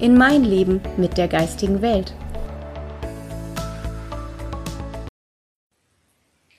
in 0.00 0.16
mein 0.16 0.44
Leben 0.44 0.80
mit 0.96 1.18
der 1.18 1.26
geistigen 1.26 1.82
Welt. 1.82 2.14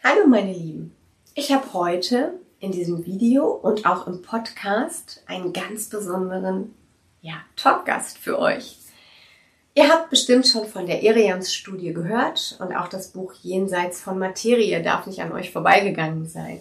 Hallo 0.03 0.27
meine 0.27 0.51
Lieben, 0.51 0.93
ich 1.35 1.51
habe 1.51 1.73
heute 1.73 2.33
in 2.59 2.71
diesem 2.71 3.05
Video 3.05 3.45
und 3.47 3.85
auch 3.85 4.07
im 4.07 4.21
Podcast 4.21 5.23
einen 5.25 5.53
ganz 5.53 5.87
besonderen 5.87 6.73
ja, 7.21 7.35
Talkgast 7.55 8.17
für 8.17 8.39
euch. 8.39 8.77
Ihr 9.73 9.87
habt 9.87 10.09
bestimmt 10.09 10.45
schon 10.45 10.65
von 10.65 10.87
der 10.87 11.03
Eriams-Studie 11.03 11.93
gehört 11.93 12.57
und 12.59 12.75
auch 12.75 12.89
das 12.89 13.09
Buch 13.09 13.33
Jenseits 13.41 14.01
von 14.01 14.19
Materie 14.19 14.81
darf 14.81 15.05
nicht 15.07 15.21
an 15.21 15.31
euch 15.31 15.51
vorbeigegangen 15.51 16.27
sein. 16.27 16.59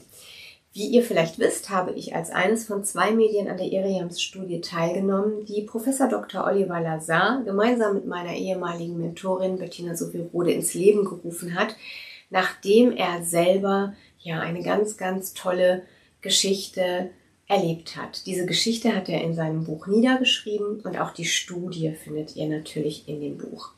Wie 0.79 0.87
ihr 0.87 1.03
vielleicht 1.03 1.41
wisst, 1.41 1.71
habe 1.71 1.91
ich 1.91 2.15
als 2.15 2.31
eines 2.31 2.65
von 2.65 2.85
zwei 2.85 3.11
Medien 3.11 3.49
an 3.49 3.57
der 3.57 3.67
Iriams-Studie 3.67 4.61
teilgenommen, 4.61 5.45
die 5.45 5.63
Professor 5.63 6.07
Dr. 6.07 6.45
Oliver 6.45 6.81
Lazar 6.81 7.43
gemeinsam 7.45 7.95
mit 7.95 8.07
meiner 8.07 8.33
ehemaligen 8.37 8.97
Mentorin 8.97 9.59
Bettina 9.59 9.97
Sophie 9.97 10.29
Rode 10.33 10.53
ins 10.53 10.75
Leben 10.75 11.05
gerufen 11.05 11.57
hat, 11.57 11.75
nachdem 12.31 12.93
er 12.93 13.25
selber 13.25 13.95
ja 14.21 14.39
eine 14.39 14.63
ganz, 14.63 14.97
ganz 14.97 15.35
tolle 15.35 15.83
Geschichte 16.21 17.11
erlebt 17.49 17.97
hat. 17.97 18.27
Diese 18.27 18.45
Geschichte 18.45 18.95
hat 18.95 19.09
er 19.09 19.23
in 19.23 19.35
seinem 19.35 19.65
Buch 19.65 19.87
niedergeschrieben 19.87 20.81
und 20.81 20.99
auch 20.99 21.13
die 21.13 21.25
Studie 21.25 21.93
findet 21.93 22.37
ihr 22.37 22.47
natürlich 22.47 23.09
in 23.09 23.23
dem 23.23 23.39
Buch. 23.39 23.71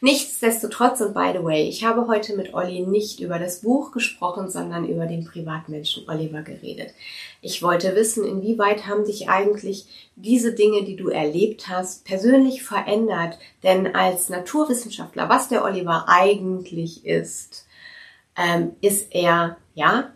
Nichtsdestotrotz 0.00 1.00
und 1.00 1.14
by 1.14 1.30
the 1.32 1.44
way, 1.44 1.68
ich 1.68 1.84
habe 1.84 2.08
heute 2.08 2.36
mit 2.36 2.52
Olli 2.54 2.80
nicht 2.80 3.20
über 3.20 3.38
das 3.38 3.60
Buch 3.60 3.92
gesprochen, 3.92 4.50
sondern 4.50 4.88
über 4.88 5.06
den 5.06 5.24
Privatmenschen 5.24 6.08
Oliver 6.08 6.42
geredet. 6.42 6.92
Ich 7.40 7.62
wollte 7.62 7.94
wissen, 7.94 8.24
inwieweit 8.24 8.88
haben 8.88 9.04
dich 9.04 9.28
eigentlich 9.28 10.10
diese 10.16 10.52
Dinge, 10.52 10.82
die 10.82 10.96
du 10.96 11.08
erlebt 11.08 11.68
hast, 11.68 12.04
persönlich 12.04 12.64
verändert? 12.64 13.38
Denn 13.62 13.94
als 13.94 14.28
Naturwissenschaftler, 14.28 15.28
was 15.28 15.48
der 15.48 15.64
Oliver 15.64 16.06
eigentlich 16.08 17.06
ist, 17.06 17.66
ähm, 18.36 18.72
ist 18.80 19.14
er, 19.14 19.56
ja, 19.74 20.12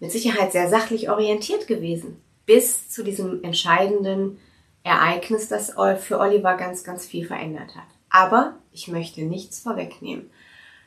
mit 0.00 0.12
Sicherheit 0.12 0.52
sehr 0.52 0.70
sachlich 0.70 1.10
orientiert 1.10 1.66
gewesen. 1.66 2.22
Bis 2.48 2.88
zu 2.88 3.04
diesem 3.04 3.44
entscheidenden 3.44 4.38
Ereignis, 4.82 5.48
das 5.48 5.74
für 5.98 6.18
Oliver 6.18 6.56
ganz, 6.56 6.82
ganz 6.82 7.04
viel 7.04 7.26
verändert 7.26 7.76
hat. 7.76 7.84
Aber 8.08 8.54
ich 8.72 8.88
möchte 8.88 9.20
nichts 9.20 9.58
vorwegnehmen. 9.60 10.30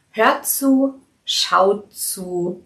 Hört 0.10 0.48
zu, 0.48 0.96
schaut 1.24 1.94
zu, 1.94 2.64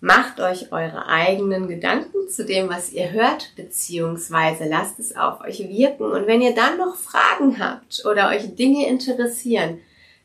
macht 0.00 0.38
euch 0.38 0.70
eure 0.70 1.06
eigenen 1.06 1.66
Gedanken 1.66 2.28
zu 2.28 2.44
dem, 2.44 2.68
was 2.68 2.92
ihr 2.92 3.10
hört, 3.10 3.50
beziehungsweise 3.56 4.64
lasst 4.64 5.00
es 5.00 5.16
auf 5.16 5.40
euch 5.40 5.68
wirken. 5.68 6.04
Und 6.04 6.28
wenn 6.28 6.40
ihr 6.40 6.54
dann 6.54 6.78
noch 6.78 6.94
Fragen 6.94 7.58
habt 7.58 8.04
oder 8.06 8.28
euch 8.28 8.54
Dinge 8.54 8.86
interessieren, 8.86 9.80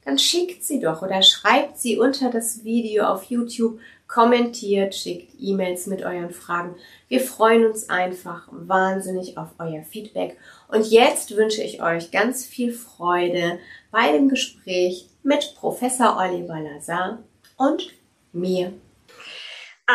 dann 0.05 0.19
schickt 0.19 0.63
sie 0.63 0.79
doch 0.79 1.01
oder 1.01 1.23
schreibt 1.23 1.79
sie 1.79 1.97
unter 1.97 2.29
das 2.29 2.63
Video 2.63 3.05
auf 3.05 3.23
YouTube, 3.23 3.79
kommentiert, 4.07 4.95
schickt 4.95 5.33
E-Mails 5.39 5.87
mit 5.87 6.03
euren 6.03 6.31
Fragen. 6.31 6.75
Wir 7.07 7.21
freuen 7.21 7.65
uns 7.65 7.89
einfach 7.89 8.47
wahnsinnig 8.51 9.37
auf 9.37 9.49
euer 9.59 9.83
Feedback. 9.83 10.37
Und 10.67 10.89
jetzt 10.89 11.35
wünsche 11.35 11.63
ich 11.63 11.81
euch 11.81 12.11
ganz 12.11 12.45
viel 12.45 12.73
Freude 12.73 13.59
bei 13.91 14.11
dem 14.11 14.29
Gespräch 14.29 15.09
mit 15.23 15.55
Professor 15.55 16.17
Oliver 16.17 16.59
Lazar 16.59 17.23
und 17.57 17.93
mir. 18.31 18.73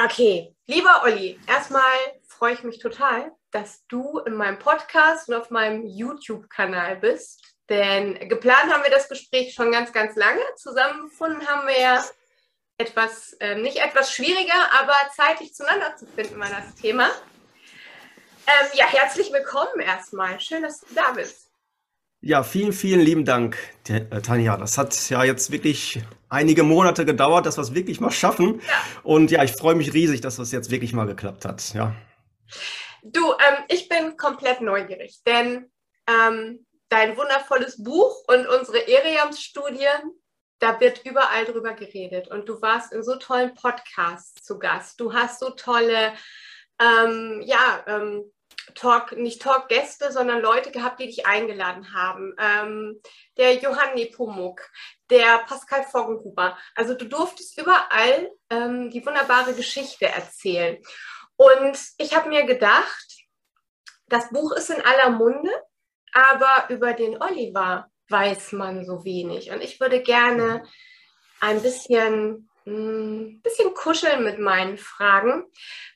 Okay, 0.05 0.55
lieber 0.67 1.03
Olli, 1.05 1.39
erstmal 1.47 1.83
freue 2.27 2.55
ich 2.55 2.63
mich 2.63 2.79
total, 2.79 3.33
dass 3.51 3.85
du 3.89 4.19
in 4.21 4.35
meinem 4.35 4.59
Podcast 4.59 5.29
und 5.29 5.35
auf 5.35 5.51
meinem 5.51 5.87
YouTube-Kanal 5.87 6.97
bist. 6.97 7.43
Denn 7.69 8.15
geplant 8.29 8.73
haben 8.73 8.83
wir 8.83 8.91
das 8.91 9.09
Gespräch 9.09 9.55
schon 9.55 9.71
ganz, 9.71 9.93
ganz 9.93 10.17
lange. 10.17 10.41
Zusammengefunden 10.57 11.47
haben 11.47 11.69
wir 11.69 11.81
ja 11.81 12.05
etwas, 12.81 13.35
äh, 13.35 13.57
nicht 13.57 13.77
etwas 13.77 14.13
schwieriger, 14.13 14.73
aber 14.81 14.95
zeitlich 15.15 15.55
zueinander 15.55 15.95
zu 15.97 16.07
finden 16.07 16.41
war 16.41 16.49
das 16.49 16.75
Thema. 16.75 17.11
Ähm, 18.47 18.67
ja, 18.75 18.87
herzlich 18.87 19.31
willkommen 19.33 19.81
erstmal. 19.81 20.41
Schön, 20.41 20.63
dass 20.63 20.81
du 20.81 20.95
da 20.95 21.13
bist. 21.13 21.51
Ja, 22.23 22.43
vielen, 22.43 22.73
vielen 22.73 23.01
lieben 23.01 23.25
Dank, 23.25 23.57
äh, 23.89 24.21
Tanja. 24.23 24.57
Das 24.57 24.79
hat 24.79 25.11
ja 25.11 25.25
jetzt 25.25 25.51
wirklich 25.51 26.03
einige 26.29 26.63
Monate 26.63 27.05
gedauert, 27.05 27.47
dass 27.47 27.59
wir 27.59 27.63
es 27.63 27.75
wirklich 27.75 28.01
mal 28.01 28.11
schaffen. 28.11 28.61
Ja. 28.67 28.83
Und 29.03 29.31
ja, 29.31 29.45
ich 29.45 29.53
freue 29.53 29.75
mich 29.75 29.93
riesig, 29.93 30.23
dass 30.23 30.37
das 30.37 30.51
jetzt 30.51 30.71
wirklich 30.71 30.93
mal 30.93 31.07
geklappt 31.07 31.45
hat. 31.45 31.75
Ja. 31.75 31.95
Du, 33.03 33.33
ähm, 33.33 33.65
ich 33.69 33.89
bin 33.89 34.17
komplett 34.17 34.63
neugierig, 34.63 35.21
denn 35.27 35.71
ähm, 36.07 36.67
dein 36.89 37.17
wundervolles 37.17 37.83
Buch 37.83 38.25
und 38.27 38.47
unsere 38.47 38.87
Eriams-Studien, 38.89 40.13
da 40.61 40.79
wird 40.79 41.05
überall 41.05 41.45
drüber 41.47 41.73
geredet. 41.73 42.29
Und 42.29 42.49
du 42.49 42.63
warst 42.63 42.93
in 42.93 43.03
so 43.03 43.17
tollen 43.17 43.55
Podcasts 43.55 44.45
zu 44.45 44.59
Gast. 44.59 45.01
Du 45.01 45.13
hast 45.13 45.41
so 45.41 45.51
tolle, 45.51 46.13
ähm, 46.79 47.43
ja, 47.45 47.83
ähm, 47.87 48.31
Talk, 48.75 49.13
nicht 49.13 49.43
Talk-Gäste, 49.43 50.13
sondern 50.13 50.43
Leute 50.43 50.71
gehabt, 50.71 51.01
die 51.01 51.07
dich 51.07 51.27
eingeladen 51.27 51.93
haben. 51.93 52.35
Ähm, 52.39 53.01
der 53.37 53.55
Johanni 53.55 54.07
Pumuk, 54.07 54.61
der 55.09 55.39
Pascal 55.39 55.83
Foggenhuber. 55.83 56.57
Also 56.75 56.95
du 56.95 57.07
durftest 57.07 57.59
überall 57.59 58.31
ähm, 58.51 58.91
die 58.91 59.05
wunderbare 59.05 59.55
Geschichte 59.55 60.07
erzählen. 60.07 60.79
Und 61.37 61.79
ich 61.99 62.15
habe 62.15 62.29
mir 62.29 62.45
gedacht, 62.45 63.07
das 64.07 64.29
Buch 64.31 64.53
ist 64.53 64.71
in 64.71 64.85
aller 64.85 65.11
Munde, 65.11 65.51
aber 66.13 66.67
über 66.69 66.93
den 66.93 67.21
Oliver 67.21 67.91
weiß 68.11 68.53
man 68.53 68.85
so 68.85 69.05
wenig. 69.05 69.51
Und 69.51 69.63
ich 69.63 69.81
würde 69.81 70.03
gerne 70.03 70.65
ein 71.41 71.63
bisschen, 71.63 72.49
ein 72.67 72.73
hm, 72.75 73.41
bisschen 73.43 73.75
kuscheln 73.75 74.25
mit 74.25 74.39
meinen 74.39 74.79
Fragen. 74.79 75.45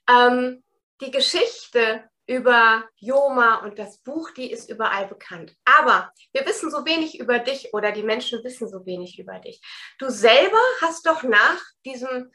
Ähm, 0.09 0.63
die 1.01 1.11
Geschichte 1.11 2.05
über 2.27 2.85
Joma 2.97 3.57
und 3.57 3.79
das 3.79 3.99
Buch, 3.99 4.31
die 4.31 4.51
ist 4.51 4.71
überall 4.71 5.07
bekannt. 5.07 5.55
Aber 5.65 6.11
wir 6.33 6.47
wissen 6.47 6.71
so 6.71 6.87
wenig 6.87 7.21
über 7.21 7.39
dich 7.39 7.75
oder 7.75 7.93
die 7.93 8.03
Menschen 8.03 8.43
wissen 8.45 8.69
so 8.69 8.87
wenig 8.87 9.19
über 9.19 9.39
dich. 9.39 9.61
Du 9.99 10.09
selber 10.09 10.61
hast 10.81 11.07
doch 11.07 11.23
nach 11.23 11.61
diesem, 11.85 12.33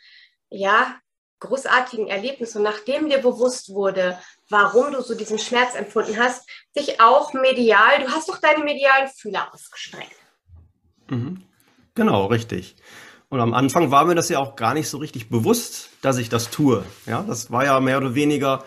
ja, 0.50 1.00
großartigen 1.40 2.08
Erlebnis 2.08 2.56
und 2.56 2.64
nachdem 2.64 3.10
dir 3.10 3.20
bewusst 3.20 3.70
wurde, 3.70 4.18
warum 4.50 4.92
du 4.92 5.02
so 5.02 5.16
diesen 5.16 5.40
Schmerz 5.40 5.76
empfunden 5.76 6.18
hast, 6.18 6.48
dich 6.78 7.00
auch 7.00 7.34
medial, 7.34 8.04
du 8.04 8.10
hast 8.10 8.30
doch 8.30 8.40
deine 8.40 8.64
medialen 8.64 9.08
Fühler 9.08 9.54
ausgestreckt. 9.54 10.16
Mhm. 11.10 11.44
Genau, 11.96 12.26
richtig. 12.28 12.76
Und 13.30 13.40
am 13.40 13.54
Anfang 13.54 13.92
war 13.92 14.06
mir 14.06 14.16
das 14.16 14.30
ja 14.30 14.40
auch 14.40 14.56
gar 14.56 14.74
nicht 14.74 14.90
so 14.90 14.98
richtig 14.98 15.30
bewusst, 15.30 15.90
dass 16.02 16.18
ich 16.18 16.30
das 16.30 16.50
tue. 16.50 16.84
Ja, 17.06 17.24
das 17.24 17.52
war 17.52 17.64
ja 17.64 17.80
mehr 17.80 17.98
oder 17.98 18.16
weniger 18.16 18.64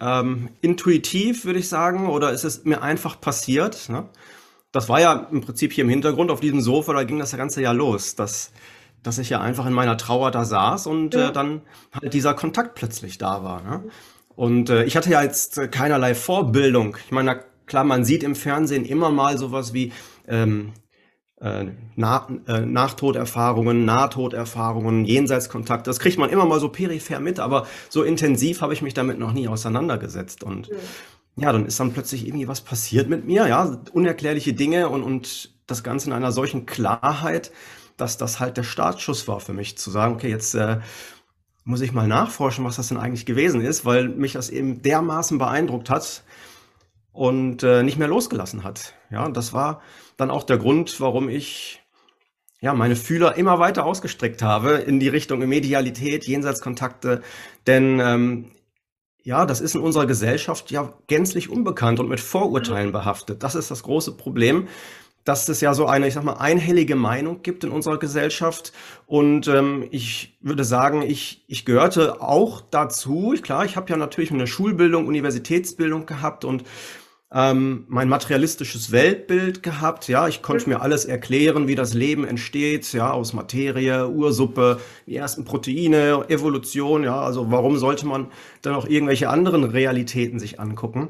ähm, 0.00 0.48
intuitiv, 0.62 1.44
würde 1.44 1.58
ich 1.58 1.68
sagen, 1.68 2.08
oder 2.08 2.30
ist 2.32 2.44
es 2.44 2.64
mir 2.64 2.82
einfach 2.82 3.20
passiert? 3.20 3.88
Ne? 3.88 4.08
Das 4.72 4.88
war 4.88 5.00
ja 5.00 5.28
im 5.30 5.42
Prinzip 5.42 5.72
hier 5.72 5.84
im 5.84 5.90
Hintergrund 5.90 6.30
auf 6.30 6.40
diesem 6.40 6.60
Sofa, 6.60 6.94
da 6.94 7.04
ging 7.04 7.18
das 7.18 7.36
ganze 7.36 7.62
ja 7.62 7.72
los, 7.72 8.14
dass, 8.14 8.50
dass 9.04 9.18
ich 9.18 9.30
ja 9.30 9.40
einfach 9.40 9.66
in 9.66 9.72
meiner 9.72 9.96
Trauer 9.96 10.32
da 10.32 10.44
saß 10.44 10.88
und 10.88 11.14
äh, 11.14 11.20
ja. 11.20 11.28
äh, 11.28 11.32
dann 11.32 11.62
halt 11.92 12.12
dieser 12.12 12.34
Kontakt 12.34 12.74
plötzlich 12.74 13.18
da 13.18 13.44
war. 13.44 13.62
Ne? 13.62 13.84
Und 14.34 14.70
äh, 14.70 14.84
ich 14.84 14.96
hatte 14.96 15.10
ja 15.10 15.22
jetzt 15.22 15.58
äh, 15.58 15.68
keinerlei 15.68 16.14
Vorbildung. 16.14 16.96
Ich 17.04 17.12
meine, 17.12 17.44
klar, 17.66 17.84
man 17.84 18.04
sieht 18.04 18.24
im 18.24 18.34
Fernsehen 18.34 18.84
immer 18.84 19.10
mal 19.10 19.38
sowas 19.38 19.72
wie 19.72 19.92
ähm, 20.26 20.72
äh, 21.40 21.66
Na 21.96 22.26
äh, 22.46 22.60
Nachtoderfahrungen, 22.60 23.84
Nahtoderfahrungen, 23.84 25.04
Jenseitskontakt. 25.04 25.86
Das 25.86 26.00
kriegt 26.00 26.18
man 26.18 26.30
immer 26.30 26.46
mal 26.46 26.58
so 26.58 26.70
peripher 26.70 27.20
mit, 27.20 27.38
aber 27.38 27.66
so 27.90 28.02
intensiv 28.02 28.62
habe 28.62 28.72
ich 28.72 28.82
mich 28.82 28.94
damit 28.94 29.18
noch 29.18 29.32
nie 29.32 29.48
auseinandergesetzt. 29.48 30.42
Und 30.42 30.70
mhm. 30.70 31.42
ja, 31.42 31.52
dann 31.52 31.66
ist 31.66 31.78
dann 31.78 31.92
plötzlich 31.92 32.26
irgendwie 32.26 32.48
was 32.48 32.62
passiert 32.62 33.08
mit 33.08 33.26
mir, 33.26 33.46
ja, 33.46 33.78
unerklärliche 33.92 34.54
Dinge 34.54 34.88
und, 34.88 35.02
und 35.02 35.50
das 35.66 35.82
Ganze 35.82 36.08
in 36.08 36.14
einer 36.14 36.32
solchen 36.32 36.66
Klarheit, 36.66 37.52
dass 37.96 38.16
das 38.16 38.40
halt 38.40 38.56
der 38.56 38.62
Startschuss 38.62 39.28
war 39.28 39.40
für 39.40 39.52
mich, 39.52 39.78
zu 39.78 39.90
sagen, 39.90 40.14
okay, 40.14 40.30
jetzt 40.30 40.54
äh, 40.54 40.80
muss 41.64 41.80
ich 41.80 41.92
mal 41.92 42.08
nachforschen, 42.08 42.64
was 42.64 42.76
das 42.76 42.88
denn 42.88 42.98
eigentlich 42.98 43.26
gewesen 43.26 43.60
ist, 43.60 43.84
weil 43.84 44.08
mich 44.08 44.32
das 44.32 44.50
eben 44.50 44.82
dermaßen 44.82 45.38
beeindruckt 45.38 45.90
hat, 45.90 46.24
und 47.14 47.62
äh, 47.62 47.82
nicht 47.82 47.96
mehr 47.96 48.08
losgelassen 48.08 48.64
hat. 48.64 48.94
Ja, 49.08 49.26
das 49.30 49.54
war 49.54 49.80
dann 50.18 50.30
auch 50.30 50.42
der 50.42 50.58
Grund, 50.58 51.00
warum 51.00 51.30
ich 51.30 51.80
ja, 52.60 52.74
meine 52.74 52.96
Fühler 52.96 53.36
immer 53.36 53.58
weiter 53.58 53.84
ausgestreckt 53.84 54.42
habe 54.42 54.72
in 54.72 54.98
die 54.98 55.08
Richtung 55.08 55.38
Medialität, 55.46 56.26
Jenseitskontakte, 56.26 57.22
denn 57.66 58.00
ähm, 58.00 58.50
ja, 59.22 59.46
das 59.46 59.60
ist 59.60 59.74
in 59.74 59.80
unserer 59.80 60.06
Gesellschaft 60.06 60.70
ja 60.70 60.92
gänzlich 61.06 61.48
unbekannt 61.48 62.00
und 62.00 62.08
mit 62.08 62.20
Vorurteilen 62.20 62.92
behaftet. 62.92 63.42
Das 63.42 63.54
ist 63.54 63.70
das 63.70 63.82
große 63.82 64.16
Problem, 64.16 64.68
dass 65.24 65.48
es 65.48 65.60
ja 65.60 65.74
so 65.74 65.86
eine, 65.86 66.06
ich 66.06 66.14
sag 66.14 66.24
mal, 66.24 66.34
einhellige 66.34 66.96
Meinung 66.96 67.42
gibt 67.42 67.64
in 67.64 67.70
unserer 67.70 67.98
Gesellschaft. 67.98 68.72
Und 69.06 69.48
ähm, 69.48 69.88
ich 69.90 70.36
würde 70.40 70.64
sagen, 70.64 71.02
ich, 71.02 71.44
ich 71.48 71.64
gehörte 71.64 72.20
auch 72.20 72.60
dazu. 72.60 73.32
Ich, 73.34 73.42
klar, 73.42 73.64
ich 73.64 73.76
habe 73.76 73.90
ja 73.90 73.96
natürlich 73.96 74.30
eine 74.30 74.46
Schulbildung, 74.46 75.06
Universitätsbildung 75.06 76.06
gehabt 76.06 76.44
und 76.44 76.64
ähm, 77.32 77.84
mein 77.88 78.08
materialistisches 78.08 78.92
Weltbild 78.92 79.62
gehabt. 79.62 80.08
Ja, 80.08 80.28
ich 80.28 80.42
konnte 80.42 80.68
mir 80.68 80.82
alles 80.82 81.04
erklären, 81.04 81.66
wie 81.68 81.74
das 81.74 81.94
Leben 81.94 82.24
entsteht, 82.24 82.92
ja, 82.92 83.10
aus 83.10 83.32
Materie, 83.32 84.08
Ursuppe, 84.08 84.80
die 85.06 85.16
ersten 85.16 85.44
Proteine, 85.44 86.26
Evolution, 86.28 87.02
ja, 87.02 87.20
also 87.20 87.50
warum 87.50 87.76
sollte 87.76 88.06
man 88.06 88.28
dann 88.62 88.74
auch 88.74 88.86
irgendwelche 88.86 89.30
anderen 89.30 89.64
Realitäten 89.64 90.38
sich 90.38 90.60
angucken? 90.60 91.08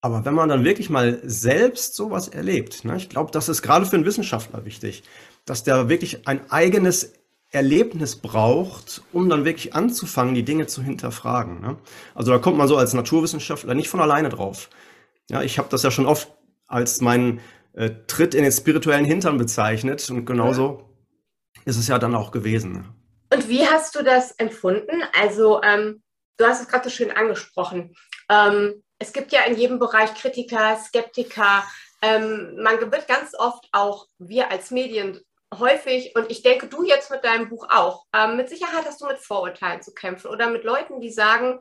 Aber 0.00 0.24
wenn 0.24 0.34
man 0.34 0.48
dann 0.48 0.64
wirklich 0.64 0.90
mal 0.90 1.20
selbst 1.24 1.96
sowas 1.96 2.28
erlebt, 2.28 2.84
ne, 2.84 2.96
ich 2.96 3.08
glaube, 3.08 3.30
das 3.32 3.48
ist 3.48 3.62
gerade 3.62 3.86
für 3.86 3.96
einen 3.96 4.04
Wissenschaftler 4.04 4.64
wichtig, 4.64 5.02
dass 5.44 5.64
der 5.64 5.88
wirklich 5.88 6.28
ein 6.28 6.50
eigenes 6.50 7.12
Erlebnis 7.50 8.16
braucht, 8.16 9.02
um 9.12 9.28
dann 9.28 9.44
wirklich 9.44 9.74
anzufangen, 9.74 10.34
die 10.34 10.44
Dinge 10.44 10.66
zu 10.66 10.82
hinterfragen. 10.82 11.60
Ne? 11.60 11.76
Also 12.14 12.32
da 12.32 12.38
kommt 12.38 12.58
man 12.58 12.68
so 12.68 12.76
als 12.76 12.92
Naturwissenschaftler 12.92 13.74
nicht 13.74 13.88
von 13.88 14.00
alleine 14.00 14.28
drauf. 14.28 14.68
Ja, 15.30 15.42
ich 15.42 15.58
habe 15.58 15.68
das 15.70 15.82
ja 15.82 15.90
schon 15.90 16.06
oft 16.06 16.28
als 16.66 17.00
meinen 17.00 17.40
äh, 17.72 17.90
Tritt 18.06 18.34
in 18.34 18.42
den 18.42 18.52
spirituellen 18.52 19.04
Hintern 19.04 19.38
bezeichnet 19.38 20.08
und 20.10 20.24
genauso 20.24 20.88
ist 21.64 21.76
es 21.76 21.88
ja 21.88 21.98
dann 21.98 22.14
auch 22.14 22.30
gewesen. 22.30 22.88
Und 23.32 23.48
wie 23.48 23.66
hast 23.66 23.94
du 23.94 24.02
das 24.02 24.32
empfunden? 24.32 25.02
Also 25.18 25.62
ähm, 25.62 26.02
du 26.36 26.44
hast 26.44 26.62
es 26.62 26.68
gerade 26.68 26.88
so 26.88 26.94
schön 26.94 27.10
angesprochen. 27.10 27.94
Ähm, 28.28 28.82
es 28.98 29.12
gibt 29.12 29.32
ja 29.32 29.42
in 29.42 29.56
jedem 29.56 29.78
Bereich 29.78 30.14
Kritiker, 30.14 30.76
Skeptiker. 30.78 31.64
Ähm, 32.02 32.56
man 32.62 32.80
wird 32.80 33.08
ganz 33.08 33.34
oft 33.34 33.66
auch 33.72 34.06
wir 34.18 34.50
als 34.50 34.70
Medien 34.70 35.20
häufig, 35.54 36.14
und 36.16 36.30
ich 36.30 36.42
denke, 36.42 36.66
du 36.66 36.84
jetzt 36.84 37.10
mit 37.10 37.24
deinem 37.24 37.48
Buch 37.48 37.66
auch, 37.70 38.04
ähm, 38.12 38.36
mit 38.36 38.48
Sicherheit 38.48 38.84
hast 38.84 39.00
du 39.00 39.06
mit 39.06 39.18
Vorurteilen 39.18 39.82
zu 39.82 39.94
kämpfen 39.94 40.28
oder 40.28 40.48
mit 40.48 40.64
Leuten, 40.64 41.00
die 41.00 41.12
sagen, 41.12 41.60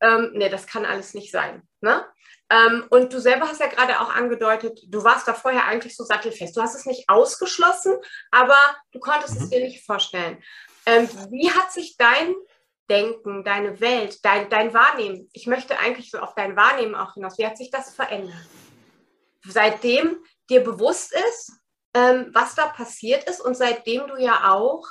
ähm, 0.00 0.32
nee, 0.34 0.48
das 0.48 0.66
kann 0.66 0.84
alles 0.84 1.14
nicht 1.14 1.32
sein. 1.32 1.62
Ne? 1.80 2.04
Ähm, 2.50 2.84
und 2.90 3.12
du 3.12 3.20
selber 3.20 3.48
hast 3.48 3.60
ja 3.60 3.66
gerade 3.66 4.00
auch 4.00 4.14
angedeutet, 4.14 4.80
du 4.88 5.02
warst 5.02 5.26
da 5.26 5.34
vorher 5.34 5.64
eigentlich 5.64 5.96
so 5.96 6.04
sattelfest. 6.04 6.56
Du 6.56 6.62
hast 6.62 6.74
es 6.74 6.86
nicht 6.86 7.08
ausgeschlossen, 7.08 7.96
aber 8.30 8.58
du 8.92 9.00
konntest 9.00 9.36
mhm. 9.36 9.44
es 9.44 9.50
dir 9.50 9.60
nicht 9.60 9.84
vorstellen. 9.84 10.42
Ähm, 10.84 11.08
wie 11.30 11.50
hat 11.50 11.72
sich 11.72 11.96
dein 11.96 12.34
Denken, 12.88 13.44
deine 13.44 13.80
Welt, 13.80 14.24
dein, 14.24 14.48
dein 14.48 14.72
Wahrnehmen, 14.72 15.28
ich 15.32 15.46
möchte 15.46 15.78
eigentlich 15.78 16.10
so 16.10 16.18
auf 16.18 16.34
dein 16.34 16.56
Wahrnehmen 16.56 16.94
auch 16.94 17.14
hinaus, 17.14 17.38
wie 17.38 17.46
hat 17.46 17.58
sich 17.58 17.70
das 17.70 17.94
verändert? 17.94 18.36
Seitdem 19.44 20.16
dir 20.48 20.62
bewusst 20.62 21.12
ist, 21.28 21.52
ähm, 21.94 22.30
was 22.32 22.54
da 22.54 22.66
passiert 22.66 23.24
ist 23.28 23.40
und 23.40 23.56
seitdem 23.56 24.06
du 24.06 24.16
ja 24.16 24.52
auch 24.52 24.86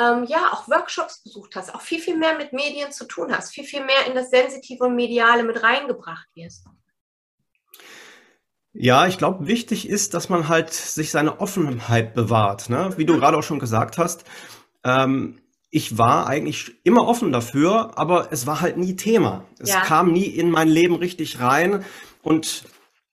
ähm, 0.00 0.24
ja, 0.24 0.52
auch 0.52 0.68
Workshops 0.68 1.22
besucht 1.22 1.56
hast, 1.56 1.74
auch 1.74 1.82
viel, 1.82 2.00
viel 2.00 2.16
mehr 2.16 2.36
mit 2.36 2.52
Medien 2.52 2.90
zu 2.90 3.04
tun 3.04 3.36
hast, 3.36 3.52
viel, 3.52 3.64
viel 3.64 3.84
mehr 3.84 4.06
in 4.06 4.14
das 4.14 4.30
Sensitive 4.30 4.84
und 4.84 4.94
Mediale 4.94 5.42
mit 5.42 5.62
reingebracht 5.62 6.26
wirst. 6.34 6.66
Ja, 8.72 9.06
ich 9.06 9.18
glaube, 9.18 9.46
wichtig 9.46 9.88
ist, 9.88 10.14
dass 10.14 10.28
man 10.28 10.48
halt 10.48 10.72
sich 10.72 11.10
seine 11.10 11.40
Offenheit 11.40 12.14
bewahrt. 12.14 12.70
Ne? 12.70 12.96
Wie 12.96 13.04
du 13.04 13.18
gerade 13.18 13.36
auch 13.36 13.42
schon 13.42 13.58
gesagt 13.58 13.98
hast, 13.98 14.24
ähm, 14.84 15.42
ich 15.70 15.98
war 15.98 16.26
eigentlich 16.26 16.72
immer 16.82 17.06
offen 17.06 17.30
dafür, 17.32 17.92
aber 17.96 18.28
es 18.32 18.46
war 18.46 18.60
halt 18.60 18.76
nie 18.76 18.96
Thema. 18.96 19.44
Es 19.58 19.70
ja. 19.70 19.80
kam 19.80 20.12
nie 20.12 20.24
in 20.24 20.50
mein 20.50 20.68
Leben 20.68 20.96
richtig 20.96 21.40
rein. 21.40 21.84
Und 22.22 22.64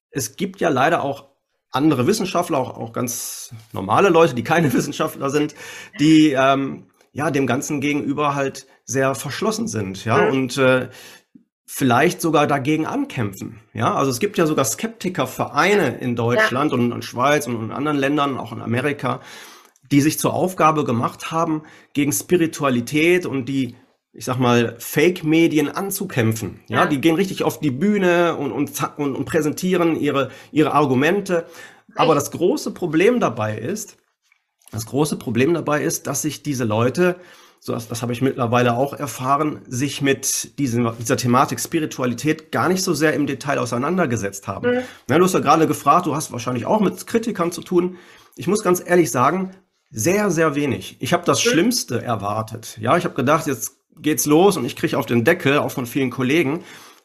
es 0.09 0.35
gibt 0.35 0.59
ja 0.59 0.69
leider 0.69 1.03
auch 1.03 1.25
andere 1.71 2.07
Wissenschaftler, 2.07 2.57
auch, 2.57 2.75
auch 2.75 2.93
ganz 2.93 3.53
normale 3.73 4.09
Leute, 4.09 4.33
die 4.33 4.43
keine 4.43 4.73
Wissenschaftler 4.73 5.29
sind, 5.29 5.53
die 5.99 6.31
ähm, 6.31 6.87
ja 7.11 7.29
dem 7.29 7.45
Ganzen 7.45 7.79
gegenüber 7.79 8.33
halt 8.33 8.65
sehr 8.85 9.13
verschlossen 9.13 9.67
sind. 9.67 10.03
Ja, 10.03 10.23
mhm. 10.23 10.31
und 10.31 10.57
äh, 10.57 10.89
vielleicht 11.67 12.21
sogar 12.21 12.47
dagegen 12.47 12.87
ankämpfen. 12.87 13.59
Ja, 13.73 13.93
also 13.93 14.09
es 14.09 14.19
gibt 14.19 14.37
ja 14.37 14.47
sogar 14.47 14.65
Skeptikervereine 14.65 15.97
in 15.99 16.15
Deutschland 16.15 16.71
ja. 16.71 16.77
und 16.77 16.91
in 16.91 17.01
Schweiz 17.03 17.45
und 17.45 17.61
in 17.61 17.71
anderen 17.71 17.97
Ländern, 17.97 18.37
auch 18.37 18.51
in 18.51 18.61
Amerika, 18.61 19.21
die 19.91 20.01
sich 20.01 20.19
zur 20.19 20.33
Aufgabe 20.33 20.83
gemacht 20.83 21.31
haben, 21.31 21.63
gegen 21.93 22.11
Spiritualität 22.11 23.25
und 23.25 23.45
die, 23.45 23.75
ich 24.13 24.25
sag 24.25 24.37
mal, 24.39 24.75
Fake-Medien 24.79 25.69
anzukämpfen. 25.69 26.61
Ja, 26.67 26.81
ja, 26.81 26.85
die 26.85 27.01
gehen 27.01 27.15
richtig 27.15 27.43
auf 27.43 27.59
die 27.59 27.71
Bühne 27.71 28.35
und, 28.35 28.51
und, 28.51 28.71
und, 28.97 29.15
und 29.15 29.25
präsentieren 29.25 29.99
ihre, 29.99 30.31
ihre 30.51 30.73
Argumente. 30.73 31.45
Aber 31.95 32.15
das 32.15 32.31
große 32.31 32.71
Problem 32.71 33.19
dabei 33.19 33.57
ist, 33.57 33.97
das 34.71 34.85
große 34.85 35.15
Problem 35.15 35.53
dabei 35.53 35.83
ist, 35.83 36.07
dass 36.07 36.21
sich 36.21 36.43
diese 36.43 36.65
Leute 36.65 37.15
so 37.59 37.73
das, 37.73 37.87
das 37.87 38.01
habe 38.01 38.13
ich 38.13 38.21
mittlerweile 38.21 38.77
auch 38.77 38.93
erfahren, 38.93 39.61
sich 39.67 40.01
mit 40.01 40.57
diesem, 40.59 40.91
dieser 40.99 41.17
Thematik 41.17 41.59
Spiritualität 41.59 42.51
gar 42.51 42.69
nicht 42.69 42.83
so 42.83 42.93
sehr 42.93 43.13
im 43.13 43.27
Detail 43.27 43.57
auseinandergesetzt 43.59 44.47
haben. 44.47 44.71
Mhm. 44.71 44.81
Ja, 45.09 45.17
du 45.17 45.23
hast 45.23 45.33
ja 45.33 45.39
gerade 45.39 45.67
gefragt, 45.67 46.05
du 46.05 46.15
hast 46.15 46.31
wahrscheinlich 46.31 46.65
auch 46.65 46.79
mit 46.79 47.07
Kritikern 47.07 47.51
zu 47.51 47.61
tun. 47.61 47.97
Ich 48.35 48.47
muss 48.47 48.63
ganz 48.63 48.81
ehrlich 48.85 49.11
sagen, 49.11 49.51
sehr, 49.89 50.31
sehr 50.31 50.55
wenig. 50.55 50.97
Ich 50.99 51.13
habe 51.13 51.25
das 51.25 51.43
mhm. 51.43 51.49
Schlimmste 51.49 52.01
erwartet. 52.01 52.77
Ja, 52.79 52.97
ich 52.97 53.05
habe 53.05 53.15
gedacht, 53.15 53.47
jetzt 53.47 53.77
geht's 53.99 54.25
los 54.25 54.57
und 54.57 54.65
ich 54.65 54.75
kriege 54.75 54.97
auf 54.97 55.05
den 55.05 55.23
Deckel, 55.23 55.57
auch 55.59 55.71
von 55.71 55.85
vielen 55.85 56.09
Kollegen. 56.09 56.63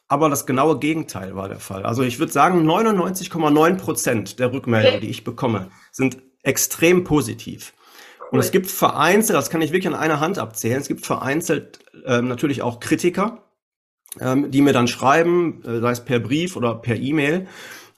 Aber 0.09 0.29
das 0.29 0.45
genaue 0.45 0.79
Gegenteil 0.79 1.37
war 1.37 1.49
der 1.49 1.59
Fall. 1.59 1.87
Also 1.87 2.03
ich 2.03 2.19
würde 2.19 2.33
sagen, 2.33 2.69
99,9 2.69 3.77
Prozent 3.77 4.39
der 4.39 4.53
Rückmeldungen, 4.53 5.01
die 5.01 5.09
ich 5.09 5.25
bekomme, 5.25 5.71
sind 5.91 6.19
extrem 6.43 7.05
positiv. 7.05 7.73
Und 8.31 8.39
es 8.39 8.51
gibt 8.51 8.67
vereinzelt, 8.67 9.39
das 9.39 9.49
kann 9.49 9.63
ich 9.63 9.73
wirklich 9.73 9.93
an 9.93 9.99
einer 9.99 10.21
Hand 10.21 10.39
abzählen, 10.39 10.81
es 10.81 10.89
gibt 10.89 11.07
vereinzelt 11.07 11.81
ähm, 12.05 12.29
natürlich 12.29 12.63
auch 12.63 12.81
Kritiker, 12.81 13.43
ähm, 14.21 14.51
die 14.51 14.63
mir 14.63 14.73
dann 14.73 14.89
schreiben, 14.89 15.63
äh, 15.65 15.81
sei 15.81 15.93
es 15.93 16.05
per 16.05 16.19
Brief 16.19 16.57
oder 16.57 16.75
per 16.75 16.97
E-Mail. 16.97 17.47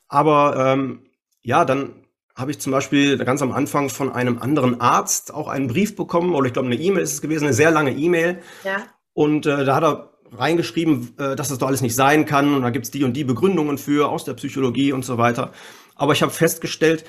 Aber 0.08 0.72
ähm, 0.72 1.06
ja, 1.42 1.64
dann 1.64 2.03
habe 2.34 2.50
ich 2.50 2.58
zum 2.58 2.72
Beispiel 2.72 3.16
ganz 3.18 3.42
am 3.42 3.52
Anfang 3.52 3.88
von 3.90 4.12
einem 4.12 4.38
anderen 4.38 4.80
Arzt 4.80 5.32
auch 5.32 5.48
einen 5.48 5.68
Brief 5.68 5.94
bekommen, 5.94 6.34
oder 6.34 6.46
ich 6.46 6.52
glaube 6.52 6.66
eine 6.66 6.76
E-Mail 6.76 7.02
ist 7.02 7.12
es 7.12 7.22
gewesen, 7.22 7.44
eine 7.44 7.54
sehr 7.54 7.70
lange 7.70 7.92
E-Mail. 7.92 8.40
Ja. 8.64 8.82
Und 9.12 9.46
äh, 9.46 9.64
da 9.64 9.76
hat 9.76 9.84
er 9.84 10.10
reingeschrieben, 10.32 11.14
äh, 11.18 11.36
dass 11.36 11.48
das 11.48 11.58
doch 11.58 11.68
alles 11.68 11.80
nicht 11.80 11.94
sein 11.94 12.24
kann 12.24 12.54
und 12.54 12.62
da 12.62 12.70
gibt's 12.70 12.90
die 12.90 13.04
und 13.04 13.12
die 13.12 13.24
Begründungen 13.24 13.78
für 13.78 14.08
aus 14.08 14.24
der 14.24 14.34
Psychologie 14.34 14.92
und 14.92 15.04
so 15.04 15.16
weiter. 15.18 15.52
Aber 15.94 16.12
ich 16.12 16.22
habe 16.22 16.32
festgestellt, 16.32 17.04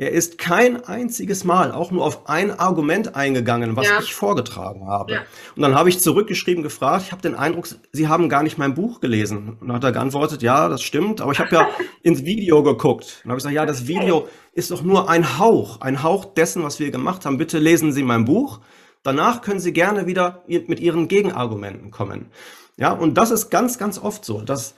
er 0.00 0.12
ist 0.12 0.38
kein 0.38 0.82
einziges 0.82 1.44
Mal 1.44 1.72
auch 1.72 1.90
nur 1.90 2.06
auf 2.06 2.26
ein 2.26 2.58
Argument 2.58 3.14
eingegangen, 3.16 3.76
was 3.76 3.86
ja. 3.86 4.00
ich 4.00 4.14
vorgetragen 4.14 4.86
habe. 4.86 5.12
Ja. 5.12 5.20
Und 5.54 5.60
dann 5.60 5.74
habe 5.74 5.90
ich 5.90 6.00
zurückgeschrieben, 6.00 6.62
gefragt, 6.62 7.04
ich 7.04 7.12
habe 7.12 7.20
den 7.20 7.34
Eindruck, 7.34 7.68
Sie 7.92 8.08
haben 8.08 8.30
gar 8.30 8.42
nicht 8.42 8.56
mein 8.56 8.72
Buch 8.72 9.00
gelesen. 9.00 9.58
Und 9.60 9.68
dann 9.68 9.76
hat 9.76 9.84
er 9.84 9.92
geantwortet, 9.92 10.40
ja, 10.40 10.70
das 10.70 10.80
stimmt, 10.80 11.20
aber 11.20 11.32
ich 11.32 11.38
habe 11.38 11.54
ja 11.54 11.68
ins 12.02 12.24
Video 12.24 12.62
geguckt. 12.62 13.04
Und 13.04 13.24
dann 13.24 13.30
habe 13.32 13.38
ich 13.40 13.42
gesagt, 13.42 13.54
ja, 13.54 13.66
das 13.66 13.88
Video 13.88 14.26
ist 14.54 14.70
doch 14.70 14.82
nur 14.82 15.10
ein 15.10 15.38
Hauch, 15.38 15.82
ein 15.82 16.02
Hauch 16.02 16.24
dessen, 16.24 16.62
was 16.62 16.80
wir 16.80 16.90
gemacht 16.90 17.26
haben. 17.26 17.36
Bitte 17.36 17.58
lesen 17.58 17.92
Sie 17.92 18.02
mein 18.02 18.24
Buch. 18.24 18.60
Danach 19.02 19.42
können 19.42 19.60
Sie 19.60 19.74
gerne 19.74 20.06
wieder 20.06 20.44
mit 20.48 20.80
Ihren 20.80 21.08
Gegenargumenten 21.08 21.90
kommen. 21.90 22.30
Ja, 22.78 22.92
und 22.92 23.18
das 23.18 23.30
ist 23.30 23.50
ganz, 23.50 23.76
ganz 23.76 23.98
oft 23.98 24.24
so, 24.24 24.40
dass 24.40 24.74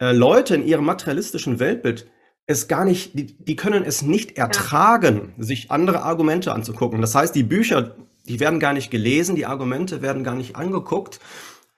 äh, 0.00 0.12
Leute 0.12 0.54
in 0.54 0.66
ihrem 0.66 0.84
materialistischen 0.84 1.60
Weltbild 1.60 2.10
es 2.50 2.68
gar 2.68 2.84
nicht, 2.84 3.16
die, 3.18 3.26
die 3.26 3.56
können 3.56 3.84
es 3.84 4.02
nicht 4.02 4.36
ertragen, 4.36 5.32
ja. 5.36 5.44
sich 5.44 5.70
andere 5.70 6.02
Argumente 6.02 6.52
anzugucken. 6.52 7.00
Das 7.00 7.14
heißt, 7.14 7.34
die 7.34 7.44
Bücher, 7.44 7.94
die 8.26 8.40
werden 8.40 8.58
gar 8.58 8.72
nicht 8.72 8.90
gelesen, 8.90 9.36
die 9.36 9.46
Argumente 9.46 10.02
werden 10.02 10.24
gar 10.24 10.34
nicht 10.34 10.56
angeguckt. 10.56 11.20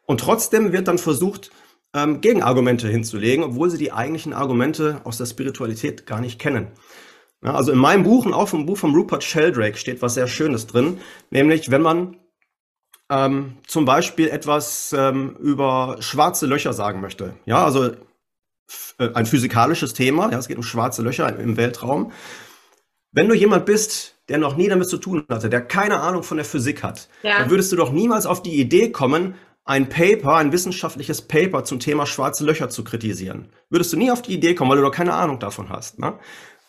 Und 0.06 0.20
trotzdem 0.20 0.72
wird 0.72 0.88
dann 0.88 0.98
versucht, 0.98 1.50
ähm, 1.94 2.22
Gegenargumente 2.22 2.88
hinzulegen, 2.88 3.44
obwohl 3.44 3.68
sie 3.70 3.78
die 3.78 3.92
eigentlichen 3.92 4.32
Argumente 4.32 5.02
aus 5.04 5.18
der 5.18 5.26
Spiritualität 5.26 6.06
gar 6.06 6.20
nicht 6.20 6.38
kennen. 6.38 6.68
Ja, 7.44 7.54
also 7.54 7.70
in 7.72 7.78
meinem 7.78 8.04
Buch 8.04 8.24
und 8.24 8.32
auch 8.32 8.52
im 8.52 8.66
Buch 8.66 8.78
von 8.78 8.94
Rupert 8.94 9.24
Sheldrake 9.24 9.76
steht 9.76 10.00
was 10.00 10.14
sehr 10.14 10.28
Schönes 10.28 10.66
drin, 10.66 10.98
nämlich 11.30 11.70
wenn 11.70 11.82
man 11.82 12.16
ähm, 13.10 13.56
zum 13.66 13.84
Beispiel 13.84 14.28
etwas 14.28 14.94
ähm, 14.96 15.36
über 15.38 15.96
schwarze 16.00 16.46
Löcher 16.46 16.72
sagen 16.72 17.00
möchte. 17.00 17.34
Ja, 17.44 17.64
also 17.64 17.90
ein 18.98 19.26
physikalisches 19.26 19.94
Thema. 19.94 20.30
Ja, 20.30 20.38
es 20.38 20.48
geht 20.48 20.56
um 20.56 20.62
schwarze 20.62 21.02
Löcher 21.02 21.38
im 21.38 21.56
Weltraum. 21.56 22.12
Wenn 23.12 23.28
du 23.28 23.34
jemand 23.34 23.66
bist, 23.66 24.16
der 24.28 24.38
noch 24.38 24.56
nie 24.56 24.68
damit 24.68 24.88
zu 24.88 24.96
tun 24.96 25.24
hatte, 25.28 25.50
der 25.50 25.60
keine 25.60 26.00
Ahnung 26.00 26.22
von 26.22 26.38
der 26.38 26.46
Physik 26.46 26.82
hat, 26.82 27.08
ja. 27.22 27.38
dann 27.38 27.50
würdest 27.50 27.70
du 27.72 27.76
doch 27.76 27.92
niemals 27.92 28.26
auf 28.26 28.42
die 28.42 28.58
Idee 28.58 28.90
kommen, 28.90 29.34
ein 29.64 29.88
Paper, 29.88 30.36
ein 30.36 30.52
wissenschaftliches 30.52 31.22
Paper 31.22 31.64
zum 31.64 31.78
Thema 31.78 32.06
schwarze 32.06 32.44
Löcher 32.44 32.68
zu 32.68 32.82
kritisieren. 32.82 33.48
Würdest 33.70 33.92
du 33.92 33.96
nie 33.96 34.10
auf 34.10 34.22
die 34.22 34.34
Idee 34.34 34.54
kommen, 34.54 34.70
weil 34.70 34.78
du 34.78 34.84
doch 34.84 34.92
keine 34.92 35.14
Ahnung 35.14 35.38
davon 35.38 35.68
hast. 35.68 35.98
Ne? 35.98 36.18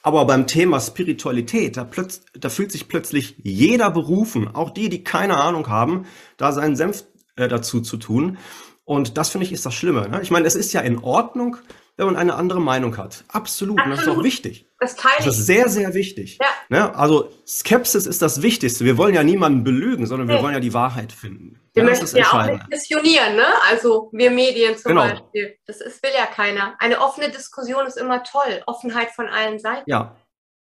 Aber 0.03 0.25
beim 0.25 0.47
Thema 0.47 0.79
Spiritualität, 0.79 1.77
da, 1.77 1.89
da 2.38 2.50
fühlt 2.50 2.71
sich 2.71 2.88
plötzlich 2.89 3.38
jeder 3.41 3.89
berufen, 3.89 4.53
auch 4.53 4.69
die, 4.69 4.89
die 4.89 5.03
keine 5.03 5.38
Ahnung 5.38 5.69
haben, 5.69 6.05
da 6.38 6.51
seinen 6.51 6.75
Senf 6.75 7.05
äh, 7.35 7.47
dazu 7.47 7.81
zu 7.81 7.97
tun. 7.97 8.38
Und 8.83 9.17
das 9.17 9.29
finde 9.29 9.47
ich 9.47 9.53
ist 9.53 9.65
das 9.65 9.73
Schlimme. 9.73 10.09
Ne? 10.09 10.21
Ich 10.21 10.29
meine, 10.29 10.45
es 10.45 10.55
ist 10.55 10.73
ja 10.73 10.81
in 10.81 11.00
Ordnung, 11.00 11.57
wenn 11.97 12.07
man 12.07 12.15
eine 12.15 12.35
andere 12.35 12.59
Meinung 12.59 12.97
hat. 12.97 13.23
Absolut. 13.27 13.79
Absolut. 13.79 13.83
Und 13.83 13.91
das 13.91 14.01
ist 14.01 14.07
auch 14.07 14.23
wichtig. 14.23 14.67
Das 14.79 14.95
teile 14.95 15.15
ich. 15.19 15.25
Das 15.25 15.38
ist 15.38 15.45
sehr, 15.45 15.69
sehr 15.69 15.93
wichtig. 15.93 16.39
Ja. 16.41 16.47
Ne? 16.69 16.95
Also 16.95 17.29
Skepsis 17.47 18.05
ist 18.05 18.21
das 18.21 18.41
Wichtigste. 18.41 18.83
Wir 18.83 18.97
wollen 18.97 19.13
ja 19.13 19.23
niemanden 19.23 19.63
belügen, 19.63 20.05
sondern 20.05 20.27
wir 20.27 20.41
wollen 20.41 20.53
ja 20.53 20.59
die 20.59 20.73
Wahrheit 20.73 21.12
finden. 21.12 21.59
Wir 21.73 21.83
ja, 21.83 21.89
möchten 21.89 22.17
ja 22.17 22.25
auch 22.31 22.45
nicht 22.45 22.69
missionieren, 22.69 23.35
ne? 23.35 23.45
Also 23.69 24.09
wir 24.12 24.31
Medien 24.31 24.77
zum 24.77 24.89
genau. 24.89 25.03
Beispiel. 25.03 25.55
Das 25.65 25.81
ist, 25.81 26.03
will 26.03 26.12
ja 26.15 26.25
keiner. 26.25 26.75
Eine 26.79 27.00
offene 27.00 27.29
Diskussion 27.29 27.85
ist 27.88 27.97
immer 27.97 28.23
toll. 28.23 28.62
Offenheit 28.67 29.12
von 29.12 29.27
allen 29.27 29.59
Seiten. 29.59 29.89
Ja. 29.89 30.15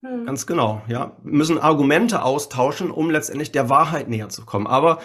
Hm. 0.05 0.27
Ganz 0.27 0.47
genau, 0.47 0.83
ja. 0.87 1.17
Wir 1.23 1.33
müssen 1.33 1.59
Argumente 1.59 2.23
austauschen, 2.23 2.91
um 2.91 3.11
letztendlich 3.11 3.53
der 3.53 3.69
Wahrheit 3.69 4.09
näher 4.09 4.29
zu 4.29 4.45
kommen. 4.45 4.67
Aber 4.67 5.01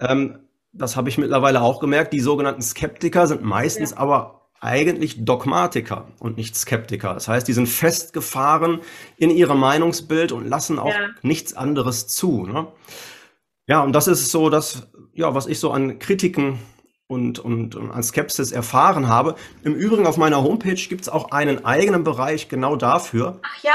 ähm, 0.00 0.48
das 0.72 0.96
habe 0.96 1.08
ich 1.08 1.18
mittlerweile 1.18 1.62
auch 1.62 1.80
gemerkt, 1.80 2.12
die 2.12 2.20
sogenannten 2.20 2.62
Skeptiker 2.62 3.26
sind 3.26 3.42
meistens 3.42 3.92
ja. 3.92 3.98
aber 3.98 4.43
eigentlich 4.64 5.24
Dogmatiker 5.24 6.08
und 6.18 6.36
nicht 6.36 6.56
Skeptiker. 6.56 7.12
Das 7.14 7.28
heißt, 7.28 7.46
die 7.46 7.52
sind 7.52 7.68
festgefahren 7.68 8.80
in 9.18 9.30
ihrem 9.30 9.60
Meinungsbild 9.60 10.32
und 10.32 10.48
lassen 10.48 10.78
auch 10.78 10.88
ja. 10.88 11.10
nichts 11.22 11.54
anderes 11.54 12.06
zu. 12.06 12.46
Ne? 12.46 12.66
Ja, 13.66 13.82
und 13.82 13.92
das 13.92 14.08
ist 14.08 14.30
so 14.30 14.48
das, 14.48 14.88
ja, 15.12 15.34
was 15.34 15.46
ich 15.46 15.60
so 15.60 15.70
an 15.70 15.98
Kritiken 15.98 16.58
und, 17.06 17.38
und, 17.38 17.74
und 17.74 17.90
an 17.90 18.02
Skepsis 18.02 18.52
erfahren 18.52 19.08
habe. 19.08 19.36
Im 19.62 19.74
Übrigen 19.74 20.06
auf 20.06 20.16
meiner 20.16 20.42
Homepage 20.42 20.74
gibt 20.74 21.02
es 21.02 21.08
auch 21.08 21.30
einen 21.30 21.64
eigenen 21.64 22.02
Bereich 22.02 22.48
genau 22.48 22.76
dafür. 22.76 23.40
Ach 23.42 23.62
ja? 23.62 23.74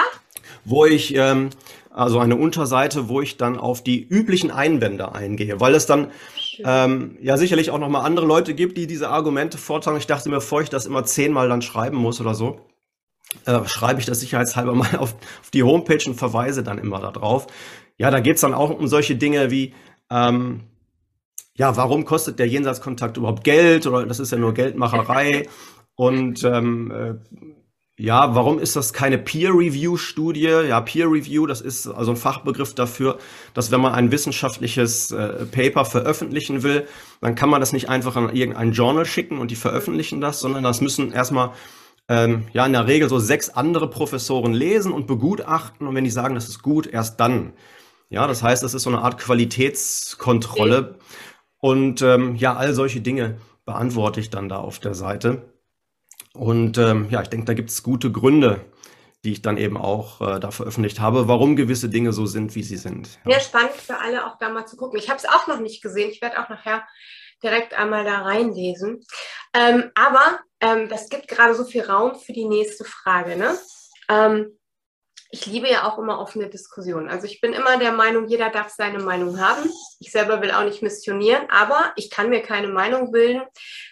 Wo 0.66 0.86
ich, 0.86 1.16
ähm, 1.16 1.52
also 1.92 2.20
eine 2.20 2.36
Unterseite, 2.36 3.10
wo 3.10 3.22
ich 3.22 3.38
dann 3.38 3.58
auf 3.58 3.84
die 3.84 4.02
üblichen 4.02 4.52
Einwände 4.52 5.14
eingehe, 5.14 5.60
weil 5.60 5.76
es 5.76 5.86
dann 5.86 6.12
ähm, 6.64 7.18
ja 7.22 7.38
sicherlich 7.38 7.72
auch 7.72 7.80
noch 7.80 7.90
mal 7.90 8.02
andere 8.02 8.26
Leute 8.26 8.54
gibt, 8.54 8.78
die 8.78 8.88
diese 8.88 9.10
Argumente 9.10 9.58
vortragen. 9.58 9.98
Ich 9.98 10.08
dachte 10.08 10.30
mir, 10.30 10.36
bevor 10.36 10.62
ich 10.62 10.70
das 10.70 10.86
immer 10.86 11.04
zehnmal 11.04 11.50
dann 11.50 11.62
schreiben 11.62 11.98
muss 11.98 12.20
oder 12.22 12.34
so, 12.34 12.60
äh, 13.46 13.66
schreibe 13.66 14.00
ich 14.00 14.06
das 14.06 14.20
sicherheitshalber 14.20 14.74
mal 14.76 14.96
auf, 14.98 15.16
auf, 15.42 15.52
die 15.54 15.64
Homepage 15.64 16.04
und 16.08 16.16
verweise 16.16 16.64
dann 16.64 16.78
immer 16.78 17.00
darauf. 17.00 17.48
Ja, 17.98 18.12
da 18.12 18.20
geht's 18.20 18.42
dann 18.42 18.54
auch 18.54 18.70
um 18.70 18.88
solche 18.88 19.16
Dinge 19.16 19.52
wie, 19.52 19.74
ähm, 20.10 20.62
ja, 21.56 21.76
warum 21.76 22.06
kostet 22.06 22.40
der 22.40 22.48
Jenseitskontakt 22.48 23.18
überhaupt 23.18 23.44
Geld 23.44 23.86
oder 23.86 24.06
das 24.06 24.20
ist 24.20 24.32
ja 24.32 24.38
nur 24.38 24.54
Geldmacherei 24.54 25.48
und 25.96 26.44
ähm, 26.46 26.92
äh, 26.92 27.16
ja, 28.00 28.34
warum 28.34 28.60
ist 28.60 28.78
das 28.78 28.94
keine 28.94 29.18
Peer-Review-Studie? 29.18 30.48
Ja, 30.70 30.80
Peer-Review, 30.80 31.46
das 31.46 31.60
ist 31.60 31.86
also 31.86 32.12
ein 32.12 32.18
Fachbegriff 32.18 32.74
dafür, 32.74 33.18
dass 33.54 33.72
wenn 33.72 33.82
man 33.82 33.94
ein 33.94 34.10
wissenschaftliches 34.10 35.12
äh, 35.12 35.46
Paper 35.46 35.84
veröffentlichen 35.84 36.64
will, 36.64 36.88
dann 37.20 37.36
kann 37.36 37.50
man 37.50 37.60
das 37.60 37.74
nicht 37.74 37.90
einfach 37.90 38.16
an 38.16 38.34
irgendein 38.34 38.72
Journal 38.72 39.04
schicken 39.04 39.38
und 39.38 39.52
die 39.52 39.58
veröffentlichen 39.58 40.22
das, 40.22 40.40
sondern 40.40 40.64
das 40.64 40.80
müssen 40.80 41.12
erstmal 41.12 41.52
ähm, 42.08 42.48
ja 42.54 42.66
in 42.66 42.72
der 42.72 42.88
Regel 42.88 43.10
so 43.10 43.20
sechs 43.20 43.50
andere 43.50 43.90
Professoren 43.90 44.54
lesen 44.54 44.94
und 44.94 45.06
begutachten 45.06 45.86
und 45.86 45.94
wenn 45.94 46.06
die 46.06 46.10
sagen, 46.10 46.36
das 46.36 46.48
ist 46.48 46.64
gut, 46.64 46.88
erst 46.88 47.20
dann. 47.20 47.52
Ja, 48.10 48.28
das 48.28 48.42
heißt, 48.42 48.64
das 48.64 48.74
ist 48.74 48.84
so 48.84 48.90
eine 48.92 49.02
Art 49.02 49.18
Qualitätskontrolle 49.18 51.00
und 51.60 52.02
ähm, 52.02 52.38
ja, 52.38 52.56
all 52.56 52.74
solche 52.74 53.02
Dinge 53.02 53.40
beantworte 53.66 54.22
ich 54.22 54.30
dann 54.30 54.48
da 54.48 54.60
auf 54.60 54.80
der 54.80 54.94
Seite. 54.94 55.59
Und 56.34 56.78
ähm, 56.78 57.08
ja, 57.10 57.22
ich 57.22 57.30
denke, 57.30 57.46
da 57.46 57.54
gibt 57.54 57.70
es 57.70 57.84
gute 57.84 58.12
Gründe, 58.12 58.62
die 59.24 59.32
ich 59.34 59.42
dann 59.42 59.58
eben 59.58 59.78
auch 59.78 60.22
äh, 60.22 60.40
da 60.40 60.52
veröffentlicht 60.52 61.00
habe, 61.00 61.28
warum 61.28 61.56
gewisse 61.56 61.90
Dinge 61.90 62.14
so 62.14 62.26
sind, 62.26 62.56
wie 62.56 62.64
sie 62.64 62.78
sind. 62.78 63.20
Ja, 63.26 63.34
ja 63.34 63.40
spannend 63.40 63.74
für 63.74 64.00
alle 64.00 64.26
auch 64.26 64.38
da 64.38 64.50
mal 64.50 64.66
zu 64.66 64.78
gucken. 64.78 65.00
Ich 65.00 65.10
habe 65.10 65.18
es 65.18 65.26
auch 65.26 65.48
noch 65.48 65.60
nicht 65.60 65.82
gesehen. 65.82 66.10
Ich 66.12 66.22
werde 66.22 66.40
auch 66.40 66.50
nachher 66.50 66.88
direkt 67.44 67.74
einmal 67.74 68.04
da 68.04 68.22
reinlesen. 68.22 69.04
Ähm, 69.54 69.92
aber 69.96 70.40
ähm, 70.60 70.90
das 70.90 71.10
gibt 71.10 71.28
gerade 71.28 71.56
so 71.56 71.66
viel 71.66 71.84
Raum 71.84 72.16
für 72.16 72.34
die 72.34 72.46
nächste 72.46 72.84
Frage. 72.84 73.36
Ne? 73.36 73.58
Ähm, 74.10 74.59
ich 75.32 75.46
liebe 75.46 75.70
ja 75.70 75.88
auch 75.88 76.00
immer 76.00 76.20
offene 76.20 76.50
Diskussionen. 76.50 77.08
Also 77.08 77.26
ich 77.26 77.40
bin 77.40 77.54
immer 77.54 77.78
der 77.78 77.92
Meinung, 77.92 78.28
jeder 78.28 78.50
darf 78.50 78.70
seine 78.70 79.00
Meinung 79.00 79.40
haben. 79.40 79.70
Ich 80.00 80.12
selber 80.12 80.42
will 80.42 80.52
auch 80.52 80.64
nicht 80.64 80.82
missionieren, 80.82 81.48
aber 81.50 81.94
ich 81.96 82.10
kann 82.10 82.30
mir 82.30 82.42
keine 82.42 82.68
Meinung 82.68 83.12
bilden, 83.12 83.44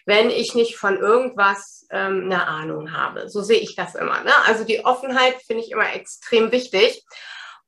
wenn 0.06 0.32
ich 0.32 0.56
nicht 0.56 0.78
von 0.78 0.98
irgendwas 0.98 1.86
ähm, 1.92 2.24
eine 2.26 2.48
Ahnung 2.48 2.92
habe. 2.92 3.30
So 3.30 3.44
sehe 3.44 3.60
ich 3.60 3.76
das 3.76 3.94
immer. 3.94 4.24
Ne? 4.24 4.34
Also 4.46 4.64
die 4.64 4.84
Offenheit 4.84 5.36
finde 5.46 5.64
ich 5.64 5.72
immer 5.72 5.94
extrem 5.94 6.52
wichtig. 6.52 7.04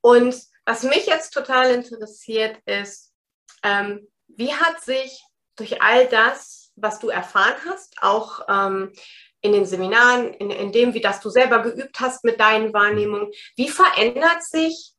Und 0.01 0.35
was 0.65 0.83
mich 0.83 1.05
jetzt 1.05 1.31
total 1.31 1.71
interessiert 1.71 2.57
ist, 2.65 3.13
ähm, 3.61 4.07
wie 4.27 4.53
hat 4.53 4.81
sich 4.81 5.21
durch 5.57 5.81
all 5.81 6.07
das, 6.07 6.71
was 6.75 6.99
du 6.99 7.09
erfahren 7.09 7.55
hast, 7.67 8.01
auch 8.01 8.41
ähm, 8.49 8.93
in 9.41 9.53
den 9.53 9.65
Seminaren, 9.65 10.33
in, 10.33 10.51
in 10.51 10.71
dem, 10.71 10.93
wie 10.93 11.01
das 11.01 11.21
du 11.21 11.29
selber 11.29 11.59
geübt 11.59 11.99
hast 11.99 12.23
mit 12.23 12.39
deinen 12.39 12.73
Wahrnehmungen, 12.73 13.31
wie 13.55 13.69
verändert 13.69 14.43
sich 14.43 14.93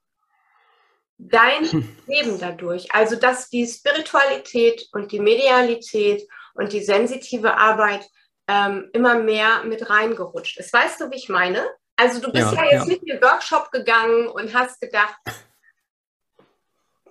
dein 1.19 1.95
Leben 2.07 2.39
dadurch? 2.39 2.93
Also, 2.95 3.17
dass 3.17 3.51
die 3.51 3.67
Spiritualität 3.67 4.89
und 4.93 5.13
die 5.13 5.21
Medialität 5.21 6.27
und 6.55 6.73
die 6.73 6.83
sensitive 6.83 7.57
Arbeit 7.57 8.09
ähm, 8.49 8.89
immer 8.93 9.17
mehr 9.17 9.63
mit 9.65 9.89
reingerutscht 9.91 10.59
ist. 10.59 10.73
Weißt 10.73 11.01
du, 11.01 11.11
wie 11.11 11.17
ich 11.17 11.29
meine? 11.29 11.69
Also, 11.97 12.21
du 12.21 12.33
bist 12.33 12.53
ja, 12.53 12.65
ja 12.65 12.73
jetzt 12.73 12.87
ja. 12.87 12.93
nicht 12.93 13.03
in 13.03 13.09
den 13.09 13.23
Workshop 13.23 13.71
gegangen 13.71 14.29
und 14.29 14.55
hast 14.55 14.81
gedacht, 14.81 15.17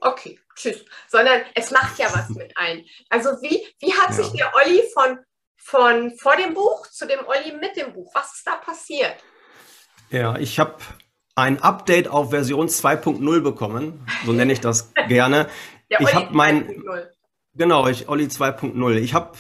okay, 0.02 0.40
tschüss, 0.56 0.84
sondern 1.08 1.44
es 1.54 1.70
macht 1.70 2.00
ja 2.00 2.08
was 2.12 2.30
mit 2.30 2.58
ein. 2.58 2.86
Also, 3.10 3.30
wie, 3.42 3.68
wie 3.80 3.94
hat 3.94 4.10
ja. 4.10 4.16
sich 4.16 4.32
der 4.32 4.52
Olli 4.56 4.84
von 4.94 5.20
von 5.64 6.14
vor 6.18 6.36
dem 6.36 6.54
Buch 6.54 6.88
zu 6.88 7.06
dem 7.06 7.20
Olli 7.28 7.56
mit 7.60 7.76
dem 7.76 7.94
Buch. 7.94 8.12
Was 8.14 8.34
ist 8.34 8.48
da 8.48 8.56
passiert? 8.56 9.16
Ja, 10.10 10.36
ich 10.38 10.60
habe 10.60 10.78
ein 11.36 11.62
Update 11.62 12.08
auf 12.08 12.32
Version 12.32 12.68
2.0 12.68 13.42
bekommen, 13.42 14.06
so 14.26 14.34
nenne 14.34 14.54
ich 14.54 14.62
das 14.62 14.92
gerne. 15.08 15.48
Der 15.92 16.02
ich 16.02 16.14
habe 16.14 16.28
mein 16.32 16.84
genau, 17.54 17.88
ich 17.88 18.10
Olli 18.10 18.26
2.0. 18.26 18.96
Ich 18.98 19.14
habe 19.14 19.38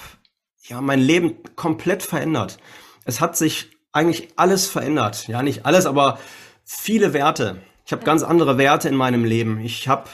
ja 0.63 0.81
mein 0.81 0.99
Leben 0.99 1.37
komplett 1.55 2.03
verändert. 2.03 2.59
Es 3.05 3.21
hat 3.21 3.35
sich 3.35 3.71
eigentlich 3.91 4.29
alles 4.35 4.67
verändert. 4.67 5.27
Ja, 5.27 5.41
nicht 5.41 5.65
alles, 5.65 5.85
aber 5.85 6.19
viele 6.63 7.13
Werte. 7.13 7.61
Ich 7.85 7.91
habe 7.91 8.03
ganz 8.03 8.21
andere 8.21 8.57
Werte 8.59 8.87
in 8.87 8.95
meinem 8.95 9.25
Leben. 9.25 9.59
Ich 9.61 9.87
habe 9.87 10.07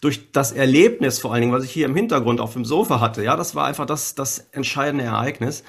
durch 0.00 0.32
das 0.32 0.52
Erlebnis 0.52 1.18
vor 1.18 1.32
allen 1.32 1.42
Dingen, 1.42 1.52
was 1.52 1.64
ich 1.64 1.72
hier 1.72 1.86
im 1.86 1.94
Hintergrund 1.94 2.40
auf 2.40 2.54
dem 2.54 2.64
Sofa 2.64 3.00
hatte, 3.00 3.22
ja, 3.22 3.36
das 3.36 3.54
war 3.54 3.66
einfach 3.66 3.86
das, 3.86 4.14
das 4.14 4.48
entscheidende 4.52 5.04
Ereignis, 5.04 5.62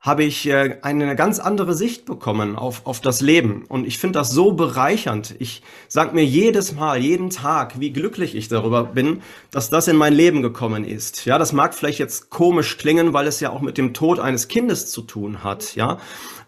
habe 0.00 0.24
ich 0.24 0.48
äh, 0.48 0.78
eine 0.80 1.14
ganz 1.14 1.38
andere 1.38 1.74
Sicht 1.74 2.06
bekommen 2.06 2.56
auf, 2.56 2.86
auf 2.86 3.00
das 3.00 3.20
Leben. 3.20 3.66
Und 3.68 3.86
ich 3.86 3.98
finde 3.98 4.18
das 4.18 4.30
so 4.30 4.52
bereichernd. 4.52 5.34
Ich 5.38 5.62
sage 5.88 6.14
mir 6.14 6.24
jedes 6.24 6.72
Mal, 6.72 6.98
jeden 6.98 7.28
Tag, 7.28 7.78
wie 7.80 7.92
glücklich 7.92 8.34
ich 8.34 8.48
darüber 8.48 8.84
bin, 8.84 9.20
dass 9.50 9.68
das 9.68 9.88
in 9.88 9.96
mein 9.96 10.14
Leben 10.14 10.40
gekommen 10.40 10.84
ist. 10.84 11.26
Ja, 11.26 11.38
das 11.38 11.52
mag 11.52 11.74
vielleicht 11.74 11.98
jetzt 11.98 12.30
komisch 12.30 12.78
klingen, 12.78 13.12
weil 13.12 13.26
es 13.26 13.40
ja 13.40 13.50
auch 13.50 13.60
mit 13.60 13.76
dem 13.76 13.92
Tod 13.92 14.20
eines 14.20 14.48
Kindes 14.48 14.90
zu 14.90 15.02
tun 15.02 15.44
hat. 15.44 15.74
Ja, 15.74 15.98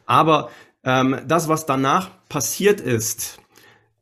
aber 0.07 0.49
ähm, 0.83 1.21
das, 1.29 1.49
was 1.49 1.67
danach 1.67 2.11
passiert 2.31 2.81
ist, 2.81 3.39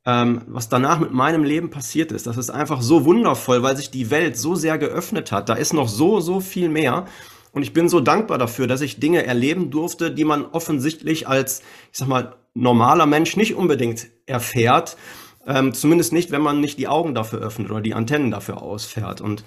ähm, 0.05 0.41
was 0.47 0.69
danach 0.69 0.99
mit 0.99 1.11
meinem 1.11 1.43
Leben 1.43 1.69
passiert 1.69 2.11
ist. 2.11 2.25
Das 2.27 2.37
ist 2.37 2.49
einfach 2.49 2.81
so 2.81 3.05
wundervoll, 3.05 3.61
weil 3.61 3.77
sich 3.77 3.91
die 3.91 4.09
Welt 4.09 4.37
so 4.37 4.55
sehr 4.55 4.77
geöffnet 4.77 5.31
hat. 5.31 5.49
Da 5.49 5.53
ist 5.53 5.73
noch 5.73 5.87
so, 5.87 6.19
so 6.19 6.39
viel 6.39 6.69
mehr. 6.69 7.05
Und 7.51 7.63
ich 7.63 7.73
bin 7.73 7.89
so 7.89 7.99
dankbar 7.99 8.37
dafür, 8.37 8.67
dass 8.67 8.81
ich 8.81 8.99
Dinge 8.99 9.25
erleben 9.25 9.69
durfte, 9.69 10.11
die 10.11 10.23
man 10.23 10.45
offensichtlich 10.45 11.27
als, 11.27 11.61
ich 11.91 11.97
sag 11.97 12.07
mal, 12.07 12.35
normaler 12.53 13.05
Mensch 13.05 13.35
nicht 13.37 13.55
unbedingt 13.55 14.07
erfährt. 14.25 14.97
Ähm, 15.45 15.73
zumindest 15.73 16.13
nicht, 16.13 16.31
wenn 16.31 16.41
man 16.41 16.59
nicht 16.59 16.79
die 16.79 16.87
Augen 16.87 17.13
dafür 17.13 17.39
öffnet 17.39 17.69
oder 17.69 17.81
die 17.81 17.93
Antennen 17.93 18.31
dafür 18.31 18.61
ausfährt. 18.61 19.21
Und 19.21 19.43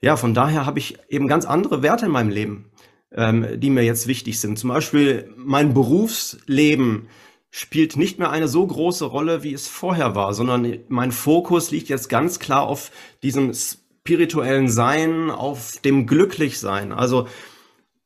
ja, 0.00 0.16
von 0.16 0.34
daher 0.34 0.66
habe 0.66 0.78
ich 0.78 0.98
eben 1.08 1.26
ganz 1.26 1.44
andere 1.44 1.82
Werte 1.82 2.06
in 2.06 2.12
meinem 2.12 2.30
Leben, 2.30 2.70
ähm, 3.12 3.46
die 3.56 3.70
mir 3.70 3.82
jetzt 3.82 4.06
wichtig 4.06 4.40
sind. 4.40 4.58
Zum 4.58 4.68
Beispiel 4.68 5.32
mein 5.36 5.74
Berufsleben 5.74 7.08
spielt 7.50 7.96
nicht 7.96 8.18
mehr 8.18 8.30
eine 8.30 8.48
so 8.48 8.66
große 8.66 9.04
Rolle, 9.04 9.42
wie 9.42 9.52
es 9.52 9.68
vorher 9.68 10.14
war, 10.14 10.34
sondern 10.34 10.78
mein 10.88 11.12
Fokus 11.12 11.70
liegt 11.70 11.88
jetzt 11.88 12.08
ganz 12.08 12.38
klar 12.38 12.62
auf 12.62 12.90
diesem 13.22 13.52
spirituellen 13.54 14.68
Sein, 14.68 15.30
auf 15.30 15.80
dem 15.84 16.06
Glücklichsein. 16.06 16.92
Also 16.92 17.26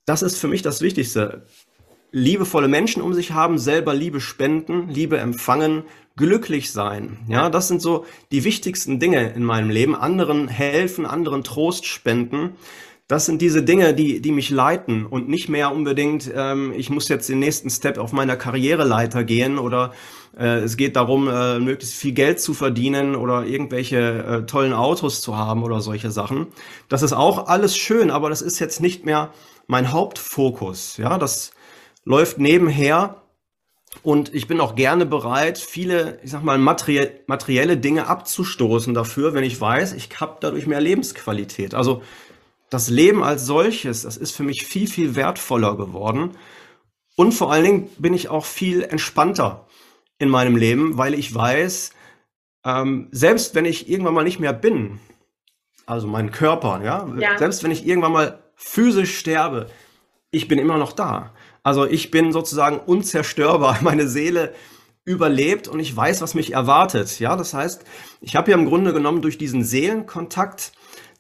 das 0.05 0.23
ist 0.23 0.39
für 0.39 0.49
mich 0.49 0.63
das 0.63 0.81
Wichtigste. 0.81 1.47
Liebevolle 2.11 2.69
Menschen 2.69 3.03
um 3.03 3.15
sich 3.15 3.33
haben, 3.33 3.59
selber 3.59 3.95
Liebe 3.95 4.21
spenden, 4.21 4.89
Liebe 4.89 5.19
empfangen, 5.19 5.85
glücklich 6.17 6.71
sein. 6.71 7.19
Ja, 7.29 7.49
das 7.49 7.69
sind 7.69 7.81
so 7.81 8.05
die 8.33 8.45
wichtigsten 8.45 9.01
Dinge 9.01 9.33
in 9.33 9.45
meinem 9.45 9.71
Leben. 9.71 9.95
Anderen 9.95 10.49
helfen, 10.49 11.07
anderen 11.07 11.43
Trost 11.43 11.87
spenden. 11.87 12.57
Das 13.09 13.27
sind 13.27 13.43
diese 13.43 13.63
Dinge, 13.63 13.95
die, 13.95 14.23
die 14.23 14.33
mich 14.33 14.49
leiten 14.51 15.05
und 15.07 15.29
nicht 15.29 15.49
mehr 15.49 15.73
unbedingt, 15.73 16.31
ähm, 16.35 16.73
ich 16.77 16.89
muss 16.89 17.09
jetzt 17.09 17.29
den 17.29 17.41
nächsten 17.41 17.69
Step 17.69 17.99
auf 17.99 18.13
meiner 18.13 18.37
Karriereleiter 18.37 19.25
gehen 19.25 19.59
oder 19.59 19.93
äh, 20.39 20.61
es 20.61 20.77
geht 20.77 20.97
darum, 20.97 21.29
äh, 21.29 21.59
möglichst 21.59 21.95
viel 21.95 22.13
Geld 22.13 22.41
zu 22.41 22.55
verdienen 22.55 23.15
oder 23.15 23.45
irgendwelche 23.45 23.99
äh, 23.99 24.47
tollen 24.47 24.73
Autos 24.73 25.21
zu 25.21 25.37
haben 25.37 25.63
oder 25.63 25.81
solche 25.81 26.11
Sachen. 26.11 26.47
Das 26.89 27.03
ist 27.03 27.13
auch 27.13 27.49
alles 27.49 27.77
schön, 27.77 28.11
aber 28.11 28.31
das 28.31 28.41
ist 28.41 28.59
jetzt 28.61 28.81
nicht 28.81 29.05
mehr 29.05 29.33
mein 29.67 29.93
Hauptfokus. 29.93 30.97
Ja, 30.97 31.19
das 31.19 31.53
läuft 32.05 32.39
nebenher. 32.39 33.17
Und 34.03 34.35
ich 34.35 34.49
bin 34.49 34.59
auch 34.61 34.75
gerne 34.75 35.05
bereit, 35.05 35.59
viele, 35.59 36.19
ich 36.23 36.31
sag 36.31 36.43
mal, 36.43 36.57
materielle 36.57 37.77
Dinge 37.77 38.07
abzustoßen 38.07 38.95
dafür, 38.95 39.35
wenn 39.35 39.45
ich 39.45 39.61
weiß, 39.61 39.93
ich 39.93 40.09
habe 40.19 40.39
dadurch 40.41 40.67
mehr 40.67 40.81
Lebensqualität. 40.81 41.75
Also 41.75 42.03
das 42.73 42.89
Leben 42.89 43.23
als 43.23 43.45
solches, 43.45 44.03
das 44.03 44.17
ist 44.17 44.35
für 44.35 44.45
mich 44.45 44.65
viel, 44.65 44.89
viel 44.89 45.15
wertvoller 45.15 45.77
geworden. 45.77 46.39
Und 47.17 47.33
vor 47.33 47.53
allen 47.53 47.65
Dingen 47.65 47.91
bin 47.99 48.15
ich 48.15 48.31
auch 48.31 48.47
viel 48.47 48.83
entspannter 48.83 49.67
in 50.19 50.31
meinem 50.31 50.57
Leben, 50.57 50.97
weil 50.97 51.13
ich 51.13 51.35
weiß, 51.35 51.93
ähm, 52.65 53.09
selbst 53.11 53.55
wenn 53.55 53.67
ich 53.67 53.91
irgendwann 53.91 54.15
mal 54.15 54.25
nicht 54.25 54.41
mehr 54.41 54.55
bin, 54.55 55.01
also 55.85 56.07
mein 56.07 56.31
Körper, 56.31 56.81
ja, 56.83 57.07
ja, 57.19 57.37
selbst 57.37 57.63
wenn 57.63 57.73
ich 57.73 57.87
irgendwann 57.87 58.13
mal 58.13 58.43
physisch 58.55 59.19
sterbe, 59.19 59.69
ich 60.31 60.49
bin 60.49 60.59
immer 60.59 60.79
noch 60.79 60.93
da. 60.93 61.35
Also 61.63 61.85
ich 61.85 62.11
bin 62.11 62.33
sozusagen 62.33 62.79
unzerstörbar. 62.79 63.79
Meine 63.83 64.09
Seele 64.09 64.55
überlebt 65.05 65.69
und 65.69 65.79
ich 65.79 65.95
weiß, 65.95 66.23
was 66.23 66.35
mich 66.35 66.55
erwartet. 66.55 67.21
Ja, 67.21 67.37
das 67.37 67.53
heißt, 67.53 67.85
ich 68.23 68.35
habe 68.35 68.51
ja 68.51 68.57
im 68.57 68.65
Grunde 68.65 68.95
genommen 68.95 69.21
durch 69.21 69.37
diesen 69.37 69.63
Seelenkontakt 69.63 70.73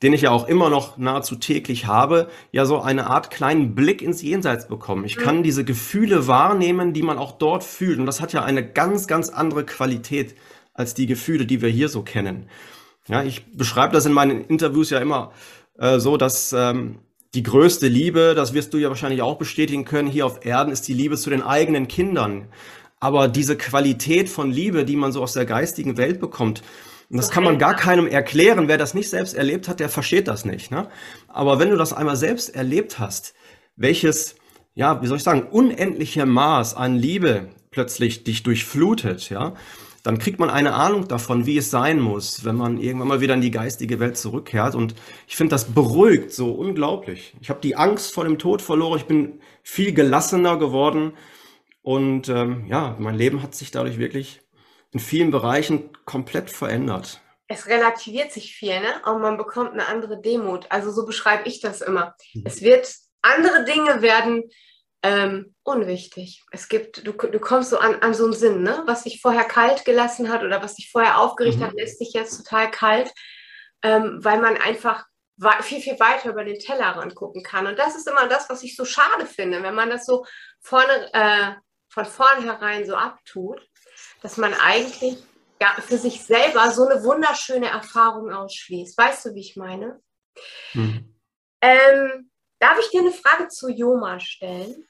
den 0.02 0.12
ich 0.12 0.22
ja 0.22 0.30
auch 0.30 0.48
immer 0.48 0.68
noch 0.68 0.98
nahezu 0.98 1.36
täglich 1.36 1.86
habe, 1.86 2.28
ja 2.50 2.66
so 2.66 2.80
eine 2.80 3.06
Art 3.06 3.30
kleinen 3.30 3.74
Blick 3.74 4.02
ins 4.02 4.20
Jenseits 4.20 4.66
bekommen. 4.66 5.04
Ich 5.04 5.16
kann 5.16 5.42
diese 5.42 5.64
Gefühle 5.64 6.26
wahrnehmen, 6.26 6.92
die 6.92 7.02
man 7.02 7.18
auch 7.18 7.32
dort 7.32 7.62
fühlt. 7.62 7.98
Und 7.98 8.06
das 8.06 8.20
hat 8.20 8.32
ja 8.32 8.42
eine 8.42 8.66
ganz, 8.66 9.06
ganz 9.06 9.28
andere 9.28 9.64
Qualität 9.64 10.34
als 10.74 10.94
die 10.94 11.06
Gefühle, 11.06 11.46
die 11.46 11.62
wir 11.62 11.68
hier 11.68 11.88
so 11.88 12.02
kennen. 12.02 12.48
Ja, 13.08 13.22
ich 13.22 13.44
beschreibe 13.52 13.92
das 13.92 14.06
in 14.06 14.12
meinen 14.12 14.44
Interviews 14.44 14.90
ja 14.90 14.98
immer 14.98 15.32
äh, 15.78 15.98
so, 15.98 16.16
dass 16.16 16.52
ähm, 16.52 16.98
die 17.34 17.42
größte 17.42 17.88
Liebe, 17.88 18.34
das 18.34 18.54
wirst 18.54 18.74
du 18.74 18.78
ja 18.78 18.88
wahrscheinlich 18.88 19.22
auch 19.22 19.38
bestätigen 19.38 19.84
können, 19.84 20.08
hier 20.08 20.26
auf 20.26 20.44
Erden 20.44 20.72
ist 20.72 20.86
die 20.88 20.94
Liebe 20.94 21.16
zu 21.16 21.30
den 21.30 21.42
eigenen 21.42 21.88
Kindern. 21.88 22.48
Aber 23.00 23.26
diese 23.28 23.56
Qualität 23.56 24.28
von 24.28 24.50
Liebe, 24.50 24.84
die 24.84 24.96
man 24.96 25.12
so 25.12 25.22
aus 25.22 25.32
der 25.32 25.46
geistigen 25.46 25.96
Welt 25.96 26.20
bekommt, 26.20 26.62
und 27.12 27.18
das 27.18 27.30
kann 27.30 27.44
man 27.44 27.58
gar 27.58 27.76
keinem 27.76 28.06
erklären. 28.06 28.68
Wer 28.68 28.78
das 28.78 28.94
nicht 28.94 29.10
selbst 29.10 29.34
erlebt 29.34 29.68
hat, 29.68 29.80
der 29.80 29.90
versteht 29.90 30.28
das 30.28 30.46
nicht. 30.46 30.70
Ne? 30.70 30.88
Aber 31.28 31.58
wenn 31.58 31.68
du 31.68 31.76
das 31.76 31.92
einmal 31.92 32.16
selbst 32.16 32.56
erlebt 32.56 32.98
hast, 32.98 33.34
welches, 33.76 34.34
ja, 34.74 35.02
wie 35.02 35.06
soll 35.06 35.18
ich 35.18 35.22
sagen, 35.22 35.42
unendliche 35.42 36.24
Maß 36.24 36.74
an 36.74 36.96
Liebe 36.96 37.48
plötzlich 37.70 38.24
dich 38.24 38.44
durchflutet, 38.44 39.28
ja, 39.28 39.52
dann 40.02 40.16
kriegt 40.16 40.40
man 40.40 40.48
eine 40.48 40.72
Ahnung 40.72 41.06
davon, 41.06 41.44
wie 41.44 41.58
es 41.58 41.70
sein 41.70 42.00
muss, 42.00 42.46
wenn 42.46 42.56
man 42.56 42.78
irgendwann 42.78 43.08
mal 43.08 43.20
wieder 43.20 43.34
in 43.34 43.42
die 43.42 43.50
geistige 43.50 44.00
Welt 44.00 44.16
zurückkehrt. 44.16 44.74
Und 44.74 44.94
ich 45.28 45.36
finde, 45.36 45.50
das 45.50 45.66
beruhigt 45.66 46.32
so 46.32 46.50
unglaublich. 46.50 47.34
Ich 47.42 47.50
habe 47.50 47.60
die 47.60 47.76
Angst 47.76 48.14
vor 48.14 48.24
dem 48.24 48.38
Tod 48.38 48.62
verloren. 48.62 48.98
Ich 48.98 49.04
bin 49.04 49.38
viel 49.62 49.92
gelassener 49.92 50.56
geworden. 50.56 51.12
Und 51.82 52.30
ähm, 52.30 52.64
ja, 52.68 52.96
mein 52.98 53.16
Leben 53.16 53.42
hat 53.42 53.54
sich 53.54 53.70
dadurch 53.70 53.98
wirklich 53.98 54.41
in 54.92 55.00
vielen 55.00 55.30
Bereichen 55.30 55.90
komplett 56.04 56.50
verändert. 56.50 57.20
Es 57.48 57.66
relativiert 57.66 58.32
sich 58.32 58.54
viel, 58.54 58.80
ne? 58.80 59.02
Und 59.04 59.20
man 59.20 59.36
bekommt 59.36 59.72
eine 59.72 59.88
andere 59.88 60.20
Demut. 60.20 60.66
Also 60.70 60.90
so 60.90 61.04
beschreibe 61.04 61.48
ich 61.48 61.60
das 61.60 61.80
immer. 61.80 62.14
Mhm. 62.34 62.44
Es 62.46 62.62
wird, 62.62 62.94
andere 63.22 63.64
Dinge 63.64 64.02
werden 64.02 64.44
ähm, 65.02 65.54
unwichtig. 65.62 66.44
Es 66.52 66.68
gibt, 66.68 67.06
du, 67.06 67.12
du 67.12 67.38
kommst 67.40 67.70
so 67.70 67.78
an, 67.78 67.96
an 67.96 68.14
so 68.14 68.24
einen 68.24 68.34
Sinn, 68.34 68.62
ne? 68.62 68.82
Was 68.86 69.04
dich 69.04 69.20
vorher 69.20 69.44
kalt 69.44 69.84
gelassen 69.84 70.30
hat 70.30 70.42
oder 70.44 70.62
was 70.62 70.76
dich 70.76 70.90
vorher 70.90 71.18
aufgeregt 71.18 71.58
mhm. 71.58 71.64
hat, 71.64 71.74
lässt 71.74 72.00
dich 72.00 72.12
jetzt 72.12 72.36
total 72.36 72.70
kalt, 72.70 73.10
ähm, 73.82 74.18
weil 74.22 74.40
man 74.40 74.56
einfach 74.56 75.04
viel, 75.62 75.80
viel 75.80 75.98
weiter 75.98 76.30
über 76.30 76.44
den 76.44 76.58
Tellerrand 76.58 77.14
gucken 77.14 77.42
kann. 77.42 77.66
Und 77.66 77.78
das 77.78 77.96
ist 77.96 78.06
immer 78.06 78.28
das, 78.28 78.48
was 78.48 78.62
ich 78.62 78.76
so 78.76 78.84
schade 78.84 79.26
finde, 79.26 79.62
wenn 79.62 79.74
man 79.74 79.90
das 79.90 80.06
so 80.06 80.24
vorne, 80.60 81.12
äh, 81.12 81.52
von 81.88 82.04
vornherein 82.04 82.86
so 82.86 82.94
abtut 82.94 83.60
dass 84.22 84.36
man 84.36 84.54
eigentlich 84.54 85.18
ja, 85.60 85.76
für 85.80 85.98
sich 85.98 86.24
selber 86.24 86.70
so 86.72 86.88
eine 86.88 87.04
wunderschöne 87.04 87.68
Erfahrung 87.68 88.32
ausschließt. 88.32 88.98
Weißt 88.98 89.26
du, 89.26 89.34
wie 89.34 89.40
ich 89.40 89.56
meine? 89.56 90.00
Mhm. 90.74 91.14
Ähm, 91.60 92.30
darf 92.58 92.78
ich 92.80 92.90
dir 92.90 93.00
eine 93.00 93.12
Frage 93.12 93.48
zu 93.48 93.68
Joma 93.68 94.18
stellen? 94.18 94.88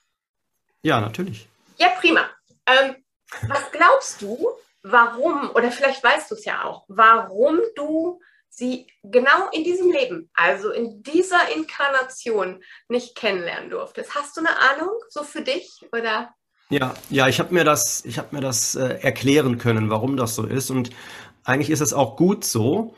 Ja, 0.83 1.01
natürlich. 1.01 1.47
Ja, 1.77 1.91
prima. 1.91 2.31
Ähm, 2.67 3.05
was 3.49 3.71
glaubst 3.71 4.23
du, 4.23 4.51
warum, 4.83 5.51
oder 5.51 5.71
vielleicht 5.71 6.03
weißt 6.03 6.31
du 6.31 6.35
es 6.35 6.45
ja 6.45 6.65
auch, 6.65 6.85
warum 6.89 7.61
du 7.77 8.21
sie 8.49 8.87
genau 9.03 9.49
in 9.51 9.65
diesem 9.65 9.91
Leben, 9.91 10.31
also 10.35 10.71
in 10.71 11.03
dieser 11.03 11.51
Inkarnation 11.55 12.63
nicht 12.89 13.15
kennenlernen 13.15 13.71
durftest? 13.71 14.15
Hast 14.15 14.37
du 14.37 14.41
eine 14.41 14.59
Ahnung 14.59 14.91
so 15.09 15.23
für 15.23 15.43
dich 15.43 15.81
oder? 15.93 16.35
Ja, 16.73 16.95
ja, 17.11 17.29
ich 17.29 17.39
habe 17.39 17.53
mir 17.53 17.65
das, 17.65 18.03
ich 18.07 18.17
habe 18.17 18.35
mir 18.35 18.41
das 18.41 18.77
äh, 18.77 18.99
erklären 19.03 19.59
können, 19.59 19.91
warum 19.91 20.17
das 20.17 20.35
so 20.35 20.47
ist. 20.47 20.71
Und 20.71 20.89
eigentlich 21.45 21.69
ist 21.69 21.83
es 21.83 21.93
auch 21.93 22.17
gut 22.17 22.45
so, 22.45 22.95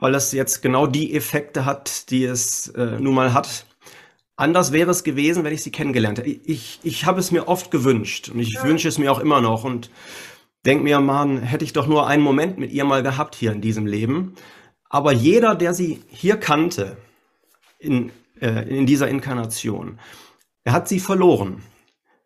weil 0.00 0.10
das 0.10 0.32
jetzt 0.32 0.60
genau 0.60 0.88
die 0.88 1.14
Effekte 1.14 1.64
hat, 1.64 2.10
die 2.10 2.24
es 2.24 2.66
äh, 2.70 2.98
nun 2.98 3.14
mal 3.14 3.32
hat. 3.32 3.64
Anders 4.34 4.72
wäre 4.72 4.90
es 4.90 5.04
gewesen, 5.04 5.44
wenn 5.44 5.54
ich 5.54 5.62
sie 5.62 5.70
kennengelernt 5.70 6.18
hätte. 6.18 6.30
Ich, 6.30 6.80
ich, 6.82 7.06
habe 7.06 7.20
es 7.20 7.30
mir 7.30 7.46
oft 7.46 7.70
gewünscht 7.70 8.28
und 8.28 8.40
ich 8.40 8.54
ja. 8.54 8.64
wünsche 8.64 8.88
es 8.88 8.98
mir 8.98 9.12
auch 9.12 9.20
immer 9.20 9.40
noch 9.40 9.62
und 9.62 9.92
denke 10.66 10.82
mir, 10.82 10.98
man, 10.98 11.42
hätte 11.42 11.64
ich 11.64 11.72
doch 11.72 11.86
nur 11.86 12.08
einen 12.08 12.24
Moment 12.24 12.58
mit 12.58 12.72
ihr 12.72 12.84
mal 12.84 13.04
gehabt 13.04 13.36
hier 13.36 13.52
in 13.52 13.60
diesem 13.60 13.86
Leben. 13.86 14.34
Aber 14.90 15.12
jeder, 15.12 15.54
der 15.54 15.74
sie 15.74 16.02
hier 16.08 16.38
kannte, 16.38 16.96
in, 17.78 18.10
äh, 18.40 18.68
in 18.68 18.84
dieser 18.84 19.06
Inkarnation, 19.06 20.00
er 20.64 20.72
hat 20.72 20.88
sie 20.88 20.98
verloren. 20.98 21.62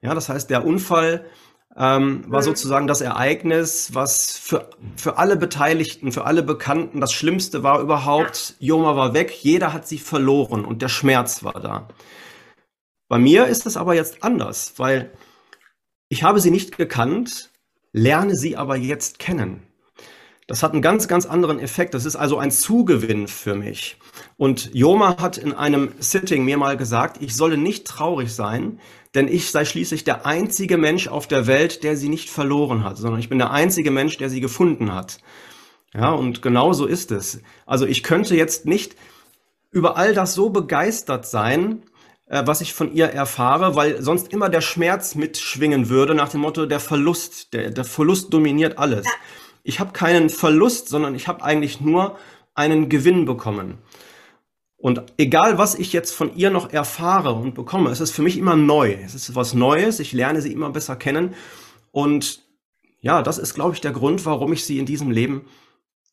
Ja, 0.07 0.15
das 0.15 0.29
heißt, 0.29 0.51
der 0.51 0.65
Unfall 0.65 1.27
ähm, 1.77 2.23
war 2.29 2.41
mhm. 2.41 2.45
sozusagen 2.45 2.87
das 2.87 3.01
Ereignis, 3.01 3.91
was 3.93 4.37
für, 4.37 4.71
für 4.95 5.19
alle 5.19 5.37
Beteiligten, 5.37 6.13
für 6.13 6.27
alle 6.27 6.45
Bekannten 6.45 7.01
das 7.01 7.13
Schlimmste 7.13 7.65
war 7.65 7.81
überhaupt. 7.81 8.55
Joma 8.61 8.95
war 8.95 9.15
weg, 9.15 9.33
jeder 9.43 9.73
hat 9.73 9.89
sie 9.89 9.99
verloren 9.99 10.65
und 10.65 10.81
der 10.81 10.89
Schmerz 10.89 11.43
war 11.43 11.61
da. 11.61 11.89
Bei 13.09 13.19
mir 13.19 13.47
ist 13.47 13.67
es 13.67 13.77
aber 13.77 13.95
jetzt 13.95 14.23
anders, 14.23 14.75
weil 14.77 15.11
ich 16.09 16.23
habe 16.23 16.39
sie 16.39 16.53
nicht 16.53 16.77
gekannt, 16.77 17.51
lerne 17.93 18.37
sie 18.37 18.57
aber 18.57 18.77
jetzt 18.77 19.19
kennen. 19.19 19.65
Das 20.47 20.63
hat 20.63 20.73
einen 20.73 20.83
ganz, 20.83 21.09
ganz 21.09 21.27
anderen 21.27 21.59
Effekt. 21.59 21.95
Das 21.95 22.05
ist 22.05 22.15
also 22.15 22.39
ein 22.39 22.53
Zugewinn 22.53 23.27
für 23.27 23.57
mich. 23.57 23.97
Und 24.39 24.75
Joma 24.75 25.17
hat 25.21 25.39
in 25.39 25.53
einem 25.55 25.93
Sitting 25.99 26.45
mir 26.45 26.59
mal 26.59 26.77
gesagt, 26.77 27.23
ich 27.23 27.35
solle 27.35 27.57
nicht 27.57 27.87
traurig 27.87 28.35
sein, 28.35 28.81
denn 29.15 29.29
ich 29.29 29.51
sei 29.51 29.65
schließlich 29.65 30.05
der 30.05 30.27
einzige 30.27 30.77
Mensch 30.77 31.09
auf 31.09 31.27
der 31.27 31.47
Welt, 31.47 31.83
der 31.83 31.97
sie 31.97 32.11
nicht 32.11 32.29
verloren 32.29 32.85
hat, 32.85 32.99
sondern 32.99 33.19
ich 33.19 33.31
bin 33.31 33.39
der 33.39 33.51
einzige 33.51 33.91
Mensch, 33.91 34.19
der 34.19 34.29
sie 34.29 34.43
gefunden 34.43 34.93
hat. 34.93 35.19
Ja, 35.95 36.11
und 36.11 36.43
genau 36.43 36.75
so 36.75 36.85
ist 36.85 37.11
es. 37.13 37.41
Also 37.65 37.87
ich 37.87 38.03
könnte 38.03 38.37
jetzt 38.37 38.67
nicht 38.67 38.97
über 39.71 39.97
all 39.97 40.13
das 40.13 40.35
so 40.35 40.51
begeistert 40.51 41.27
sein, 41.27 41.83
äh, 42.27 42.43
was 42.45 42.61
ich 42.61 42.75
von 42.75 42.93
ihr 42.93 43.07
erfahre, 43.07 43.75
weil 43.75 44.03
sonst 44.03 44.33
immer 44.33 44.51
der 44.51 44.61
Schmerz 44.61 45.15
mitschwingen 45.15 45.89
würde 45.89 46.15
nach 46.15 46.29
dem 46.29 46.43
Motto, 46.43 46.67
der 46.67 46.81
Verlust, 46.81 47.55
der, 47.55 47.71
der 47.71 47.85
Verlust 47.85 48.35
dominiert 48.35 48.77
alles. 48.77 49.07
Ich 49.63 49.81
habe 49.81 49.93
keinen 49.93 50.29
Verlust, 50.29 50.89
sondern 50.89 51.15
ich 51.15 51.27
habe 51.27 51.43
eigentlich 51.43 51.81
nur 51.81 52.19
einen 52.55 52.91
Gewinn 52.91 53.25
bekommen. 53.25 53.79
Und 54.79 55.03
egal, 55.17 55.59
was 55.59 55.75
ich 55.75 55.93
jetzt 55.93 56.13
von 56.13 56.35
ihr 56.37 56.51
noch 56.51 56.71
erfahre 56.71 57.33
und 57.33 57.55
bekomme, 57.55 57.91
es 57.91 58.01
ist 58.01 58.13
für 58.13 58.23
mich 58.23 58.37
immer 58.37 58.57
neu. 58.57 58.93
Es 58.93 59.15
ist 59.15 59.35
was 59.35 59.55
Neues. 59.55 60.01
Ich 60.01 60.13
lerne 60.13 60.43
sie 60.43 60.53
immer 60.53 60.71
besser 60.71 60.97
kennen. 60.97 61.35
Und 61.93 62.43
ja, 63.01 63.23
das 63.23 63.39
ist, 63.39 63.55
glaube 63.55 63.75
ich, 63.75 63.81
der 63.81 63.93
Grund, 63.93 64.27
warum 64.27 64.53
ich 64.53 64.65
sie 64.65 64.79
in 64.79 64.87
diesem 64.87 65.11
Leben 65.11 65.49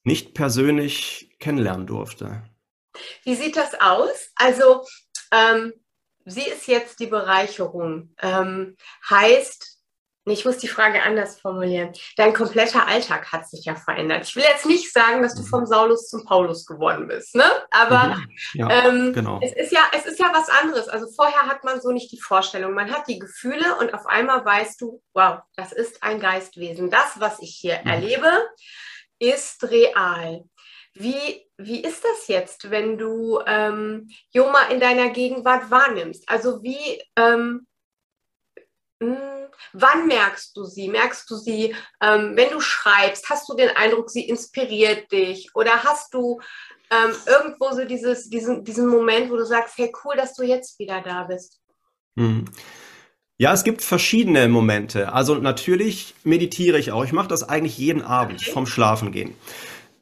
nicht 0.03 0.33
persönlich 0.33 1.35
kennenlernen 1.39 1.87
durfte. 1.87 2.43
Wie 3.23 3.35
sieht 3.35 3.57
das 3.57 3.73
aus? 3.79 4.31
Also, 4.35 4.85
ähm, 5.31 5.73
sie 6.25 6.43
ist 6.43 6.67
jetzt 6.67 6.99
die 6.99 7.07
Bereicherung. 7.07 8.15
Ähm, 8.21 8.77
heißt, 9.09 9.72
ich 10.25 10.45
muss 10.45 10.57
die 10.57 10.69
Frage 10.69 11.03
anders 11.03 11.39
formulieren. 11.39 11.91
Dein 12.15 12.33
kompletter 12.33 12.87
Alltag 12.87 13.31
hat 13.31 13.49
sich 13.49 13.65
ja 13.65 13.75
verändert. 13.75 14.23
Ich 14.23 14.35
will 14.35 14.43
jetzt 14.43 14.65
nicht 14.65 14.93
sagen, 14.93 15.21
dass 15.21 15.35
du 15.35 15.41
mhm. 15.41 15.47
vom 15.47 15.65
Saulus 15.65 16.07
zum 16.07 16.23
Paulus 16.25 16.65
geworden 16.65 17.07
bist, 17.07 17.35
ne? 17.35 17.43
Aber 17.71 18.15
mhm. 18.15 18.27
ja, 18.53 18.69
ähm, 18.69 19.13
genau. 19.13 19.39
es, 19.41 19.51
ist 19.51 19.73
ja, 19.73 19.81
es 19.91 20.05
ist 20.05 20.19
ja 20.19 20.31
was 20.33 20.47
anderes. 20.47 20.87
Also 20.87 21.07
vorher 21.13 21.43
hat 21.43 21.65
man 21.65 21.81
so 21.81 21.91
nicht 21.91 22.11
die 22.11 22.21
Vorstellung. 22.21 22.73
Man 22.73 22.91
hat 22.91 23.07
die 23.07 23.19
Gefühle 23.19 23.75
und 23.79 23.93
auf 23.93 24.05
einmal 24.05 24.45
weißt 24.45 24.79
du, 24.79 25.01
wow, 25.13 25.39
das 25.57 25.73
ist 25.73 26.01
ein 26.01 26.21
Geistwesen. 26.21 26.89
Das, 26.89 27.19
was 27.19 27.39
ich 27.39 27.57
hier 27.59 27.79
mhm. 27.83 27.89
erlebe, 27.89 28.47
ist 29.19 29.63
real. 29.65 30.45
Wie, 30.93 31.47
wie 31.57 31.81
ist 31.81 32.03
das 32.03 32.27
jetzt, 32.27 32.69
wenn 32.69 32.97
du 32.97 33.41
ähm, 33.47 34.09
Joma 34.31 34.67
in 34.69 34.79
deiner 34.79 35.09
Gegenwart 35.09 35.71
wahrnimmst? 35.71 36.29
Also 36.29 36.61
wie, 36.61 37.01
ähm, 37.17 37.25
hm, 37.25 37.67
wann 38.99 40.07
merkst 40.07 40.55
du 40.55 40.65
sie? 40.65 40.87
Merkst 40.87 41.29
du 41.29 41.35
sie, 41.35 41.75
ähm, 42.01 42.35
wenn 42.35 42.51
du 42.51 42.59
schreibst? 42.59 43.29
Hast 43.29 43.49
du 43.49 43.55
den 43.55 43.69
Eindruck, 43.69 44.09
sie 44.09 44.27
inspiriert 44.27 45.11
dich? 45.11 45.49
Oder 45.55 45.83
hast 45.83 46.13
du 46.13 46.39
ähm, 46.89 47.13
irgendwo 47.25 47.71
so 47.71 47.85
dieses, 47.85 48.29
diesen, 48.29 48.63
diesen 48.63 48.87
Moment, 48.87 49.31
wo 49.31 49.37
du 49.37 49.45
sagst, 49.45 49.77
hey, 49.77 49.91
cool, 50.03 50.15
dass 50.15 50.35
du 50.35 50.43
jetzt 50.43 50.79
wieder 50.79 51.01
da 51.01 51.23
bist? 51.23 51.59
Hm. 52.17 52.45
Ja, 53.37 53.51
es 53.51 53.63
gibt 53.63 53.81
verschiedene 53.81 54.47
Momente. 54.47 55.11
Also 55.11 55.35
natürlich 55.35 56.13
meditiere 56.23 56.77
ich 56.77 56.91
auch. 56.91 57.03
Ich 57.03 57.13
mache 57.13 57.27
das 57.27 57.47
eigentlich 57.47 57.77
jeden 57.77 58.03
Abend 58.03 58.41
okay. 58.41 58.51
vom 58.51 58.67
Schlafengehen. 58.67 59.35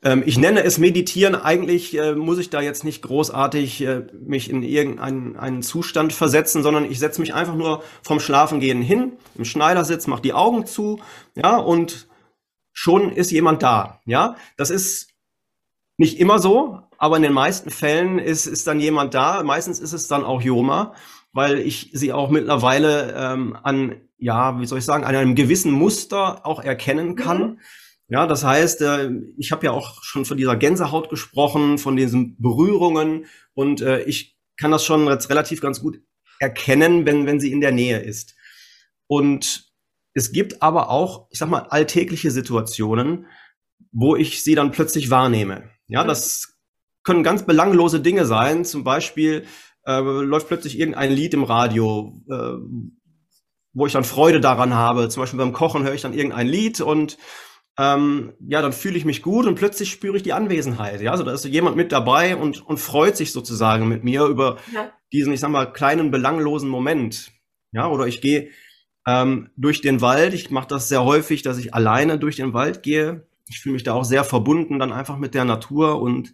Ähm, 0.03 0.23
ich 0.25 0.37
nenne 0.37 0.63
es 0.63 0.77
Meditieren. 0.77 1.35
Eigentlich 1.35 1.97
äh, 1.97 2.15
muss 2.15 2.39
ich 2.39 2.49
da 2.49 2.61
jetzt 2.61 2.83
nicht 2.83 3.01
großartig 3.01 3.81
äh, 3.81 4.07
mich 4.19 4.49
in 4.49 4.63
irgendeinen 4.63 5.37
einen 5.37 5.61
Zustand 5.61 6.13
versetzen, 6.13 6.63
sondern 6.63 6.89
ich 6.89 6.99
setze 6.99 7.21
mich 7.21 7.33
einfach 7.33 7.55
nur 7.55 7.83
vom 8.01 8.19
Schlafengehen 8.19 8.81
hin, 8.81 9.13
im 9.35 9.45
Schneidersitz, 9.45 10.07
mache 10.07 10.21
die 10.21 10.33
Augen 10.33 10.65
zu, 10.65 10.99
ja, 11.35 11.57
und 11.57 12.07
schon 12.73 13.11
ist 13.11 13.31
jemand 13.31 13.63
da. 13.63 13.99
Ja, 14.05 14.35
das 14.57 14.69
ist 14.69 15.09
nicht 15.97 16.19
immer 16.19 16.39
so, 16.39 16.79
aber 16.97 17.17
in 17.17 17.23
den 17.23 17.33
meisten 17.33 17.69
Fällen 17.69 18.17
ist, 18.17 18.47
ist 18.47 18.65
dann 18.65 18.79
jemand 18.79 19.13
da. 19.13 19.43
Meistens 19.43 19.79
ist 19.79 19.93
es 19.93 20.07
dann 20.07 20.23
auch 20.23 20.41
Joma, 20.41 20.95
weil 21.31 21.59
ich 21.59 21.91
sie 21.93 22.11
auch 22.11 22.29
mittlerweile 22.29 23.13
ähm, 23.15 23.57
an, 23.61 24.01
ja, 24.17 24.59
wie 24.59 24.65
soll 24.65 24.79
ich 24.79 24.85
sagen, 24.85 25.03
an 25.03 25.15
einem 25.15 25.35
gewissen 25.35 25.71
Muster 25.71 26.45
auch 26.45 26.63
erkennen 26.63 27.15
kann. 27.15 27.39
Mhm 27.39 27.59
ja, 28.11 28.27
das 28.27 28.43
heißt, 28.43 28.81
äh, 28.81 29.09
ich 29.37 29.53
habe 29.53 29.65
ja 29.65 29.71
auch 29.71 30.03
schon 30.03 30.25
von 30.25 30.35
dieser 30.35 30.57
Gänsehaut 30.57 31.09
gesprochen, 31.09 31.77
von 31.77 31.95
diesen 31.95 32.35
Berührungen 32.41 33.25
und 33.53 33.79
äh, 33.79 34.01
ich 34.01 34.37
kann 34.57 34.69
das 34.69 34.83
schon 34.83 35.07
jetzt 35.07 35.29
relativ 35.29 35.61
ganz 35.61 35.79
gut 35.79 36.01
erkennen, 36.37 37.05
wenn, 37.05 37.25
wenn 37.25 37.39
sie 37.39 37.53
in 37.53 37.61
der 37.61 37.71
Nähe 37.71 37.99
ist. 37.99 38.35
Und 39.07 39.71
es 40.13 40.33
gibt 40.33 40.61
aber 40.61 40.89
auch, 40.89 41.27
ich 41.29 41.39
sag 41.39 41.47
mal, 41.47 41.61
alltägliche 41.69 42.31
Situationen, 42.31 43.27
wo 43.93 44.17
ich 44.17 44.43
sie 44.43 44.55
dann 44.55 44.71
plötzlich 44.71 45.09
wahrnehme. 45.09 45.69
Ja, 45.87 46.03
das 46.03 46.59
können 47.03 47.23
ganz 47.23 47.45
belanglose 47.45 48.01
Dinge 48.01 48.25
sein. 48.25 48.65
Zum 48.65 48.83
Beispiel 48.83 49.45
äh, 49.85 50.01
läuft 50.01 50.49
plötzlich 50.49 50.77
irgendein 50.77 51.13
Lied 51.13 51.33
im 51.33 51.45
Radio, 51.45 52.21
äh, 52.29 52.57
wo 53.71 53.85
ich 53.85 53.93
dann 53.93 54.03
Freude 54.03 54.41
daran 54.41 54.73
habe. 54.73 55.07
Zum 55.07 55.23
Beispiel 55.23 55.39
beim 55.39 55.53
Kochen 55.53 55.83
höre 55.83 55.93
ich 55.93 56.01
dann 56.01 56.13
irgendein 56.13 56.47
Lied 56.47 56.81
und 56.81 57.17
ähm, 57.77 58.33
ja, 58.39 58.61
dann 58.61 58.73
fühle 58.73 58.97
ich 58.97 59.05
mich 59.05 59.21
gut 59.21 59.45
und 59.45 59.55
plötzlich 59.55 59.91
spüre 59.91 60.17
ich 60.17 60.23
die 60.23 60.33
Anwesenheit. 60.33 61.01
Ja, 61.01 61.11
also 61.11 61.23
da 61.23 61.31
ist 61.31 61.45
jemand 61.45 61.75
mit 61.77 61.91
dabei 61.91 62.35
und, 62.35 62.65
und 62.65 62.77
freut 62.77 63.15
sich 63.15 63.31
sozusagen 63.31 63.87
mit 63.87 64.03
mir 64.03 64.25
über 64.25 64.57
ja. 64.73 64.91
diesen, 65.11 65.33
ich 65.33 65.39
sag 65.39 65.51
mal, 65.51 65.71
kleinen 65.71 66.11
belanglosen 66.11 66.69
Moment. 66.69 67.31
Ja, 67.71 67.87
oder 67.87 68.07
ich 68.07 68.21
gehe 68.21 68.49
ähm, 69.07 69.49
durch 69.55 69.81
den 69.81 70.01
Wald. 70.01 70.33
Ich 70.33 70.51
mache 70.51 70.67
das 70.67 70.89
sehr 70.89 71.03
häufig, 71.03 71.41
dass 71.43 71.57
ich 71.57 71.73
alleine 71.73 72.19
durch 72.19 72.35
den 72.35 72.53
Wald 72.53 72.83
gehe. 72.83 73.27
Ich 73.47 73.59
fühle 73.59 73.73
mich 73.73 73.83
da 73.83 73.93
auch 73.93 74.05
sehr 74.05 74.23
verbunden 74.23 74.79
dann 74.79 74.91
einfach 74.91 75.17
mit 75.17 75.33
der 75.33 75.45
Natur 75.45 76.01
und 76.01 76.33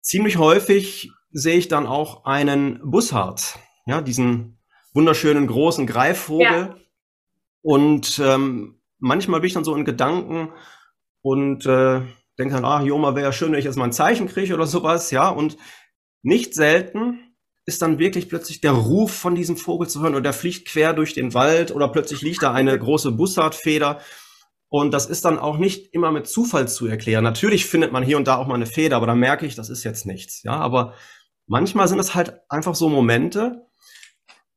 ziemlich 0.00 0.36
häufig 0.36 1.10
sehe 1.30 1.56
ich 1.56 1.68
dann 1.68 1.86
auch 1.86 2.24
einen 2.24 2.80
Bussard, 2.84 3.58
ja, 3.86 4.02
diesen 4.02 4.58
wunderschönen 4.92 5.46
großen 5.46 5.86
Greifvogel. 5.86 6.46
Ja. 6.46 6.76
Und 7.62 8.20
ähm, 8.22 8.81
manchmal 9.02 9.40
bin 9.40 9.48
ich 9.48 9.54
dann 9.54 9.64
so 9.64 9.74
in 9.74 9.84
Gedanken 9.84 10.52
und 11.20 11.66
äh, 11.66 12.00
denke 12.38 12.54
dann, 12.54 12.64
ah, 12.64 12.82
Joma, 12.82 13.14
wäre 13.14 13.26
ja 13.26 13.32
schön, 13.32 13.52
wenn 13.52 13.58
ich 13.58 13.64
jetzt 13.64 13.76
mal 13.76 13.84
ein 13.84 13.92
Zeichen 13.92 14.28
kriege 14.28 14.54
oder 14.54 14.66
sowas, 14.66 15.10
ja. 15.10 15.28
Und 15.28 15.58
nicht 16.22 16.54
selten 16.54 17.18
ist 17.66 17.82
dann 17.82 17.98
wirklich 17.98 18.28
plötzlich 18.28 18.60
der 18.60 18.72
Ruf 18.72 19.12
von 19.12 19.34
diesem 19.34 19.56
Vogel 19.56 19.88
zu 19.88 20.00
hören 20.00 20.14
oder 20.14 20.22
der 20.22 20.32
fliegt 20.32 20.68
quer 20.68 20.94
durch 20.94 21.14
den 21.14 21.34
Wald 21.34 21.70
oder 21.72 21.88
plötzlich 21.88 22.22
liegt 22.22 22.42
da 22.42 22.52
eine 22.52 22.76
große 22.78 23.12
Bussardfeder. 23.12 24.00
Und 24.68 24.94
das 24.94 25.06
ist 25.06 25.24
dann 25.24 25.38
auch 25.38 25.58
nicht 25.58 25.92
immer 25.92 26.10
mit 26.10 26.26
Zufall 26.26 26.66
zu 26.66 26.86
erklären. 26.86 27.22
Natürlich 27.22 27.66
findet 27.66 27.92
man 27.92 28.02
hier 28.02 28.16
und 28.16 28.26
da 28.26 28.36
auch 28.36 28.46
mal 28.46 28.54
eine 28.54 28.66
Feder, 28.66 28.96
aber 28.96 29.06
da 29.06 29.14
merke 29.14 29.46
ich, 29.46 29.54
das 29.54 29.68
ist 29.68 29.84
jetzt 29.84 30.06
nichts. 30.06 30.42
Ja, 30.44 30.54
aber 30.54 30.94
manchmal 31.46 31.88
sind 31.88 31.98
es 31.98 32.14
halt 32.14 32.40
einfach 32.48 32.74
so 32.74 32.88
Momente, 32.88 33.66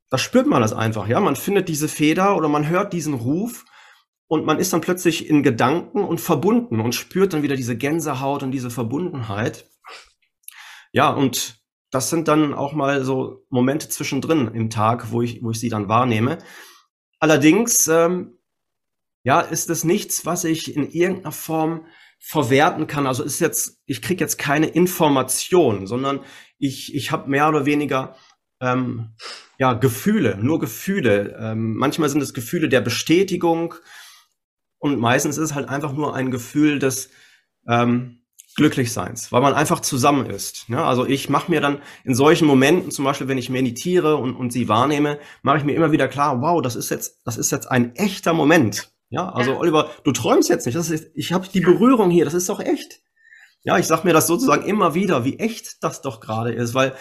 da 0.10 0.18
spürt 0.18 0.48
man 0.48 0.62
das 0.62 0.72
einfach. 0.72 1.08
Ja, 1.08 1.20
man 1.20 1.36
findet 1.36 1.68
diese 1.68 1.90
Feder 1.90 2.38
oder 2.38 2.48
man 2.48 2.70
hört 2.70 2.94
diesen 2.94 3.16
Ruf 3.16 3.66
und 4.28 4.46
man 4.46 4.60
ist 4.60 4.74
dann 4.74 4.82
plötzlich 4.82 5.30
in 5.30 5.44
Gedanken 5.44 6.04
und 6.04 6.20
verbunden 6.20 6.80
und 6.80 6.96
spürt 6.96 7.34
dann 7.34 7.44
wieder 7.44 7.56
diese 7.56 7.78
Gänsehaut 7.78 8.44
und 8.44 8.52
diese 8.52 8.70
Verbundenheit. 8.70 9.70
Ja, 10.92 11.10
und 11.10 11.60
das 11.92 12.10
sind 12.10 12.28
dann 12.28 12.54
auch 12.54 12.74
mal 12.74 13.04
so 13.04 13.46
Momente 13.50 13.90
zwischendrin 13.90 14.48
im 14.54 14.70
Tag, 14.70 15.12
wo 15.12 15.22
ich, 15.22 15.44
wo 15.44 15.52
ich 15.52 15.60
sie 15.60 15.70
dann 15.70 15.88
wahrnehme. 15.88 16.40
Allerdings, 17.20 17.88
ähm, 17.88 18.40
ja, 19.24 19.42
ist 19.42 19.70
es 19.70 19.84
nichts, 19.84 20.26
was 20.26 20.44
ich 20.44 20.76
in 20.76 20.90
irgendeiner 20.90 21.32
Form 21.32 21.86
verwerten 22.20 22.88
kann. 22.88 23.08
Also 23.08 23.24
ist 23.24 23.40
jetzt, 23.40 23.82
ich 23.86 24.02
kriege 24.02 24.24
jetzt 24.24 24.38
keine 24.38 24.68
Information, 24.68 25.88
sondern 25.88 26.22
ich, 26.58 26.94
ich 26.96 27.12
habe 27.12 27.30
mehr 27.30 27.48
oder 27.50 27.66
weniger 27.66 28.16
ähm, 28.62 29.16
ja 29.58 29.74
Gefühle, 29.74 30.38
nur 30.38 30.60
Gefühle. 30.60 31.38
Ähm, 31.40 31.76
manchmal 31.76 32.10
sind 32.10 32.22
es 32.22 32.34
Gefühle 32.34 32.70
der 32.70 32.82
Bestätigung, 32.82 33.76
und 34.86 35.00
meistens 35.00 35.40
ist 35.40 35.46
es 35.46 35.56
halt 35.56 35.68
einfach 35.68 35.94
nur 35.94 36.14
ein 36.14 36.30
Gefühl 36.30 36.78
des 36.78 37.10
ähm, 37.68 38.22
Glücklichseins, 38.56 39.32
weil 39.32 39.42
man 39.42 39.56
einfach 39.56 39.80
zusammen 39.80 40.30
ist. 40.30 40.70
Ja, 40.70 40.86
also 40.88 41.08
ich 41.08 41.28
mache 41.28 41.50
mir 41.50 41.60
dann 41.60 41.82
in 42.04 42.14
solchen 42.14 42.48
Momenten, 42.48 42.92
zum 42.92 43.04
Beispiel 43.04 43.28
wenn 43.28 43.40
ich 43.40 43.50
meditiere 43.50 44.18
und, 44.18 44.36
und 44.36 44.54
sie 44.54 44.70
wahrnehme, 44.70 45.18
mache 45.42 45.58
ich 45.58 45.64
mir 45.64 45.74
immer 45.74 45.92
wieder 45.92 46.08
klar, 46.08 46.40
wow, 46.40 46.62
das 46.62 46.76
ist 46.76 46.92
jetzt, 46.92 47.22
das 47.26 47.38
ist 47.38 47.52
jetzt 47.52 47.66
ein 47.72 47.96
echter 47.96 48.34
Moment. 48.34 48.92
Ja, 49.10 49.30
also 49.30 49.54
ja. 49.54 49.58
Oliver, 49.58 49.90
du 50.04 50.12
träumst 50.12 50.50
jetzt 50.50 50.68
nicht. 50.68 50.78
Das 50.78 50.92
ist, 50.92 51.08
ich 51.16 51.34
habe 51.34 51.48
die 51.52 51.62
Berührung 51.62 52.12
hier, 52.12 52.26
das 52.26 52.36
ist 52.36 52.48
doch 52.48 52.60
echt. 52.60 53.02
Ja, 53.64 53.80
ich 53.80 53.88
sag 53.88 54.04
mir 54.04 54.14
das 54.14 54.28
sozusagen 54.28 54.66
immer 54.66 54.94
wieder, 54.94 55.26
wie 55.26 55.40
echt 55.40 55.84
das 55.84 56.04
doch 56.04 56.20
gerade 56.20 56.54
ist, 56.54 56.76
weil 56.76 56.94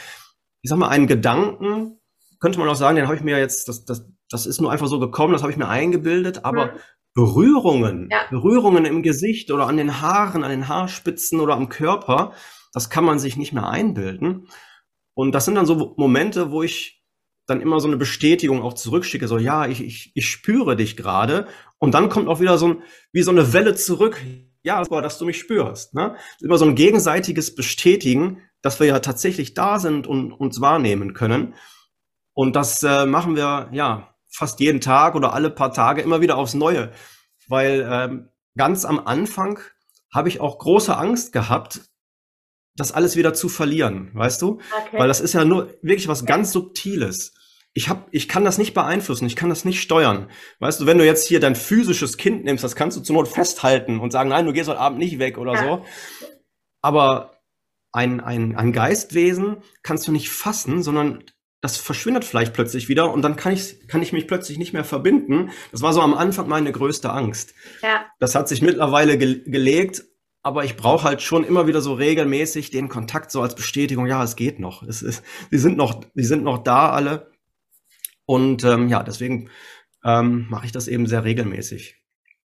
ich 0.63 0.71
sag 0.71 0.79
mal, 0.79 0.89
einen 0.89 1.07
Gedanken 1.07 2.01
könnte 2.41 2.59
man 2.59 2.69
auch 2.69 2.77
sagen, 2.77 2.97
den 2.97 3.07
habe 3.07 3.17
ich 3.17 3.23
mir 3.23 3.39
jetzt, 3.39 3.69
das, 3.69 3.85
das, 3.85 4.07
das 4.31 4.47
ist 4.47 4.61
nur 4.61 4.71
einfach 4.73 4.87
so 4.87 4.99
gekommen, 4.99 5.33
das 5.33 5.43
habe 5.43 5.53
ich 5.53 5.59
mir 5.59 5.69
eingebildet, 5.69 6.45
aber 6.45 6.67
mhm. 6.67 6.79
Berührungen, 7.15 8.09
ja. 8.11 8.27
Berührungen 8.31 8.85
im 8.85 9.03
Gesicht 9.03 9.51
oder 9.53 9.69
an 9.69 9.77
den 9.77 10.01
Haaren, 10.01 10.43
an 10.43 10.51
den 10.51 10.69
Haarspitzen 10.69 11.41
oder 11.41 11.55
am 11.55 11.69
Körper, 11.69 12.33
das 12.73 12.91
kann 12.91 13.05
man 13.05 13.21
sich 13.21 13.37
nicht 13.37 13.53
mehr 13.53 13.69
einbilden. 13.69 14.49
Und 15.15 15.33
das 15.33 15.45
sind 15.45 15.55
dann 15.55 15.67
so 15.67 15.95
Momente, 15.97 16.51
wo 16.51 16.63
ich 16.65 17.05
dann 17.47 17.61
immer 17.61 17.79
so 17.79 17.87
eine 17.87 17.97
Bestätigung 17.97 18.63
auch 18.63 18.73
zurückschicke, 18.73 19.29
so 19.29 19.39
ja, 19.39 19.67
ich, 19.67 19.83
ich, 19.83 20.13
ich 20.15 20.29
spüre 20.29 20.77
dich 20.77 20.97
gerade. 20.97 21.47
Und 21.79 21.95
dann 21.95 22.09
kommt 22.09 22.29
auch 22.29 22.41
wieder 22.41 22.59
so 22.59 22.69
ein, 22.69 22.83
wie 23.13 23.23
so 23.23 23.31
eine 23.31 23.53
Welle 23.53 23.75
zurück, 23.75 24.21
ja, 24.63 24.83
dass 24.83 25.19
du 25.19 25.27
mich 25.27 25.39
spürst. 25.39 25.95
Ne? 25.95 26.17
Immer 26.41 26.59
so 26.59 26.65
ein 26.65 26.75
gegenseitiges 26.75 27.55
Bestätigen, 27.55 28.41
dass 28.63 28.81
wir 28.81 28.87
ja 28.87 28.99
tatsächlich 29.01 29.55
da 29.55 29.79
sind 29.79 30.07
und 30.07 30.33
uns 30.33 30.61
wahrnehmen 30.61 31.13
können. 31.13 31.55
Und 32.33 32.57
das 32.57 32.83
äh, 32.83 33.07
machen 33.07 33.37
wir, 33.37 33.69
ja, 33.73 34.14
fast 34.35 34.61
jeden 34.61 34.81
Tag 34.81 35.15
oder 35.15 35.33
alle 35.33 35.51
paar 35.51 35.73
Tage 35.73 36.03
immer 36.03 36.21
wieder 36.21 36.37
aufs 36.37 36.55
Neue. 36.55 36.93
Weil 37.49 37.89
ähm, 37.91 38.29
ganz 38.57 38.85
am 38.85 39.07
Anfang 39.07 39.61
habe 40.13 40.29
ich 40.29 40.41
auch 40.41 40.59
große 40.59 40.97
Angst 40.97 41.33
gehabt, 41.33 41.81
das 42.77 42.93
alles 42.93 43.17
wieder 43.17 43.35
zu 43.35 43.49
verlieren, 43.49 44.11
weißt 44.15 44.43
du? 44.43 44.61
Okay. 44.87 44.99
Weil 44.99 45.09
das 45.09 45.21
ist 45.21 45.35
ja 45.35 45.45
nur 45.45 45.75
wirklich 45.83 46.09
was 46.09 46.25
ganz 46.27 46.53
Subtiles. 46.53 47.35
Ich 47.73 47.89
hab, 47.89 48.09
ich 48.11 48.29
kann 48.29 48.45
das 48.45 48.59
nicht 48.59 48.75
beeinflussen, 48.75 49.27
ich 49.27 49.37
kann 49.37 49.49
das 49.49 49.65
nicht 49.65 49.81
steuern. 49.81 50.31
Weißt 50.59 50.81
du, 50.81 50.87
wenn 50.87 50.99
du 50.99 51.05
jetzt 51.05 51.27
hier 51.27 51.41
dein 51.41 51.57
physisches 51.57 52.17
Kind 52.17 52.45
nimmst, 52.45 52.65
das 52.65 52.77
kannst 52.77 52.97
du 52.97 53.03
zur 53.03 53.17
Not 53.17 53.29
festhalten 53.29 54.01
und 54.01 54.11
sagen, 54.13 54.31
nein, 54.31 54.47
du 54.47 54.53
gehst 54.53 54.69
heute 54.69 54.81
Abend 54.81 54.99
nicht 54.99 55.19
weg 55.19 55.39
oder 55.39 55.55
ja. 55.55 55.63
so. 55.63 55.85
Aber 56.83 57.41
ein, 57.93 58.21
ein, 58.21 58.57
ein 58.57 58.73
Geistwesen 58.73 59.59
kannst 59.83 60.07
du 60.09 60.13
nicht 60.13 60.31
fassen, 60.31 60.83
sondern 60.83 61.25
das 61.65 61.79
verschwindet 61.79 62.27
vielleicht 62.27 62.53
plötzlich 62.53 62.91
wieder 62.91 63.11
und 63.11 63.23
dann 63.23 63.37
kann 63.37 63.55
ich, 63.55 63.89
kann 63.89 64.03
ich 64.03 64.13
mich 64.13 64.27
plötzlich 64.27 64.59
nicht 64.59 64.75
mehr 64.75 64.85
verbinden. 64.85 65.51
Das 65.73 65.81
war 65.81 65.95
so 65.95 66.03
am 66.03 66.13
Anfang 66.13 66.47
meine 66.47 66.71
größte 66.71 67.11
Angst. 67.11 67.55
Ja. 67.81 68.05
Das 68.21 68.35
hat 68.35 68.49
sich 68.49 68.61
mittlerweile 68.61 69.17
ge 69.17 69.43
gelegt, 69.47 70.05
aber 70.43 70.65
ich 70.65 70.77
brauche 70.77 71.05
halt 71.05 71.23
schon 71.23 71.43
immer 71.43 71.67
wieder 71.67 71.81
so 71.81 71.95
regelmäßig 71.95 72.71
den 72.71 72.91
Kontakt 72.91 73.31
so 73.31 73.41
als 73.41 73.55
Bestätigung, 73.55 74.07
ja, 74.07 74.23
es 74.23 74.37
geht 74.37 74.61
noch. 74.61 74.83
Es 74.83 75.01
ist, 75.01 75.25
die 75.51 75.57
sind 75.57 75.79
noch, 75.79 76.05
die 76.13 76.25
sind 76.25 76.45
noch 76.45 76.59
da 76.59 76.91
alle. 76.91 77.33
Und 78.27 78.63
ähm, 78.65 78.89
ja, 78.89 79.03
deswegen 79.03 79.49
ähm, 80.05 80.47
mache 80.51 80.67
ich 80.67 80.73
das 80.73 80.87
eben 80.87 81.07
sehr 81.07 81.25
regelmäßig. 81.25 81.97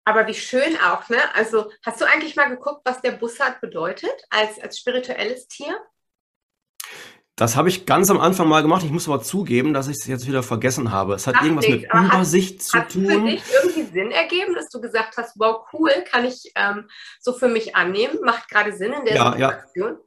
Aber 0.05 0.27
wie 0.27 0.33
schön 0.33 0.77
auch, 0.77 1.09
ne? 1.09 1.19
Also 1.35 1.69
hast 1.83 1.99
du 1.99 2.05
eigentlich 2.05 2.37
mal 2.37 2.47
geguckt, 2.47 2.83
was 2.85 3.01
der 3.01 3.11
Bussard 3.11 3.59
bedeutet 3.59 4.15
als, 4.29 4.61
als 4.61 4.79
spirituelles 4.79 5.49
Tier? 5.49 5.77
Das 7.39 7.55
habe 7.55 7.69
ich 7.69 7.85
ganz 7.85 8.11
am 8.11 8.19
Anfang 8.19 8.49
mal 8.49 8.61
gemacht. 8.61 8.83
Ich 8.83 8.91
muss 8.91 9.07
aber 9.07 9.21
zugeben, 9.21 9.73
dass 9.73 9.87
ich 9.87 9.95
es 9.95 10.07
jetzt 10.07 10.27
wieder 10.27 10.43
vergessen 10.43 10.91
habe. 10.91 11.13
Es 11.13 11.25
hat 11.25 11.35
Ach, 11.37 11.43
irgendwas 11.43 11.69
nicht. 11.69 11.87
mit 11.93 12.03
Übersicht 12.03 12.59
hat, 12.59 12.61
zu 12.61 12.79
hat 12.79 12.91
tun. 12.91 13.09
Hat 13.09 13.17
für 13.17 13.25
dich 13.27 13.43
irgendwie 13.63 13.83
Sinn 13.93 14.11
ergeben, 14.11 14.55
dass 14.55 14.67
du 14.67 14.81
gesagt 14.81 15.15
hast, 15.15 15.39
wow, 15.39 15.65
cool, 15.71 15.89
kann 16.11 16.25
ich 16.25 16.51
ähm, 16.55 16.89
so 17.21 17.31
für 17.31 17.47
mich 17.47 17.77
annehmen? 17.77 18.19
Macht 18.25 18.49
gerade 18.49 18.75
Sinn 18.75 18.91
in 18.91 19.05
der 19.05 19.15
ja, 19.15 19.31
Situation? 19.31 19.91
Ja. 19.91 19.99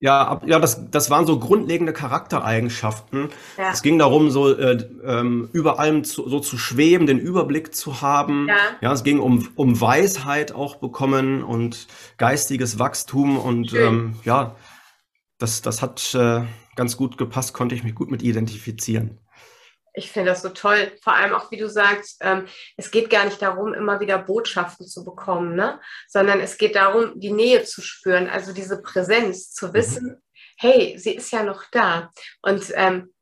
Ja, 0.00 0.42
ja 0.44 0.58
das, 0.58 0.90
das 0.90 1.08
waren 1.08 1.24
so 1.24 1.38
grundlegende 1.38 1.94
Charaktereigenschaften. 1.94 3.30
Ja. 3.56 3.70
Es 3.72 3.80
ging 3.80 3.98
darum, 3.98 4.30
so 4.30 4.54
äh, 4.54 4.86
ähm, 5.02 5.48
über 5.54 5.78
allem 5.78 6.04
zu, 6.04 6.28
so 6.28 6.40
zu 6.40 6.58
schweben, 6.58 7.06
den 7.06 7.18
Überblick 7.18 7.74
zu 7.74 8.02
haben. 8.02 8.48
Ja, 8.48 8.56
ja 8.82 8.92
es 8.92 9.02
ging 9.02 9.18
um, 9.18 9.48
um 9.54 9.80
Weisheit 9.80 10.52
auch 10.52 10.76
bekommen 10.76 11.42
und 11.42 11.86
geistiges 12.18 12.78
Wachstum 12.78 13.38
und 13.38 13.72
ähm, 13.72 14.16
ja, 14.24 14.56
das, 15.38 15.62
das 15.62 15.82
hat 15.82 16.14
äh, 16.14 16.44
ganz 16.76 16.96
gut 16.96 17.18
gepasst, 17.18 17.52
konnte 17.52 17.74
ich 17.74 17.84
mich 17.84 17.94
gut 17.94 18.10
mit 18.10 18.22
identifizieren. 18.22 19.20
Ich 19.96 20.10
finde 20.10 20.30
das 20.30 20.42
so 20.42 20.48
toll. 20.48 20.92
Vor 21.02 21.14
allem 21.14 21.34
auch, 21.34 21.52
wie 21.52 21.56
du 21.56 21.68
sagst, 21.68 22.18
ähm, 22.20 22.46
es 22.76 22.90
geht 22.90 23.10
gar 23.10 23.24
nicht 23.24 23.40
darum, 23.40 23.72
immer 23.72 24.00
wieder 24.00 24.18
Botschaften 24.18 24.86
zu 24.86 25.04
bekommen, 25.04 25.54
ne? 25.54 25.80
sondern 26.08 26.40
es 26.40 26.58
geht 26.58 26.74
darum, 26.74 27.18
die 27.20 27.32
Nähe 27.32 27.62
zu 27.62 27.80
spüren, 27.80 28.28
also 28.28 28.52
diese 28.52 28.82
Präsenz, 28.82 29.52
zu 29.52 29.68
mhm. 29.68 29.74
wissen, 29.74 30.06
mhm. 30.06 30.22
hey, 30.58 30.98
sie 30.98 31.14
ist 31.14 31.30
ja 31.30 31.44
noch 31.44 31.64
da 31.70 32.10
und 32.42 32.72
ähm, 32.74 33.14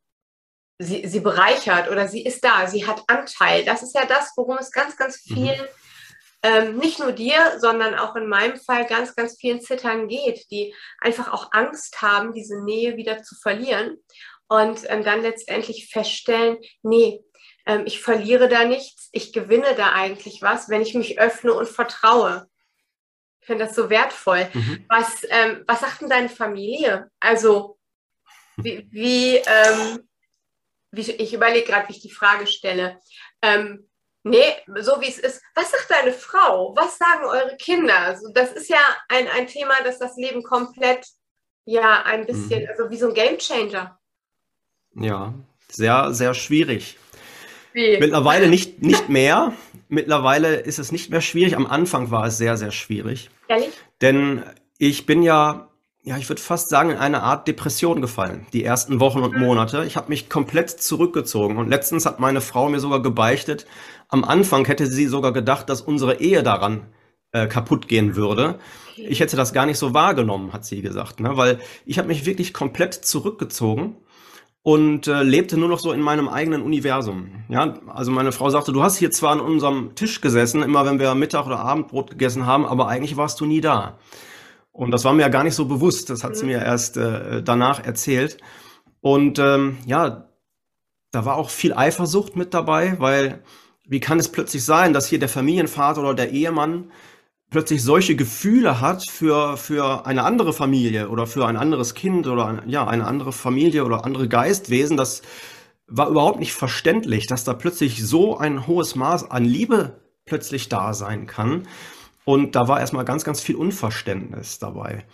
sie, 0.79 1.07
sie 1.07 1.21
bereichert 1.21 1.91
oder 1.91 2.09
sie 2.09 2.25
ist 2.25 2.43
da, 2.43 2.67
sie 2.67 2.87
hat 2.87 3.03
Anteil. 3.07 3.65
Das 3.67 3.83
ist 3.83 3.95
ja 3.95 4.07
das, 4.07 4.33
worum 4.37 4.57
es 4.57 4.71
ganz, 4.71 4.97
ganz 4.97 5.17
viel 5.19 5.55
mhm 5.55 5.82
ähm, 6.43 6.77
nicht 6.77 6.99
nur 6.99 7.13
dir, 7.13 7.59
sondern 7.59 7.95
auch 7.95 8.17
in 8.17 8.29
meinem 8.29 8.59
Fall 8.59 8.87
ganz, 8.87 9.15
ganz 9.15 9.37
vielen 9.39 9.61
Zittern 9.61 10.09
geht, 10.09 10.51
die 10.51 10.75
einfach 10.99 11.33
auch 11.33 11.53
Angst 11.53 12.03
haben, 12.03 12.33
diese 12.33 12.63
Nähe 12.65 12.97
wieder 12.97 13.23
zu 13.23 13.37
verlieren 13.37 13.97
und 14.49 14.81
ähm, 14.89 15.05
dann 15.05 15.23
letztendlich 15.23 15.89
feststellen, 15.89 16.59
nee, 16.83 17.23
ähm, 17.65 17.85
ich 17.87 18.01
verliere 18.01 18.49
da 18.49 18.65
nichts, 18.65 19.09
ich 19.13 19.33
gewinne 19.33 19.75
da 19.77 19.93
eigentlich 19.93 20.43
was, 20.43 20.69
wenn 20.69 20.83
ich 20.83 20.95
mich 20.95 21.21
öffne 21.21 21.53
und 21.53 21.69
vertraue. 21.69 22.49
Ich 23.41 23.47
finde 23.47 23.65
das 23.65 23.75
so 23.75 23.89
wertvoll. 23.91 24.49
Mhm. 24.53 24.85
Was, 24.89 25.25
ähm, 25.29 25.65
was 25.67 25.81
sagt 25.81 26.01
denn 26.01 26.09
deine 26.09 26.29
Familie? 26.29 27.11
Also, 27.19 27.79
wie, 28.57 28.87
wie, 28.91 29.37
ähm, 29.37 30.09
wie 30.91 31.11
ich 31.11 31.35
überlege 31.35 31.67
gerade, 31.67 31.89
wie 31.89 31.93
ich 31.93 32.03
die 32.03 32.11
Frage 32.11 32.47
stelle. 32.47 33.01
Ähm, 33.41 33.89
Nee, 34.25 34.55
so 34.81 35.01
wie 35.01 35.09
es 35.09 35.19
ist. 35.19 35.43
Was 35.55 35.71
sagt 35.71 35.91
deine 35.91 36.13
Frau? 36.13 36.75
Was 36.77 36.97
sagen 36.97 37.25
eure 37.25 37.57
Kinder? 37.57 37.99
Also 37.99 38.29
das 38.33 38.53
ist 38.53 38.69
ja 38.69 38.79
ein, 39.09 39.27
ein 39.29 39.47
Thema, 39.49 39.75
das 39.85 39.99
das 39.99 40.17
Leben 40.17 40.43
komplett, 40.43 41.07
ja, 41.65 42.03
ein 42.05 42.27
bisschen, 42.27 42.63
mhm. 42.63 42.69
also 42.69 42.91
wie 42.91 42.97
so 42.97 43.09
ein 43.09 43.15
Gamechanger. 43.15 43.99
Ja, 44.95 45.35
sehr, 45.69 46.13
sehr 46.13 46.35
schwierig. 46.35 46.99
Wie? 47.73 47.99
Mittlerweile 47.99 48.49
nicht, 48.49 48.83
nicht 48.83 49.09
mehr. 49.09 49.55
Mittlerweile 49.89 50.57
ist 50.57 50.79
es 50.79 50.93
nicht 50.93 51.11
mehr 51.11 51.21
schwierig. 51.21 51.57
Am 51.57 51.67
Anfang 51.67 52.11
war 52.11 52.27
es 52.27 52.39
sehr, 52.39 52.57
sehr 52.57 52.71
schwierig. 52.71 53.31
Ehrlich? 53.49 53.73
Denn 54.01 54.45
ich 54.79 55.07
bin 55.07 55.23
ja 55.23 55.73
ja, 56.05 56.17
ich 56.17 56.29
würde 56.29 56.43
fast 56.43 56.69
sagen, 56.69 56.91
in 56.91 56.97
eine 56.97 57.23
Art 57.23 57.47
Depression 57.47 58.01
gefallen, 58.01 58.47
die 58.53 58.65
ersten 58.65 58.99
Wochen 58.99 59.21
und 59.21 59.35
mhm. 59.35 59.41
Monate. 59.41 59.85
Ich 59.85 59.97
habe 59.97 60.09
mich 60.09 60.29
komplett 60.29 60.71
zurückgezogen. 60.71 61.59
Und 61.59 61.69
letztens 61.69 62.07
hat 62.07 62.19
meine 62.19 62.41
Frau 62.41 62.69
mir 62.69 62.81
sogar 62.81 63.01
gebeichtet, 63.03 63.67
am 64.13 64.25
Anfang 64.25 64.67
hätte 64.67 64.87
sie 64.87 65.07
sogar 65.07 65.33
gedacht, 65.33 65.71
dass 65.71 65.81
unsere 65.81 66.21
Ehe 66.21 66.43
daran 66.43 66.87
äh, 67.33 67.47
kaputt 67.47 67.89
gehen 67.89 68.15
würde. 68.15 68.59
Ich 68.97 69.21
hätte 69.21 69.37
das 69.37 69.55
gar 69.55 69.65
nicht 69.65 69.79
so 69.79 69.95
wahrgenommen, 69.95 70.53
hat 70.53 70.67
sie 70.67 70.83
gesagt, 70.83 71.19
ne? 71.19 71.39
weil 71.39 71.59
ich 71.87 71.99
habe 71.99 72.09
mich 72.09 72.27
wirklich 72.27 72.53
komplett 72.53 72.93
zurückgezogen 72.93 73.97
und 74.63 75.07
äh, 75.07 75.23
lebte 75.23 75.57
nur 75.57 75.71
noch 75.71 75.79
so 75.79 75.93
in 75.93 76.03
meinem 76.03 76.29
eigenen 76.29 76.61
Universum. 76.61 77.45
Ja, 77.49 77.75
also 77.87 78.13
meine 78.13 78.33
Frau 78.33 78.51
sagte, 78.51 78.73
du 78.73 78.83
hast 78.83 78.99
hier 78.99 79.11
zwar 79.11 79.33
an 79.33 79.41
unserem 79.41 79.95
Tisch 79.95 80.21
gesessen, 80.21 80.63
immer 80.63 80.85
wenn 80.85 81.01
wir 81.01 81.15
Mittag 81.15 81.47
oder 81.47 81.61
Abendbrot 81.61 82.11
gegessen 82.11 82.45
haben, 82.45 82.67
aber 82.67 82.89
eigentlich 82.89 83.17
warst 83.17 83.41
du 83.41 83.47
nie 83.47 83.63
da. 83.63 83.99
Und 84.71 84.91
das 84.91 85.05
war 85.05 85.15
mir 85.15 85.23
ja 85.23 85.29
gar 85.29 85.43
nicht 85.43 85.55
so 85.55 85.65
bewusst. 85.65 86.11
Das 86.11 86.23
hat 86.23 86.37
sie 86.37 86.45
mir 86.45 86.59
erst 86.59 86.99
äh, 86.99 87.43
danach 87.43 87.83
erzählt. 87.83 88.37
Und 89.01 89.39
ähm, 89.39 89.79
ja, 89.87 90.29
da 91.13 91.25
war 91.25 91.37
auch 91.37 91.49
viel 91.49 91.73
Eifersucht 91.73 92.37
mit 92.37 92.53
dabei, 92.53 92.97
weil 92.99 93.43
wie 93.85 94.01
kann 94.01 94.19
es 94.19 94.31
plötzlich 94.31 94.65
sein, 94.65 94.93
dass 94.93 95.07
hier 95.07 95.19
der 95.19 95.29
Familienvater 95.29 96.01
oder 96.01 96.15
der 96.15 96.31
Ehemann 96.31 96.91
plötzlich 97.51 97.83
solche 97.83 98.17
Gefühle 98.17 98.81
hat 98.81 99.09
für, 99.09 99.57
für 99.57 100.07
eine 100.07 100.25
andere 100.25 100.53
Familie 100.53 101.09
oder 101.11 101.27
für 101.27 101.47
ein 101.47 101.57
anderes 101.57 101.95
Kind 101.95 102.27
oder 102.27 102.47
ein, 102.47 102.63
ja, 102.69 102.87
eine 102.87 103.07
andere 103.07 103.33
Familie 103.33 103.85
oder 103.85 104.05
andere 104.05 104.29
Geistwesen. 104.29 104.97
Das 104.97 105.23
war 105.87 106.09
überhaupt 106.09 106.41
nicht 106.41 106.55
verständlich, 106.55 107.27
dass 107.27 107.45
da 107.45 107.53
plötzlich 107.53 108.05
so 108.05 108.39
ein 108.39 108.67
hohes 108.67 108.95
Maß 108.95 109.31
an 109.31 109.45
Liebe 109.45 110.01
plötzlich 110.25 110.69
da 110.69 110.95
sein 110.95 111.27
kann. 111.27 111.69
Und 112.25 112.57
da 112.57 112.69
war 112.69 112.81
erstmal 112.81 113.05
ganz, 113.05 113.25
ganz 113.25 113.41
viel 113.41 113.57
Unverständnis 113.57 114.59
dabei. 114.59 115.05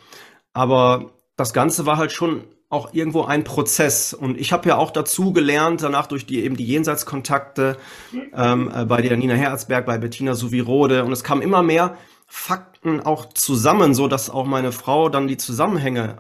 Aber 0.52 1.12
das 1.36 1.52
Ganze 1.52 1.86
war 1.86 1.96
halt 1.96 2.12
schon 2.12 2.44
auch 2.70 2.92
irgendwo 2.92 3.22
ein 3.22 3.44
Prozess. 3.44 4.12
Und 4.12 4.38
ich 4.38 4.52
habe 4.52 4.68
ja 4.68 4.76
auch 4.76 4.90
dazu 4.90 5.32
gelernt, 5.32 5.82
danach 5.82 6.06
durch 6.06 6.26
die 6.26 6.44
eben 6.44 6.56
die 6.56 6.66
Jenseitskontakte 6.66 7.78
ähm, 8.34 8.70
äh, 8.74 8.84
bei 8.84 9.00
der 9.00 9.16
Nina 9.16 9.34
Herzberg, 9.34 9.86
bei 9.86 9.98
Bettina 9.98 10.34
Suvirode. 10.34 11.04
Und 11.04 11.12
es 11.12 11.24
kamen 11.24 11.40
immer 11.40 11.62
mehr 11.62 11.96
Fakten 12.26 13.00
auch 13.00 13.30
zusammen, 13.32 13.94
so 13.94 14.06
dass 14.06 14.28
auch 14.28 14.44
meine 14.44 14.72
Frau 14.72 15.08
dann 15.08 15.28
die 15.28 15.38
Zusammenhänge 15.38 16.18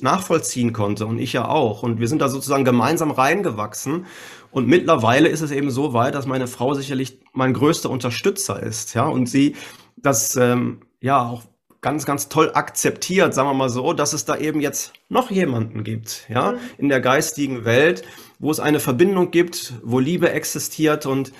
nachvollziehen 0.00 0.72
konnte 0.72 1.06
und 1.06 1.18
ich 1.18 1.32
ja 1.32 1.48
auch. 1.48 1.82
Und 1.82 2.00
wir 2.00 2.08
sind 2.08 2.20
da 2.20 2.28
sozusagen 2.28 2.64
gemeinsam 2.64 3.10
reingewachsen. 3.10 4.06
Und 4.50 4.66
mittlerweile 4.66 5.28
ist 5.28 5.42
es 5.42 5.50
eben 5.50 5.70
so 5.70 5.92
weit, 5.92 6.14
dass 6.14 6.26
meine 6.26 6.46
Frau 6.46 6.74
sicherlich 6.74 7.20
mein 7.32 7.52
größter 7.52 7.90
Unterstützer 7.90 8.62
ist, 8.62 8.94
ja, 8.94 9.06
und 9.06 9.26
sie 9.28 9.54
das 9.96 10.36
ähm, 10.36 10.80
ja 11.00 11.22
auch 11.22 11.42
ganz, 11.86 12.04
ganz 12.04 12.28
toll 12.28 12.50
akzeptiert, 12.52 13.32
sagen 13.32 13.48
wir 13.48 13.54
mal 13.54 13.68
so, 13.68 13.92
dass 13.92 14.12
es 14.12 14.24
da 14.24 14.36
eben 14.36 14.60
jetzt 14.60 14.92
noch 15.08 15.30
jemanden 15.30 15.84
gibt, 15.84 16.26
ja, 16.28 16.50
mhm. 16.50 16.58
in 16.78 16.88
der 16.88 17.00
geistigen 17.00 17.64
Welt, 17.64 18.02
wo 18.40 18.50
es 18.50 18.58
eine 18.58 18.80
Verbindung 18.80 19.30
gibt, 19.30 19.74
wo 19.84 20.00
Liebe 20.00 20.32
existiert 20.32 21.06
und 21.06 21.32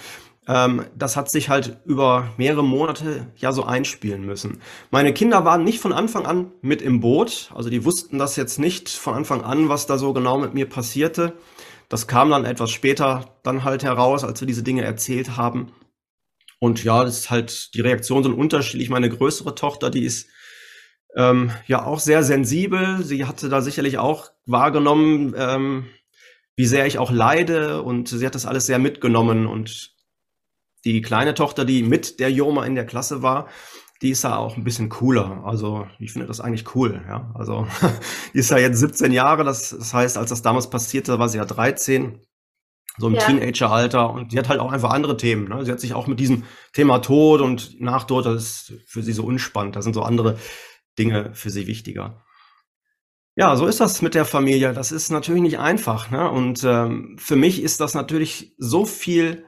ähm, 0.46 0.84
das 0.94 1.16
hat 1.16 1.32
sich 1.32 1.48
halt 1.48 1.78
über 1.84 2.28
mehrere 2.36 2.62
Monate 2.62 3.26
ja 3.34 3.50
so 3.50 3.64
einspielen 3.64 4.24
müssen. 4.24 4.60
Meine 4.92 5.12
Kinder 5.12 5.44
waren 5.44 5.64
nicht 5.64 5.80
von 5.80 5.92
Anfang 5.92 6.26
an 6.26 6.52
mit 6.62 6.80
im 6.80 7.00
Boot, 7.00 7.50
also 7.52 7.68
die 7.68 7.84
wussten 7.84 8.16
das 8.20 8.36
jetzt 8.36 8.60
nicht 8.60 8.88
von 8.88 9.14
Anfang 9.14 9.42
an, 9.42 9.68
was 9.68 9.86
da 9.86 9.98
so 9.98 10.12
genau 10.12 10.38
mit 10.38 10.54
mir 10.54 10.68
passierte. 10.68 11.32
Das 11.88 12.06
kam 12.06 12.30
dann 12.30 12.44
etwas 12.44 12.70
später 12.70 13.36
dann 13.42 13.64
halt 13.64 13.82
heraus, 13.82 14.22
als 14.22 14.40
wir 14.40 14.46
diese 14.46 14.62
Dinge 14.62 14.84
erzählt 14.84 15.36
haben. 15.36 15.72
Und 16.60 16.84
ja, 16.84 17.04
das 17.04 17.18
ist 17.18 17.30
halt, 17.30 17.74
die 17.74 17.80
Reaktionen 17.80 18.22
sind 18.22 18.34
unterschiedlich. 18.34 18.88
Meine 18.88 19.10
größere 19.10 19.54
Tochter, 19.56 19.90
die 19.90 20.04
ist 20.04 20.28
ähm, 21.16 21.50
ja 21.66 21.84
auch 21.84 21.98
sehr 21.98 22.22
sensibel. 22.22 23.02
Sie 23.02 23.24
hatte 23.24 23.48
da 23.48 23.62
sicherlich 23.62 23.98
auch 23.98 24.30
wahrgenommen, 24.44 25.34
ähm, 25.36 25.86
wie 26.54 26.66
sehr 26.66 26.86
ich 26.86 26.98
auch 26.98 27.10
leide 27.10 27.82
und 27.82 28.08
sie 28.08 28.24
hat 28.24 28.34
das 28.34 28.46
alles 28.46 28.66
sehr 28.66 28.78
mitgenommen. 28.78 29.46
Und 29.46 29.94
die 30.84 31.00
kleine 31.00 31.34
Tochter, 31.34 31.64
die 31.64 31.82
mit 31.82 32.20
der 32.20 32.30
Joma 32.30 32.64
in 32.64 32.74
der 32.74 32.86
Klasse 32.86 33.22
war, 33.22 33.48
die 34.02 34.10
ist 34.10 34.24
ja 34.24 34.36
auch 34.36 34.56
ein 34.56 34.64
bisschen 34.64 34.90
cooler. 34.90 35.42
Also 35.44 35.86
ich 35.98 36.12
finde 36.12 36.26
das 36.26 36.40
eigentlich 36.40 36.74
cool. 36.74 37.02
Ja, 37.08 37.32
also 37.34 37.66
die 38.34 38.38
ist 38.38 38.50
ja 38.50 38.58
jetzt 38.58 38.78
17 38.78 39.10
Jahre. 39.10 39.42
Das, 39.42 39.70
das 39.70 39.94
heißt, 39.94 40.18
als 40.18 40.30
das 40.30 40.42
damals 40.42 40.68
passierte, 40.68 41.18
war 41.18 41.30
sie 41.30 41.38
ja 41.38 41.46
13 41.46 42.20
so 42.98 43.08
im 43.08 43.14
ja. 43.14 43.20
Teenageralter 43.20 44.10
und 44.10 44.32
sie 44.32 44.38
hat 44.38 44.48
halt 44.48 44.60
auch 44.60 44.72
einfach 44.72 44.90
andere 44.90 45.16
Themen. 45.16 45.48
Ne? 45.48 45.64
Sie 45.64 45.72
hat 45.72 45.80
sich 45.80 45.92
auch 45.92 46.06
mit 46.06 46.18
diesem 46.18 46.44
Thema 46.72 46.98
Tod 47.00 47.40
und 47.40 47.80
Nachtod, 47.80 48.24
das 48.24 48.42
ist 48.42 48.72
für 48.86 49.02
sie 49.02 49.12
so 49.12 49.24
unspannend. 49.24 49.76
Da 49.76 49.82
sind 49.82 49.94
so 49.94 50.02
andere 50.02 50.38
Dinge 50.98 51.34
für 51.34 51.50
sie 51.50 51.66
wichtiger. 51.66 52.24
Ja, 53.34 53.54
so 53.56 53.66
ist 53.66 53.80
das 53.80 54.00
mit 54.00 54.14
der 54.14 54.24
Familie. 54.24 54.72
Das 54.72 54.92
ist 54.92 55.10
natürlich 55.10 55.42
nicht 55.42 55.58
einfach. 55.58 56.10
Ne? 56.10 56.30
Und 56.30 56.64
ähm, 56.64 57.16
für 57.18 57.36
mich 57.36 57.62
ist 57.62 57.80
das 57.80 57.94
natürlich 57.94 58.54
so 58.56 58.86
viel 58.86 59.46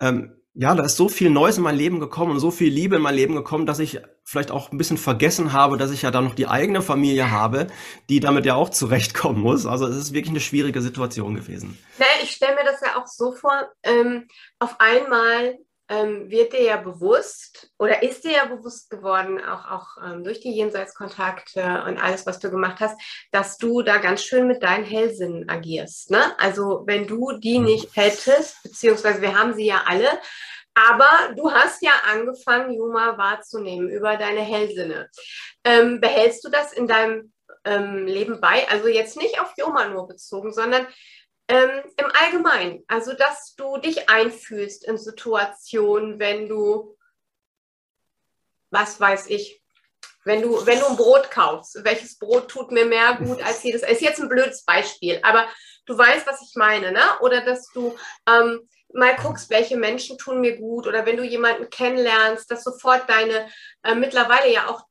ähm, 0.00 0.44
ja, 0.56 0.72
da 0.76 0.84
ist 0.84 0.96
so 0.96 1.08
viel 1.08 1.30
Neues 1.30 1.56
in 1.56 1.64
mein 1.64 1.76
Leben 1.76 1.98
gekommen 1.98 2.30
und 2.30 2.38
so 2.38 2.52
viel 2.52 2.72
Liebe 2.72 2.96
in 2.96 3.02
mein 3.02 3.16
Leben 3.16 3.34
gekommen, 3.34 3.66
dass 3.66 3.80
ich 3.80 4.00
vielleicht 4.22 4.52
auch 4.52 4.70
ein 4.70 4.78
bisschen 4.78 4.98
vergessen 4.98 5.52
habe, 5.52 5.76
dass 5.76 5.90
ich 5.90 6.02
ja 6.02 6.12
da 6.12 6.20
noch 6.20 6.36
die 6.36 6.46
eigene 6.46 6.80
Familie 6.80 7.32
habe, 7.32 7.66
die 8.08 8.20
damit 8.20 8.46
ja 8.46 8.54
auch 8.54 8.70
zurechtkommen 8.70 9.40
muss. 9.40 9.66
Also 9.66 9.86
es 9.88 9.96
ist 9.96 10.12
wirklich 10.12 10.30
eine 10.30 10.40
schwierige 10.40 10.80
Situation 10.80 11.34
gewesen. 11.34 11.76
Ja, 11.98 12.06
ich 12.22 12.30
stelle 12.30 12.54
mir 12.54 12.64
das 12.64 12.80
ja 12.80 12.96
auch 12.96 13.08
so 13.08 13.32
vor, 13.32 13.68
ähm, 13.82 14.28
auf 14.60 14.76
einmal 14.78 15.58
ähm, 15.88 16.30
wird 16.30 16.52
dir 16.52 16.62
ja 16.62 16.76
bewusst 16.76 17.70
oder 17.78 18.02
ist 18.02 18.24
dir 18.24 18.32
ja 18.32 18.44
bewusst 18.46 18.88
geworden, 18.90 19.38
auch, 19.44 19.70
auch 19.70 19.88
ähm, 20.04 20.24
durch 20.24 20.40
die 20.40 20.52
Jenseitskontakte 20.52 21.84
und 21.86 21.98
alles, 21.98 22.26
was 22.26 22.38
du 22.38 22.50
gemacht 22.50 22.80
hast, 22.80 22.98
dass 23.32 23.58
du 23.58 23.82
da 23.82 23.98
ganz 23.98 24.22
schön 24.22 24.46
mit 24.46 24.62
deinen 24.62 24.84
Hellsinnen 24.84 25.48
agierst. 25.48 26.10
Ne? 26.10 26.38
Also 26.38 26.84
wenn 26.86 27.06
du 27.06 27.32
die 27.32 27.58
mhm. 27.58 27.66
nicht 27.66 27.96
hättest, 27.96 28.62
beziehungsweise 28.62 29.20
wir 29.20 29.38
haben 29.38 29.54
sie 29.54 29.66
ja 29.66 29.82
alle, 29.86 30.08
aber 30.74 31.34
du 31.36 31.52
hast 31.52 31.82
ja 31.82 31.92
angefangen, 32.10 32.72
Juma 32.72 33.16
wahrzunehmen 33.16 33.88
über 33.90 34.16
deine 34.16 34.40
Hellsinne. 34.40 35.08
Ähm, 35.64 36.00
behältst 36.00 36.44
du 36.44 36.48
das 36.48 36.72
in 36.72 36.88
deinem 36.88 37.32
ähm, 37.64 38.06
Leben 38.06 38.40
bei. 38.40 38.68
Also 38.68 38.88
jetzt 38.88 39.16
nicht 39.16 39.40
auf 39.40 39.52
Joma 39.56 39.88
nur 39.88 40.08
bezogen, 40.08 40.52
sondern 40.52 40.86
ähm, 41.48 41.82
im 41.96 42.06
Allgemeinen. 42.20 42.84
Also, 42.88 43.12
dass 43.12 43.54
du 43.56 43.78
dich 43.78 44.08
einfühlst 44.08 44.84
in 44.84 44.98
Situationen, 44.98 46.18
wenn 46.18 46.48
du, 46.48 46.96
was 48.70 49.00
weiß 49.00 49.28
ich, 49.28 49.62
wenn 50.24 50.40
du, 50.40 50.64
wenn 50.66 50.80
du 50.80 50.86
ein 50.86 50.96
Brot 50.96 51.30
kaufst, 51.30 51.84
welches 51.84 52.18
Brot 52.18 52.48
tut 52.48 52.70
mir 52.70 52.86
mehr 52.86 53.16
gut 53.16 53.42
als 53.42 53.62
jedes? 53.62 53.82
Ist 53.82 54.00
jetzt 54.00 54.20
ein 54.20 54.28
blödes 54.28 54.64
Beispiel, 54.64 55.20
aber 55.22 55.46
du 55.86 55.96
weißt, 55.96 56.26
was 56.26 56.40
ich 56.42 56.54
meine, 56.56 56.92
ne? 56.92 57.02
Oder 57.20 57.42
dass 57.42 57.70
du 57.72 57.94
ähm, 58.26 58.66
mal 58.94 59.16
guckst, 59.16 59.50
welche 59.50 59.76
Menschen 59.76 60.16
tun 60.16 60.40
mir 60.40 60.56
gut, 60.56 60.86
oder 60.86 61.04
wenn 61.04 61.16
du 61.16 61.24
jemanden 61.24 61.68
kennenlernst, 61.68 62.50
dass 62.50 62.64
sofort 62.64 63.08
deine 63.08 63.50
äh, 63.82 63.94
mittlerweile 63.94 64.50
ja 64.50 64.68
auch 64.68 64.86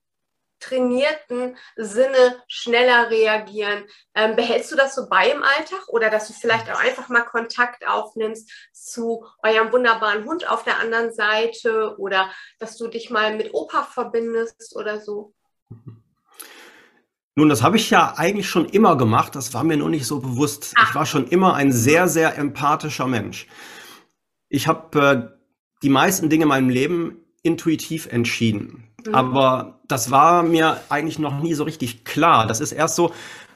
trainierten 0.64 1.58
Sinne 1.76 2.42
schneller 2.48 3.10
reagieren. 3.10 3.84
Ähm, 4.16 4.36
behältst 4.36 4.72
du 4.72 4.76
das 4.76 4.96
so 4.96 5.08
bei 5.10 5.30
im 5.32 5.44
Alltag 5.44 5.88
oder 5.88 6.10
dass 6.10 6.28
du 6.28 6.34
vielleicht 6.34 6.72
auch 6.72 6.80
einfach 6.80 7.10
mal 7.10 7.22
Kontakt 7.22 7.86
aufnimmst 7.88 8.50
zu 8.74 9.26
eurem 9.44 9.72
wunderbaren 9.72 10.26
Hund 10.26 10.50
auf 10.50 10.64
der 10.64 10.80
anderen 10.80 11.14
Seite 11.14 11.96
oder 11.98 12.30
dass 12.60 12.78
du 12.78 12.88
dich 12.88 13.10
mal 13.10 13.36
mit 13.36 13.54
Opa 13.54 13.84
verbindest 13.84 14.76
oder 14.76 15.00
so? 15.00 15.34
Nun, 17.36 17.50
das 17.50 17.64
habe 17.64 17.78
ich 17.78 17.90
ja 17.90 18.14
eigentlich 18.16 18.48
schon 18.48 18.70
immer 18.70 18.96
gemacht, 18.96 19.36
das 19.36 19.56
war 19.56 19.64
mir 19.64 19.78
nur 19.78 19.90
nicht 19.90 20.06
so 20.06 20.20
bewusst. 20.20 20.74
Ach. 20.76 20.90
Ich 20.90 20.96
war 20.96 21.08
schon 21.08 21.28
immer 21.28 21.56
ein 21.56 21.72
sehr, 21.72 22.08
sehr 22.08 22.38
empathischer 22.38 23.08
Mensch. 23.08 23.48
Ich 24.50 24.68
habe 24.68 25.00
äh, 25.00 25.40
die 25.82 25.90
meisten 25.90 26.30
Dinge 26.30 26.44
in 26.44 26.50
meinem 26.50 26.70
Leben 26.70 27.26
intuitiv 27.42 28.06
entschieden. 28.06 28.93
Mhm. 29.08 29.16
Aber 29.16 29.80
das 29.88 30.12
war 30.12 30.44
mir 30.44 30.78
eigentlich 30.90 31.20
noch 31.20 31.42
nie 31.42 31.54
so 31.54 31.64
richtig 31.64 32.06
klar. 32.06 32.48
Das 32.48 32.60
ist 32.60 32.72
erst 32.72 32.96
so, 32.96 33.12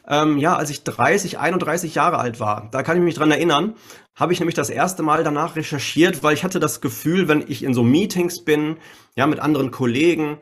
ähm, 0.08 0.38
ja, 0.38 0.56
als 0.56 0.70
ich 0.70 0.84
30, 0.84 1.38
31 1.38 1.96
Jahre 1.96 2.18
alt 2.18 2.40
war, 2.40 2.70
da 2.72 2.84
kann 2.84 2.98
ich 2.98 3.04
mich 3.04 3.16
dran 3.16 3.32
erinnern, 3.32 3.76
habe 4.16 4.34
ich 4.34 4.40
nämlich 4.40 4.56
das 4.56 4.70
erste 4.70 5.04
Mal 5.04 5.24
danach 5.24 5.56
recherchiert, 5.56 6.24
weil 6.24 6.34
ich 6.34 6.44
hatte 6.44 6.60
das 6.60 6.82
Gefühl, 6.82 7.28
wenn 7.28 7.44
ich 7.48 7.64
in 7.64 7.74
so 7.74 7.84
Meetings 7.84 8.44
bin, 8.44 8.78
ja, 9.16 9.28
mit 9.28 9.40
anderen 9.40 9.72
Kollegen, 9.72 10.38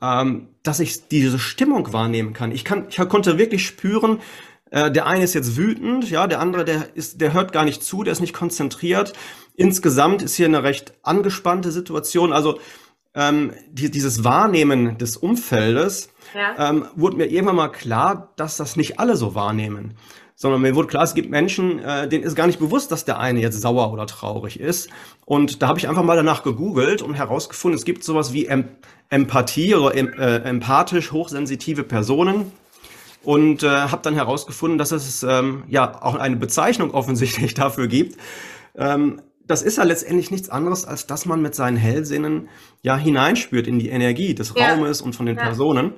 ähm, 0.00 0.48
dass 0.62 0.80
ich 0.80 1.08
diese 1.08 1.38
Stimmung 1.38 1.92
wahrnehmen 1.92 2.32
kann. 2.32 2.52
Ich 2.52 2.64
kann, 2.64 2.86
ich 2.88 2.96
konnte 3.08 3.38
wirklich 3.38 3.66
spüren, 3.66 4.20
äh, 4.70 4.90
der 4.90 5.06
eine 5.06 5.24
ist 5.24 5.34
jetzt 5.34 5.56
wütend, 5.56 6.10
ja, 6.10 6.26
der 6.26 6.40
andere, 6.40 6.64
der 6.64 6.94
ist, 6.94 7.20
der 7.20 7.32
hört 7.32 7.52
gar 7.52 7.64
nicht 7.64 7.82
zu, 7.82 8.04
der 8.04 8.12
ist 8.12 8.20
nicht 8.20 8.34
konzentriert. 8.34 9.12
Insgesamt 9.56 10.22
ist 10.22 10.36
hier 10.36 10.46
eine 10.46 10.62
recht 10.62 10.92
angespannte 11.02 11.72
Situation. 11.72 12.32
Also 12.32 12.60
ähm, 13.18 13.52
die, 13.68 13.90
dieses 13.90 14.22
Wahrnehmen 14.22 14.96
des 14.96 15.16
Umfeldes 15.16 16.10
ja. 16.34 16.70
ähm, 16.70 16.86
wurde 16.94 17.16
mir 17.16 17.26
irgendwann 17.26 17.56
mal 17.56 17.68
klar, 17.68 18.32
dass 18.36 18.56
das 18.56 18.76
nicht 18.76 19.00
alle 19.00 19.16
so 19.16 19.34
wahrnehmen. 19.34 19.94
Sondern 20.36 20.62
mir 20.62 20.76
wurde 20.76 20.86
klar, 20.86 21.02
es 21.02 21.14
gibt 21.14 21.28
Menschen, 21.28 21.80
äh, 21.80 22.08
denen 22.08 22.22
ist 22.22 22.36
gar 22.36 22.46
nicht 22.46 22.60
bewusst, 22.60 22.92
dass 22.92 23.04
der 23.04 23.18
eine 23.18 23.40
jetzt 23.40 23.60
sauer 23.60 23.92
oder 23.92 24.06
traurig 24.06 24.60
ist. 24.60 24.88
Und 25.24 25.62
da 25.62 25.66
habe 25.66 25.80
ich 25.80 25.88
einfach 25.88 26.04
mal 26.04 26.14
danach 26.14 26.44
gegoogelt 26.44 27.02
und 27.02 27.14
herausgefunden, 27.14 27.76
es 27.76 27.84
gibt 27.84 28.04
sowas 28.04 28.32
wie 28.32 28.46
em 28.46 28.68
Empathie 29.10 29.74
oder 29.74 29.96
em 29.96 30.12
äh, 30.12 30.36
empathisch 30.36 31.10
hochsensitive 31.10 31.82
Personen 31.82 32.52
und 33.24 33.64
äh, 33.64 33.68
habe 33.68 34.02
dann 34.02 34.14
herausgefunden, 34.14 34.78
dass 34.78 34.92
es 34.92 35.24
ähm, 35.24 35.64
ja 35.66 36.00
auch 36.02 36.14
eine 36.14 36.36
Bezeichnung 36.36 36.92
offensichtlich 36.92 37.54
dafür 37.54 37.88
gibt. 37.88 38.16
Ähm, 38.76 39.20
das 39.48 39.62
ist 39.62 39.78
ja 39.78 39.84
letztendlich 39.84 40.30
nichts 40.30 40.50
anderes, 40.50 40.84
als 40.84 41.06
dass 41.06 41.26
man 41.26 41.42
mit 41.42 41.54
seinen 41.54 41.76
Hellsinnen 41.76 42.48
ja 42.82 42.96
hineinspürt 42.96 43.66
in 43.66 43.78
die 43.78 43.88
Energie 43.88 44.34
des 44.34 44.52
ja. 44.54 44.74
Raumes 44.74 45.00
und 45.00 45.16
von 45.16 45.26
den 45.26 45.36
ja. 45.36 45.42
Personen. 45.42 45.94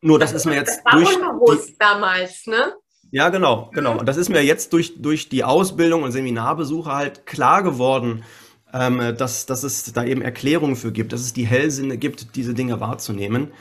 Nur 0.00 0.18
das, 0.18 0.32
das, 0.32 0.42
ist 0.42 0.46
mir 0.46 0.54
jetzt 0.54 0.80
das 0.84 0.92
war 0.92 1.00
durch 1.00 1.16
unbewusst 1.16 1.68
die, 1.70 1.76
damals, 1.78 2.46
ne? 2.46 2.74
Ja, 3.12 3.28
genau, 3.28 3.70
genau. 3.72 3.98
Und 3.98 4.06
das 4.06 4.16
ist 4.16 4.30
mir 4.30 4.42
jetzt 4.42 4.72
durch, 4.72 5.00
durch 5.00 5.28
die 5.28 5.44
Ausbildung 5.44 6.02
und 6.02 6.12
Seminarbesuche 6.12 6.90
halt 6.90 7.26
klar 7.26 7.62
geworden, 7.62 8.24
ähm, 8.72 9.14
dass, 9.16 9.46
dass 9.46 9.62
es 9.62 9.92
da 9.92 10.04
eben 10.04 10.22
Erklärungen 10.22 10.76
für 10.76 10.92
gibt, 10.92 11.12
dass 11.12 11.20
es 11.20 11.32
die 11.32 11.46
Hellsinne 11.46 11.98
gibt, 11.98 12.36
diese 12.36 12.54
Dinge 12.54 12.80
wahrzunehmen. 12.80 13.52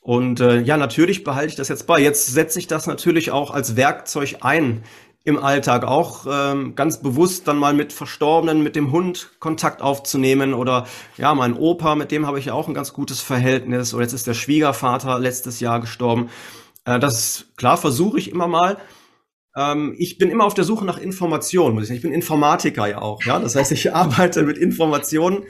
Und 0.00 0.40
äh, 0.40 0.60
ja, 0.60 0.76
natürlich 0.76 1.24
behalte 1.24 1.48
ich 1.48 1.56
das 1.56 1.68
jetzt 1.68 1.86
bei. 1.86 2.00
Jetzt 2.00 2.26
setze 2.28 2.58
ich 2.58 2.66
das 2.66 2.86
natürlich 2.86 3.30
auch 3.30 3.50
als 3.50 3.76
Werkzeug 3.76 4.36
ein 4.40 4.82
im 5.24 5.38
Alltag 5.38 5.84
auch 5.84 6.26
ähm, 6.30 6.74
ganz 6.74 7.02
bewusst 7.02 7.48
dann 7.48 7.58
mal 7.58 7.74
mit 7.74 7.92
Verstorbenen, 7.92 8.62
mit 8.62 8.76
dem 8.76 8.92
Hund 8.92 9.32
Kontakt 9.40 9.82
aufzunehmen 9.82 10.54
oder 10.54 10.86
ja, 11.16 11.34
mein 11.34 11.54
Opa, 11.54 11.96
mit 11.96 12.10
dem 12.10 12.26
habe 12.26 12.38
ich 12.38 12.46
ja 12.46 12.54
auch 12.54 12.68
ein 12.68 12.74
ganz 12.74 12.92
gutes 12.92 13.20
Verhältnis 13.20 13.92
oder 13.92 14.04
jetzt 14.04 14.14
ist 14.14 14.26
der 14.26 14.34
Schwiegervater 14.34 15.18
letztes 15.18 15.60
Jahr 15.60 15.80
gestorben. 15.80 16.30
Äh, 16.84 16.98
das 16.98 17.46
klar 17.56 17.76
versuche 17.76 18.18
ich 18.18 18.30
immer 18.30 18.46
mal. 18.46 18.78
Ähm, 19.54 19.94
ich 19.98 20.18
bin 20.18 20.30
immer 20.30 20.44
auf 20.44 20.54
der 20.54 20.64
Suche 20.64 20.84
nach 20.84 20.98
Informationen, 20.98 21.74
muss 21.74 21.84
ich 21.84 21.88
sagen. 21.88 21.96
Ich 21.98 22.02
bin 22.02 22.12
Informatiker 22.12 22.86
ja 22.86 23.02
auch, 23.02 23.22
ja. 23.24 23.38
Das 23.38 23.54
heißt, 23.54 23.72
ich 23.72 23.92
arbeite 23.94 24.44
mit 24.44 24.56
Informationen 24.56 25.44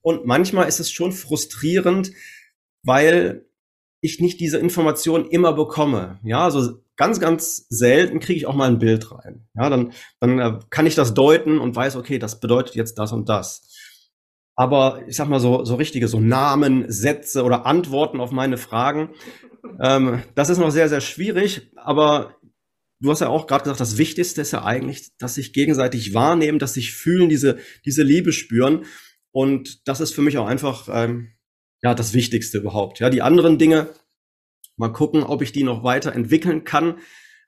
und 0.00 0.26
manchmal 0.26 0.68
ist 0.68 0.80
es 0.80 0.90
schon 0.90 1.12
frustrierend, 1.12 2.12
weil 2.82 3.46
ich 4.00 4.20
nicht 4.20 4.40
diese 4.40 4.58
Informationen 4.58 5.26
immer 5.26 5.52
bekomme. 5.52 6.20
Ja, 6.22 6.44
also 6.44 6.78
ganz, 6.98 7.20
ganz 7.20 7.66
selten 7.70 8.20
kriege 8.20 8.36
ich 8.36 8.46
auch 8.46 8.54
mal 8.54 8.68
ein 8.68 8.78
Bild 8.78 9.10
rein. 9.10 9.48
Ja, 9.54 9.70
dann, 9.70 9.92
dann 10.20 10.38
äh, 10.38 10.58
kann 10.68 10.84
ich 10.84 10.94
das 10.94 11.14
deuten 11.14 11.58
und 11.58 11.74
weiß, 11.74 11.96
okay, 11.96 12.18
das 12.18 12.40
bedeutet 12.40 12.74
jetzt 12.74 12.98
das 12.98 13.12
und 13.12 13.28
das. 13.28 13.62
Aber 14.56 15.00
ich 15.06 15.16
sag 15.16 15.28
mal 15.28 15.40
so, 15.40 15.64
so 15.64 15.76
richtige 15.76 16.08
so 16.08 16.20
Namen, 16.20 16.90
Sätze 16.90 17.44
oder 17.44 17.64
Antworten 17.64 18.20
auf 18.20 18.32
meine 18.32 18.58
Fragen, 18.58 19.10
ähm, 19.80 20.22
das 20.34 20.50
ist 20.50 20.58
noch 20.58 20.70
sehr, 20.70 20.88
sehr 20.88 21.00
schwierig. 21.00 21.70
Aber 21.76 22.36
du 23.00 23.10
hast 23.10 23.20
ja 23.20 23.28
auch 23.28 23.46
gerade 23.46 23.62
gesagt, 23.62 23.80
das 23.80 23.96
Wichtigste 23.96 24.40
ist 24.40 24.52
ja 24.52 24.64
eigentlich, 24.64 25.16
dass 25.18 25.36
sich 25.36 25.52
gegenseitig 25.52 26.12
wahrnehmen, 26.12 26.58
dass 26.58 26.74
sich 26.74 26.92
fühlen, 26.92 27.28
diese, 27.28 27.58
diese 27.84 28.02
Liebe 28.02 28.32
spüren. 28.32 28.84
Und 29.30 29.86
das 29.86 30.00
ist 30.00 30.12
für 30.12 30.22
mich 30.22 30.36
auch 30.38 30.48
einfach 30.48 30.88
ähm, 30.90 31.28
ja 31.80 31.94
das 31.94 32.12
Wichtigste 32.12 32.58
überhaupt. 32.58 32.98
Ja, 32.98 33.08
die 33.08 33.22
anderen 33.22 33.58
Dinge, 33.58 33.88
Mal 34.78 34.92
gucken, 34.92 35.22
ob 35.22 35.42
ich 35.42 35.52
die 35.52 35.64
noch 35.64 35.84
weiter 35.84 36.14
entwickeln 36.14 36.64
kann. 36.64 36.98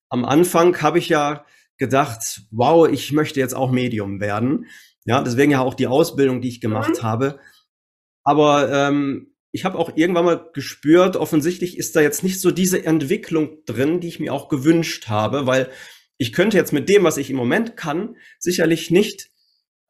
Am 0.09 0.25
Anfang 0.25 0.81
habe 0.83 0.99
ich 0.99 1.09
ja 1.09 1.45
gedacht, 1.79 2.43
wow, 2.51 2.89
ich 2.89 3.13
möchte 3.13 3.41
jetzt 3.41 3.55
auch 3.55 3.71
Medium 3.71 4.21
werden. 4.21 4.67
Ja, 5.05 5.23
deswegen 5.23 5.53
ja 5.53 5.61
auch 5.61 5.75
die 5.75 5.87
Ausbildung, 5.87 6.41
die 6.41 6.49
ich 6.49 6.61
gemacht 6.61 6.99
mhm. 6.99 7.03
habe. 7.03 7.41
Aber 8.25 8.71
ähm, 8.71 9.35
ich 9.53 9.65
habe 9.65 9.79
auch 9.79 9.97
irgendwann 9.97 10.25
mal 10.25 10.51
gespürt, 10.53 11.17
offensichtlich 11.17 11.79
ist 11.79 11.97
da 11.97 12.01
jetzt 12.01 12.23
nicht 12.23 12.41
so 12.41 12.51
diese 12.51 12.85
Entwicklung 12.85 13.65
drin, 13.65 14.01
die 14.01 14.09
ich 14.09 14.21
mir 14.21 14.35
auch 14.35 14.49
gewünscht 14.49 15.09
habe, 15.09 15.47
weil 15.47 15.71
ich 16.19 16.33
könnte 16.33 16.57
jetzt 16.57 16.73
mit 16.73 16.89
dem, 16.89 17.05
was 17.05 17.17
ich 17.17 17.31
im 17.31 17.37
Moment 17.37 17.77
kann, 17.77 18.17
sicherlich 18.39 18.91
nicht 18.91 19.30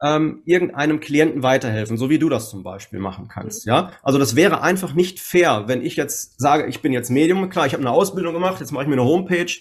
ähm, 0.01 0.41
irgendeinem 0.45 0.99
Klienten 0.99 1.43
weiterhelfen, 1.43 1.97
so 1.97 2.09
wie 2.09 2.19
du 2.19 2.27
das 2.27 2.49
zum 2.49 2.63
Beispiel 2.63 2.99
machen 2.99 3.27
kannst. 3.27 3.65
Ja, 3.65 3.91
also 4.01 4.17
das 4.17 4.35
wäre 4.35 4.61
einfach 4.61 4.93
nicht 4.93 5.19
fair, 5.19 5.65
wenn 5.67 5.83
ich 5.83 5.95
jetzt 5.95 6.39
sage, 6.39 6.65
ich 6.67 6.81
bin 6.81 6.91
jetzt 6.91 7.11
Medium, 7.11 7.49
klar, 7.49 7.67
ich 7.67 7.73
habe 7.73 7.83
eine 7.83 7.91
Ausbildung 7.91 8.33
gemacht, 8.33 8.59
jetzt 8.59 8.71
mache 8.71 8.83
ich 8.83 8.89
mir 8.89 8.95
eine 8.95 9.05
Homepage, 9.05 9.51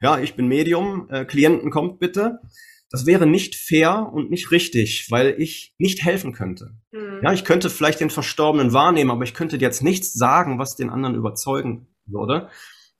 ja, 0.00 0.18
ich 0.18 0.34
bin 0.34 0.46
Medium, 0.46 1.08
äh, 1.10 1.24
Klienten 1.24 1.70
kommt 1.70 1.98
bitte. 1.98 2.38
Das 2.90 3.04
wäre 3.04 3.26
nicht 3.26 3.54
fair 3.54 4.10
und 4.12 4.30
nicht 4.30 4.50
richtig, 4.50 5.10
weil 5.10 5.34
ich 5.38 5.74
nicht 5.78 6.02
helfen 6.04 6.32
könnte. 6.32 6.70
Mhm. 6.92 7.20
Ja, 7.22 7.32
ich 7.32 7.44
könnte 7.44 7.68
vielleicht 7.68 8.00
den 8.00 8.08
Verstorbenen 8.08 8.72
wahrnehmen, 8.72 9.10
aber 9.10 9.24
ich 9.24 9.34
könnte 9.34 9.58
jetzt 9.58 9.82
nichts 9.82 10.14
sagen, 10.14 10.58
was 10.58 10.76
den 10.76 10.88
anderen 10.88 11.14
überzeugen 11.14 11.88
würde. 12.06 12.48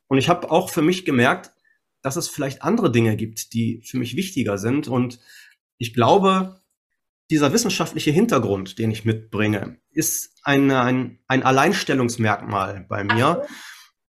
Und 0.09 0.19
ich 0.19 0.29
habe 0.29 0.51
auch 0.51 0.69
für 0.69 0.83
mich 0.83 1.05
gemerkt, 1.05 1.53
dass 2.03 2.17
es 2.17 2.29
vielleicht 2.29 2.63
andere 2.63 2.93
Dinge 2.93 3.17
gibt, 3.17 3.55
die 3.55 3.83
für 3.85 3.99
mich 3.99 4.15
wichtiger 4.17 4.59
sind. 4.59 4.89
Und 4.89 5.21
ich 5.79 5.95
glaube, 5.95 6.58
dieser 7.31 7.53
wissenschaftliche 7.53 8.11
Hintergrund, 8.11 8.79
den 8.79 8.91
ich 8.91 9.05
mitbringe, 9.05 9.79
ist 9.91 10.39
ein, 10.43 10.71
ein, 10.71 11.19
ein 11.27 11.43
Alleinstellungsmerkmal 11.43 12.87
bei 12.89 13.05
mir. 13.05 13.47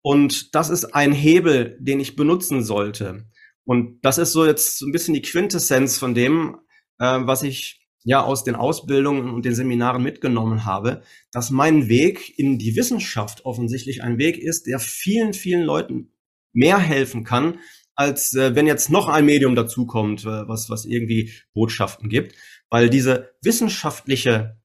Und 0.03 0.55
das 0.55 0.71
ist 0.71 0.95
ein 0.95 1.13
Hebel, 1.13 1.79
den 1.81 2.01
ich 2.01 2.17
benutzen 2.17 2.63
sollte. 2.63 3.27
Und 3.65 4.01
das 4.03 4.19
ist 4.19 4.33
so 4.33 4.47
jetzt 4.47 4.83
ein 4.83 4.93
bisschen 4.93 5.15
die 5.15 5.23
Quintessenz 5.23 5.99
von 5.99 6.15
dem, 6.15 6.57
äh, 6.99 7.19
was 7.23 7.43
ich 7.43 7.87
ja 8.05 8.23
aus 8.23 8.45
den 8.45 8.55
Ausbildungen 8.55 9.31
und 9.31 9.45
den 9.45 9.55
Seminaren 9.55 10.03
mitgenommen 10.03 10.65
habe, 10.65 11.03
dass 11.33 11.51
mein 11.51 11.89
Weg 11.89 12.39
in 12.39 12.59
die 12.59 12.77
Wissenschaft 12.77 13.45
offensichtlich 13.45 14.03
ein 14.03 14.19
Weg 14.19 14.39
ist, 14.39 14.67
der 14.67 14.79
vielen, 14.79 15.35
vielen 15.35 15.63
Leuten 15.63 16.13
mehr 16.53 16.79
helfen 16.79 17.25
kann, 17.25 17.59
als 17.95 18.33
äh, 18.35 18.55
wenn 18.55 18.67
jetzt 18.67 18.91
noch 18.91 19.09
ein 19.09 19.27
Medium 19.27 19.55
dazukommt, 19.55 20.23
äh, 20.25 20.49
was, 20.49 20.71
was 20.71 20.85
irgendwie 20.85 21.33
Botschaften 21.53 22.09
gibt. 22.09 22.35
Weil 22.71 22.91
diese 22.91 23.35
wissenschaftliche 23.43 24.59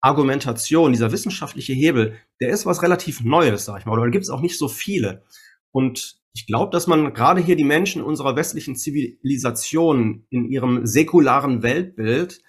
Argumentation, 0.00 0.92
dieser 0.92 1.12
wissenschaftliche 1.12 1.72
Hebel, 1.72 2.16
der 2.40 2.50
ist 2.50 2.66
was 2.66 2.82
relativ 2.82 3.22
Neues, 3.22 3.66
sag 3.66 3.80
ich 3.80 3.86
mal, 3.86 3.92
oder 3.92 4.04
da 4.04 4.10
gibt 4.10 4.24
es 4.24 4.30
auch 4.30 4.40
nicht 4.40 4.58
so 4.58 4.68
viele. 4.68 5.24
Und 5.72 6.20
ich 6.32 6.46
glaube, 6.46 6.70
dass 6.70 6.86
man 6.86 7.12
gerade 7.12 7.40
hier 7.40 7.56
die 7.56 7.64
Menschen 7.64 8.02
unserer 8.02 8.36
westlichen 8.36 8.76
Zivilisation 8.76 10.26
in 10.30 10.46
ihrem 10.46 10.86
säkularen 10.86 11.62
Weltbild 11.62 12.40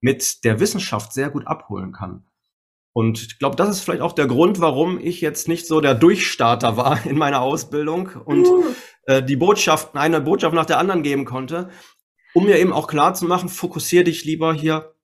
mit 0.00 0.44
der 0.44 0.60
Wissenschaft 0.60 1.12
sehr 1.12 1.30
gut 1.30 1.46
abholen 1.46 1.92
kann. 1.92 2.24
Und 2.92 3.20
ich 3.20 3.38
glaube, 3.38 3.56
das 3.56 3.68
ist 3.68 3.80
vielleicht 3.80 4.00
auch 4.00 4.14
der 4.14 4.26
Grund, 4.26 4.60
warum 4.60 4.98
ich 4.98 5.20
jetzt 5.20 5.48
nicht 5.48 5.66
so 5.66 5.82
der 5.82 5.94
Durchstarter 5.94 6.78
war 6.78 7.04
in 7.06 7.18
meiner 7.18 7.42
Ausbildung 7.42 8.08
und 8.24 8.46
äh, 9.04 9.22
die 9.22 9.36
Botschaften, 9.36 10.00
eine 10.00 10.20
Botschaft 10.20 10.54
nach 10.54 10.64
der 10.64 10.78
anderen 10.78 11.02
geben 11.02 11.26
konnte, 11.26 11.68
um 12.36 12.44
mir 12.44 12.58
eben 12.58 12.74
auch 12.74 12.86
klar 12.86 13.14
zu 13.14 13.24
machen, 13.24 13.48
fokussiere 13.48 14.04
dich 14.04 14.26
lieber 14.26 14.52
hier 14.52 14.94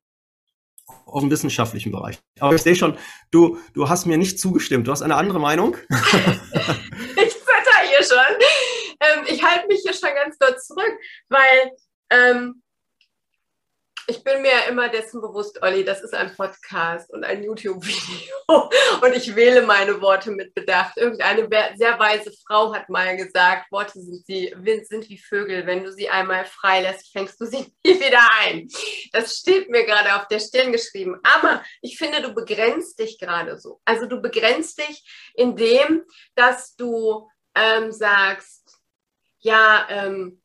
auf 1.06 1.22
den 1.22 1.30
wissenschaftlichen 1.30 1.90
Bereich. 1.90 2.18
Aber 2.38 2.54
ich 2.54 2.60
sehe 2.60 2.76
schon, 2.76 2.98
du, 3.30 3.58
du 3.72 3.88
hast 3.88 4.04
mir 4.04 4.18
nicht 4.18 4.38
zugestimmt. 4.38 4.86
Du 4.86 4.92
hast 4.92 5.00
eine 5.00 5.14
andere 5.14 5.40
Meinung? 5.40 5.74
ich 5.88 7.32
zitter 7.32 7.78
hier 7.88 8.04
schon. 8.04 8.36
Ähm, 9.00 9.24
ich 9.28 9.42
halte 9.42 9.66
mich 9.66 9.80
hier 9.82 9.94
schon 9.94 10.10
ganz 10.14 10.36
dort 10.36 10.62
zurück, 10.62 10.92
weil 11.30 11.70
ähm, 12.10 12.62
ich 14.06 14.24
bin 14.24 14.42
mir 14.42 14.66
immer 14.68 14.88
dessen 14.88 15.20
bewusst, 15.20 15.62
Olli, 15.62 15.84
das 15.84 16.02
ist 16.02 16.14
ein 16.14 16.34
Podcast 16.34 17.10
und 17.12 17.24
ein 17.24 17.42
YouTube-Video. 17.42 18.34
Und 19.02 19.14
ich 19.14 19.34
wähle 19.34 19.62
meine 19.62 20.00
Worte 20.00 20.30
mit 20.30 20.54
Bedacht. 20.54 20.96
Irgendeine 20.96 21.48
sehr 21.76 21.98
weise 21.98 22.32
Frau 22.46 22.74
hat 22.74 22.88
mal 22.88 23.16
gesagt, 23.16 23.70
Worte 23.70 24.00
sind, 24.00 24.24
sie, 24.26 24.54
sind 24.88 25.08
wie 25.08 25.18
Vögel. 25.18 25.66
Wenn 25.66 25.84
du 25.84 25.92
sie 25.92 26.08
einmal 26.08 26.44
freilässt, 26.44 27.12
fängst 27.12 27.40
du 27.40 27.46
sie 27.46 27.72
nie 27.84 28.00
wieder 28.00 28.20
ein. 28.40 28.68
Das 29.12 29.36
steht 29.38 29.70
mir 29.70 29.84
gerade 29.84 30.16
auf 30.16 30.28
der 30.28 30.40
Stirn 30.40 30.72
geschrieben. 30.72 31.18
Aber 31.22 31.62
ich 31.80 31.96
finde, 31.96 32.22
du 32.22 32.34
begrenzt 32.34 32.98
dich 32.98 33.18
gerade 33.18 33.58
so. 33.58 33.80
Also 33.84 34.06
du 34.06 34.20
begrenzt 34.20 34.78
dich 34.78 35.32
in 35.34 35.56
dem, 35.56 36.04
dass 36.34 36.74
du 36.76 37.28
ähm, 37.54 37.92
sagst, 37.92 38.78
ja, 39.38 39.86
ähm, 39.88 40.42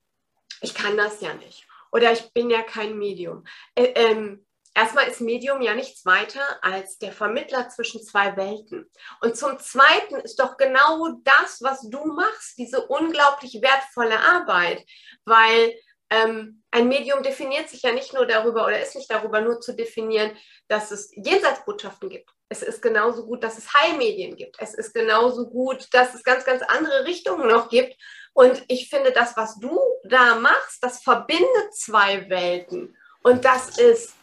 ich 0.62 0.74
kann 0.74 0.98
das 0.98 1.22
ja 1.22 1.34
nicht 1.34 1.67
oder 1.98 2.12
ich 2.12 2.32
bin 2.32 2.52
ja 2.52 2.62
kein 2.62 2.96
Medium. 2.96 3.44
Äh, 3.74 3.92
ähm, 3.96 4.46
erstmal 4.76 5.08
ist 5.08 5.20
Medium 5.20 5.64
ja 5.64 5.74
nichts 5.74 6.06
weiter 6.06 6.42
als 6.62 7.00
der 7.00 7.12
Vermittler 7.12 7.70
zwischen 7.70 8.04
zwei 8.04 8.38
Welten. 8.38 8.86
Und 9.20 9.36
zum 9.36 9.58
Zweiten 9.58 10.18
ist 10.18 10.40
doch 10.40 10.58
genau 10.58 11.10
das, 11.24 11.60
was 11.64 11.90
du 11.90 12.06
machst, 12.06 12.60
diese 12.60 12.86
unglaublich 12.86 13.60
wertvolle 13.64 14.20
Arbeit, 14.20 14.86
weil 15.26 15.74
ähm, 16.10 16.64
ein 16.72 16.88
Medium 16.88 17.24
definiert 17.24 17.70
sich 17.70 17.82
ja 17.82 17.92
nicht 17.92 18.14
nur 18.14 18.26
darüber 18.26 18.66
oder 18.66 18.82
ist 18.82 18.96
nicht 18.96 19.12
darüber 19.12 19.42
nur 19.42 19.60
zu 19.60 19.74
definieren, 19.74 20.32
dass 20.68 20.92
es 20.92 21.12
Jenseitsbotschaften 21.16 22.10
gibt. 22.10 22.30
Es 22.50 22.62
ist 22.62 22.82
genauso 22.82 23.26
gut, 23.26 23.44
dass 23.44 23.58
es 23.58 23.74
Heilmedien 23.74 24.36
gibt. 24.36 24.56
Es 24.60 24.74
ist 24.74 24.94
genauso 24.94 25.50
gut, 25.50 25.88
dass 25.94 26.14
es 26.14 26.24
ganz, 26.24 26.46
ganz 26.46 26.62
andere 26.64 27.06
Richtungen 27.06 27.48
noch 27.48 27.70
gibt. 27.70 27.96
Und 28.34 28.64
ich 28.68 28.90
finde, 28.90 29.12
das, 29.12 29.36
was 29.36 29.60
du 29.60 29.80
da 30.04 30.36
machst, 30.36 30.82
das 30.82 31.02
verbindet 31.02 31.74
zwei 31.74 32.30
Welten. 32.30 32.96
Und 33.24 33.44
das 33.44 33.78
ist 33.78 34.14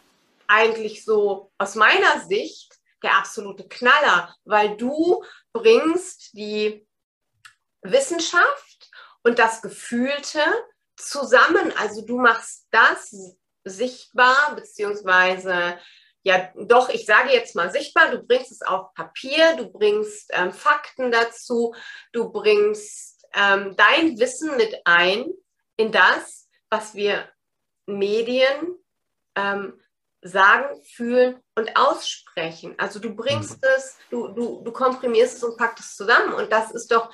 eigentlich 0.47 1.03
so 1.03 1.51
aus 1.57 1.75
meiner 1.75 2.21
Sicht 2.21 2.73
der 3.03 3.17
absolute 3.17 3.67
Knaller, 3.67 4.35
weil 4.45 4.77
du 4.77 5.23
bringst 5.53 6.33
die 6.33 6.87
Wissenschaft 7.81 8.89
und 9.23 9.37
das 9.37 9.61
Gefühlte 9.61 10.41
zusammen. 10.97 11.73
Also 11.77 12.05
du 12.05 12.19
machst 12.19 12.67
das 12.71 13.13
sichtbar, 13.63 14.55
beziehungsweise 14.55 15.79
ja, 16.23 16.51
doch, 16.55 16.89
ich 16.89 17.05
sage 17.05 17.31
jetzt 17.31 17.55
mal 17.55 17.71
sichtbar, 17.71 18.09
du 18.09 18.23
bringst 18.23 18.51
es 18.51 18.63
auf 18.63 18.93
Papier, 18.95 19.57
du 19.57 19.71
bringst 19.71 20.31
ähm, 20.33 20.51
Fakten 20.51 21.11
dazu, 21.11 21.75
du 22.13 22.31
bringst 22.31 23.27
ähm, 23.35 23.75
dein 23.77 24.17
Wissen 24.17 24.57
mit 24.57 24.75
ein 24.85 25.27
in 25.77 25.91
das, 25.91 26.49
was 26.71 26.95
wir 26.95 27.29
Medien 27.85 28.75
ähm, 29.35 29.79
sagen, 30.23 30.81
fühlen 30.95 31.39
und 31.55 31.77
aussprechen. 31.77 32.73
Also 32.79 32.99
du 32.99 33.15
bringst 33.15 33.61
mhm. 33.61 33.69
es, 33.77 33.97
du, 34.09 34.29
du, 34.29 34.63
du 34.63 34.71
komprimierst 34.71 35.37
es 35.37 35.43
und 35.43 35.57
packst 35.57 35.85
es 35.85 35.95
zusammen. 35.95 36.33
Und 36.33 36.51
das 36.51 36.71
ist 36.71 36.91
doch, 36.91 37.13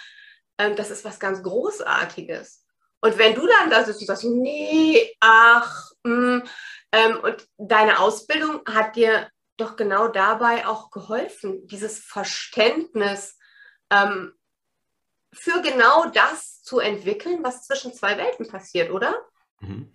ähm, 0.57 0.77
das 0.77 0.89
ist 0.89 1.03
was 1.03 1.19
ganz 1.19 1.43
Großartiges. 1.43 2.60
Und 3.01 3.17
wenn 3.17 3.35
du 3.35 3.47
dann 3.47 3.69
da 3.69 3.83
sitzt 3.83 4.01
und 4.01 4.07
sagst, 4.07 4.23
nee, 4.23 5.15
ach, 5.19 5.91
mh, 6.03 6.37
mm, 6.37 6.43
ähm, 6.93 7.19
und 7.23 7.47
deine 7.57 7.99
Ausbildung 7.99 8.61
hat 8.67 8.95
dir 8.95 9.29
doch 9.57 9.75
genau 9.75 10.07
dabei 10.07 10.67
auch 10.67 10.91
geholfen, 10.91 11.65
dieses 11.67 11.99
Verständnis 11.99 13.37
ähm, 13.89 14.33
für 15.33 15.61
genau 15.61 16.05
das 16.05 16.61
zu 16.63 16.79
entwickeln, 16.79 17.39
was 17.43 17.65
zwischen 17.65 17.93
zwei 17.93 18.17
Welten 18.17 18.47
passiert, 18.47 18.91
oder? 18.91 19.15
Mhm. 19.61 19.89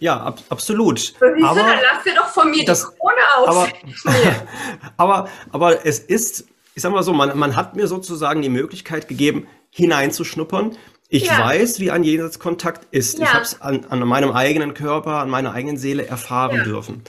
Ja, 0.00 0.20
ab, 0.20 0.40
absolut. 0.48 0.98
Siehst 0.98 1.22
aber 1.22 1.60
dann 1.60 1.80
lass 1.82 2.04
dir 2.04 2.14
doch 2.14 2.28
von 2.28 2.50
mir 2.50 2.64
das, 2.64 2.88
die 2.88 2.96
Krone 2.96 3.22
aus. 3.36 3.48
Aber, 3.48 3.68
aber, 4.96 5.30
aber 5.50 5.86
es 5.86 5.98
ist, 5.98 6.44
ich 6.74 6.82
sag 6.82 6.92
mal 6.92 7.02
so, 7.02 7.12
man, 7.12 7.36
man 7.38 7.56
hat 7.56 7.74
mir 7.74 7.88
sozusagen 7.88 8.42
die 8.42 8.48
Möglichkeit 8.48 9.08
gegeben, 9.08 9.48
hineinzuschnuppern. 9.70 10.76
Ich 11.08 11.24
ja. 11.26 11.38
weiß, 11.38 11.80
wie 11.80 11.90
ein 11.90 12.04
Jenseitskontakt 12.04 12.86
ist. 12.90 13.18
Ja. 13.18 13.24
Ich 13.24 13.32
habe 13.32 13.44
es 13.44 13.60
an, 13.62 13.86
an, 13.88 14.06
meinem 14.06 14.32
eigenen 14.32 14.74
Körper, 14.74 15.14
an 15.14 15.30
meiner 15.30 15.52
eigenen 15.52 15.78
Seele 15.78 16.06
erfahren 16.06 16.58
ja. 16.58 16.64
dürfen. 16.64 17.02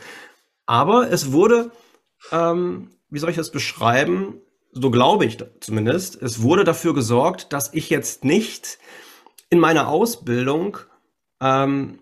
Aber 0.66 1.12
es 1.12 1.34
wurde, 1.34 1.72
ähm, 2.32 2.92
wie 3.10 3.20
soll 3.20 3.30
ich 3.30 3.36
das 3.36 3.52
beschreiben, 3.52 4.36
so 4.72 4.92
glaube 4.92 5.26
ich 5.26 5.38
zumindest, 5.60 6.22
es 6.22 6.42
wurde 6.42 6.64
dafür 6.64 6.94
gesorgt, 6.94 7.52
dass 7.52 7.74
ich 7.74 7.90
jetzt 7.90 8.24
nicht 8.24 8.78
in 9.50 9.60
meiner 9.60 9.88
Ausbildung 9.88 10.78
ähm, 11.42 12.00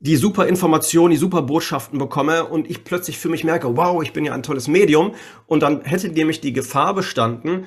die 0.00 0.16
super 0.16 0.46
Informationen, 0.46 1.12
die 1.12 1.18
super 1.18 1.42
Botschaften 1.42 1.98
bekomme 1.98 2.46
und 2.46 2.68
ich 2.68 2.84
plötzlich 2.84 3.18
für 3.18 3.28
mich 3.28 3.44
merke, 3.44 3.76
wow, 3.76 4.02
ich 4.02 4.12
bin 4.12 4.24
ja 4.24 4.32
ein 4.32 4.42
tolles 4.42 4.66
Medium 4.66 5.14
und 5.46 5.62
dann 5.62 5.82
hätte 5.82 6.08
nämlich 6.08 6.40
die 6.40 6.52
Gefahr 6.52 6.94
bestanden, 6.94 7.66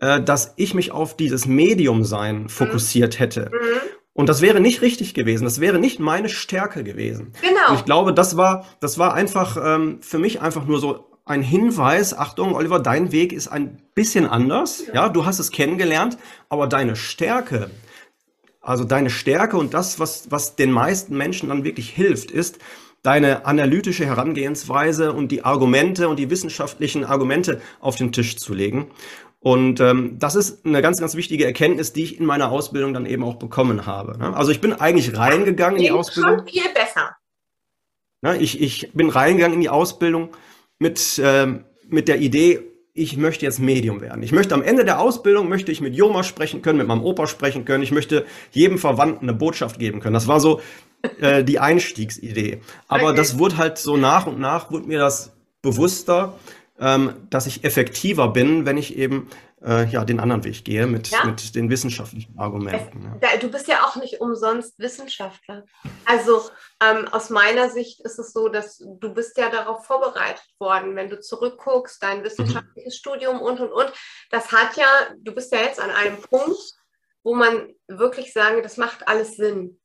äh, 0.00 0.20
dass 0.22 0.54
ich 0.56 0.74
mich 0.74 0.92
auf 0.92 1.16
dieses 1.16 1.46
Medium-Sein 1.46 2.48
fokussiert 2.48 3.18
hätte. 3.18 3.50
Mhm. 3.52 3.80
Und 4.12 4.28
das 4.28 4.42
wäre 4.42 4.60
nicht 4.60 4.82
richtig 4.82 5.14
gewesen. 5.14 5.44
Das 5.44 5.60
wäre 5.60 5.78
nicht 5.78 6.00
meine 6.00 6.28
Stärke 6.28 6.84
gewesen. 6.84 7.32
Genau. 7.40 7.70
Und 7.70 7.74
ich 7.76 7.84
glaube, 7.84 8.12
das 8.12 8.36
war, 8.36 8.66
das 8.80 8.98
war 8.98 9.14
einfach 9.14 9.56
ähm, 9.62 9.98
für 10.02 10.18
mich 10.18 10.40
einfach 10.40 10.66
nur 10.66 10.80
so 10.80 11.10
ein 11.24 11.42
Hinweis, 11.42 12.12
Achtung, 12.12 12.54
Oliver, 12.54 12.80
dein 12.80 13.12
Weg 13.12 13.32
ist 13.32 13.48
ein 13.48 13.80
bisschen 13.94 14.26
anders. 14.26 14.82
Ja, 14.92 15.08
du 15.08 15.26
hast 15.26 15.38
es 15.38 15.52
kennengelernt, 15.52 16.18
aber 16.48 16.66
deine 16.66 16.96
Stärke, 16.96 17.70
also 18.60 18.84
deine 18.84 19.10
Stärke 19.10 19.56
und 19.56 19.72
das, 19.72 20.00
was, 20.00 20.30
was 20.30 20.56
den 20.56 20.72
meisten 20.72 21.16
Menschen 21.16 21.48
dann 21.48 21.62
wirklich 21.62 21.90
hilft, 21.90 22.30
ist, 22.30 22.58
deine 23.02 23.46
analytische 23.46 24.04
Herangehensweise 24.04 25.12
und 25.12 25.28
die 25.28 25.44
Argumente 25.44 26.08
und 26.08 26.18
die 26.18 26.30
wissenschaftlichen 26.30 27.04
Argumente 27.04 27.60
auf 27.80 27.96
den 27.96 28.12
Tisch 28.12 28.36
zu 28.36 28.52
legen. 28.52 28.90
Und 29.42 29.80
ähm, 29.80 30.18
das 30.18 30.34
ist 30.34 30.66
eine 30.66 30.82
ganz, 30.82 31.00
ganz 31.00 31.14
wichtige 31.14 31.46
Erkenntnis, 31.46 31.94
die 31.94 32.04
ich 32.04 32.20
in 32.20 32.26
meiner 32.26 32.50
Ausbildung 32.50 32.92
dann 32.92 33.06
eben 33.06 33.24
auch 33.24 33.36
bekommen 33.36 33.86
habe. 33.86 34.18
Ne? 34.18 34.36
Also 34.36 34.52
ich 34.52 34.60
bin 34.60 34.74
eigentlich 34.74 35.16
reingegangen 35.16 35.78
in 35.78 35.84
die 35.84 35.90
Ausbildung. 35.90 36.38
Schon 36.38 36.48
viel 36.48 36.68
besser. 36.74 37.16
Ne? 38.20 38.36
Ich, 38.36 38.60
ich 38.60 38.92
bin 38.92 39.08
reingegangen 39.08 39.54
in 39.54 39.60
die 39.62 39.70
Ausbildung 39.70 40.28
mit, 40.78 41.20
ähm, 41.24 41.64
mit 41.88 42.08
der 42.08 42.20
Idee, 42.20 42.60
ich 42.92 43.16
möchte 43.16 43.46
jetzt 43.46 43.60
Medium 43.60 44.02
werden. 44.02 44.22
Ich 44.22 44.32
möchte 44.32 44.54
am 44.54 44.62
Ende 44.62 44.84
der 44.84 45.00
Ausbildung, 45.00 45.48
möchte 45.48 45.72
ich 45.72 45.80
mit 45.80 45.94
Joma 45.94 46.22
sprechen 46.22 46.60
können, 46.60 46.78
mit 46.78 46.86
meinem 46.86 47.04
Opa 47.04 47.26
sprechen 47.26 47.64
können. 47.64 47.82
Ich 47.82 47.92
möchte 47.92 48.26
jedem 48.50 48.78
Verwandten 48.78 49.28
eine 49.28 49.38
Botschaft 49.38 49.78
geben 49.78 50.00
können. 50.00 50.14
Das 50.14 50.28
war 50.28 50.40
so 50.40 50.60
äh, 51.20 51.44
die 51.44 51.58
Einstiegsidee. 51.60 52.60
Aber 52.88 53.08
okay. 53.08 53.16
das 53.16 53.38
wurde 53.38 53.56
halt 53.56 53.78
so 53.78 53.96
nach 53.96 54.26
und 54.26 54.38
nach, 54.38 54.70
wurde 54.70 54.86
mir 54.86 54.98
das 54.98 55.32
bewusster, 55.62 56.34
ähm, 56.80 57.26
dass 57.28 57.46
ich 57.46 57.62
effektiver 57.64 58.28
bin, 58.28 58.64
wenn 58.64 58.78
ich 58.78 58.96
eben 58.96 59.28
äh, 59.62 59.86
ja, 59.88 60.04
den 60.04 60.18
anderen 60.18 60.44
Weg 60.44 60.64
gehe 60.64 60.86
mit, 60.86 61.08
ja? 61.08 61.24
mit 61.24 61.54
den 61.54 61.68
wissenschaftlichen 61.68 62.38
Argumenten. 62.38 63.18
Es, 63.20 63.30
ja. 63.30 63.36
Du 63.36 63.50
bist 63.50 63.68
ja 63.68 63.84
auch 63.84 63.96
nicht 63.96 64.20
umsonst 64.20 64.78
Wissenschaftler. 64.78 65.64
Also 66.06 66.42
ähm, 66.82 67.06
aus 67.08 67.28
meiner 67.28 67.68
Sicht 67.68 68.00
ist 68.00 68.18
es 68.18 68.32
so, 68.32 68.48
dass 68.48 68.78
du 68.78 69.12
bist 69.12 69.36
ja 69.36 69.50
darauf 69.50 69.84
vorbereitet 69.84 70.48
worden, 70.58 70.96
wenn 70.96 71.10
du 71.10 71.20
zurückguckst, 71.20 72.02
dein 72.02 72.24
wissenschaftliches 72.24 72.94
mhm. 72.94 72.98
Studium 72.98 73.40
und, 73.40 73.60
und, 73.60 73.72
und. 73.72 73.92
Das 74.30 74.50
hat 74.50 74.76
ja, 74.76 74.88
du 75.18 75.34
bist 75.34 75.52
ja 75.52 75.58
jetzt 75.60 75.80
an 75.80 75.90
einem 75.90 76.20
Punkt, 76.22 76.74
wo 77.22 77.34
man 77.34 77.74
wirklich 77.88 78.32
sagen, 78.32 78.62
das 78.62 78.78
macht 78.78 79.06
alles 79.06 79.36
Sinn. 79.36 79.78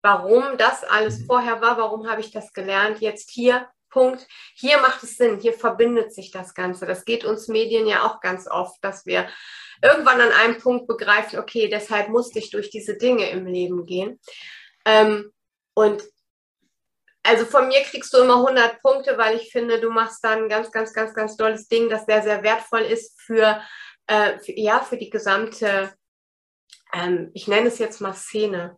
Warum 0.00 0.56
das 0.56 0.82
alles 0.82 1.20
mhm. 1.20 1.26
vorher 1.26 1.60
war, 1.60 1.76
warum 1.76 2.08
habe 2.08 2.22
ich 2.22 2.30
das 2.30 2.54
gelernt, 2.54 3.00
jetzt 3.00 3.30
hier 3.30 3.68
Punkt, 3.92 4.26
hier 4.54 4.78
macht 4.78 5.02
es 5.04 5.16
Sinn, 5.16 5.38
hier 5.38 5.52
verbindet 5.52 6.12
sich 6.12 6.32
das 6.32 6.54
Ganze. 6.54 6.86
Das 6.86 7.04
geht 7.04 7.24
uns 7.24 7.46
Medien 7.46 7.86
ja 7.86 8.04
auch 8.04 8.20
ganz 8.20 8.48
oft, 8.48 8.82
dass 8.82 9.06
wir 9.06 9.28
irgendwann 9.82 10.20
an 10.20 10.32
einem 10.32 10.58
Punkt 10.58 10.86
begreifen, 10.88 11.38
okay, 11.38 11.68
deshalb 11.68 12.08
musste 12.08 12.38
ich 12.38 12.50
durch 12.50 12.70
diese 12.70 12.96
Dinge 12.96 13.30
im 13.30 13.46
Leben 13.46 13.86
gehen. 13.86 14.18
Ähm, 14.84 15.32
und 15.74 16.02
also 17.22 17.44
von 17.44 17.68
mir 17.68 17.82
kriegst 17.82 18.12
du 18.12 18.18
immer 18.18 18.36
100 18.36 18.80
Punkte, 18.82 19.16
weil 19.16 19.36
ich 19.36 19.52
finde, 19.52 19.80
du 19.80 19.90
machst 19.90 20.24
da 20.24 20.30
ein 20.30 20.48
ganz, 20.48 20.72
ganz, 20.72 20.92
ganz, 20.92 21.14
ganz 21.14 21.36
tolles 21.36 21.68
Ding, 21.68 21.88
das 21.88 22.04
sehr, 22.06 22.22
sehr 22.22 22.42
wertvoll 22.42 22.82
ist 22.82 23.20
für, 23.20 23.62
äh, 24.06 24.38
für 24.38 24.52
ja, 24.58 24.80
für 24.80 24.96
die 24.96 25.10
gesamte, 25.10 25.94
ähm, 26.92 27.30
ich 27.34 27.46
nenne 27.46 27.68
es 27.68 27.78
jetzt 27.78 28.00
mal 28.00 28.14
Szene. 28.14 28.76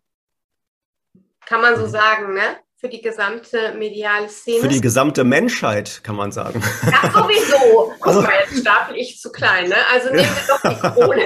Kann 1.46 1.60
man 1.60 1.76
so 1.76 1.86
mhm. 1.86 1.90
sagen, 1.90 2.34
ne? 2.34 2.58
Für 2.84 2.90
die 2.90 3.00
gesamte 3.00 3.72
mediale 3.78 4.28
Szene. 4.28 4.60
Für 4.60 4.68
die 4.68 4.82
gesamte 4.82 5.24
Menschheit, 5.24 6.04
kann 6.04 6.16
man 6.16 6.32
sagen. 6.32 6.62
Ja, 6.84 7.10
sowieso. 7.10 7.94
Guck 7.98 8.06
also, 8.06 8.20
mal, 8.20 8.32
jetzt 8.40 8.60
stapel 8.60 8.96
ich 8.98 9.18
zu 9.18 9.32
klein, 9.32 9.70
ne? 9.70 9.76
Also 9.90 10.10
nehmen 10.10 10.28
wir 10.28 10.46
doch 10.46 10.60
die 10.60 11.00
Krone. 11.00 11.24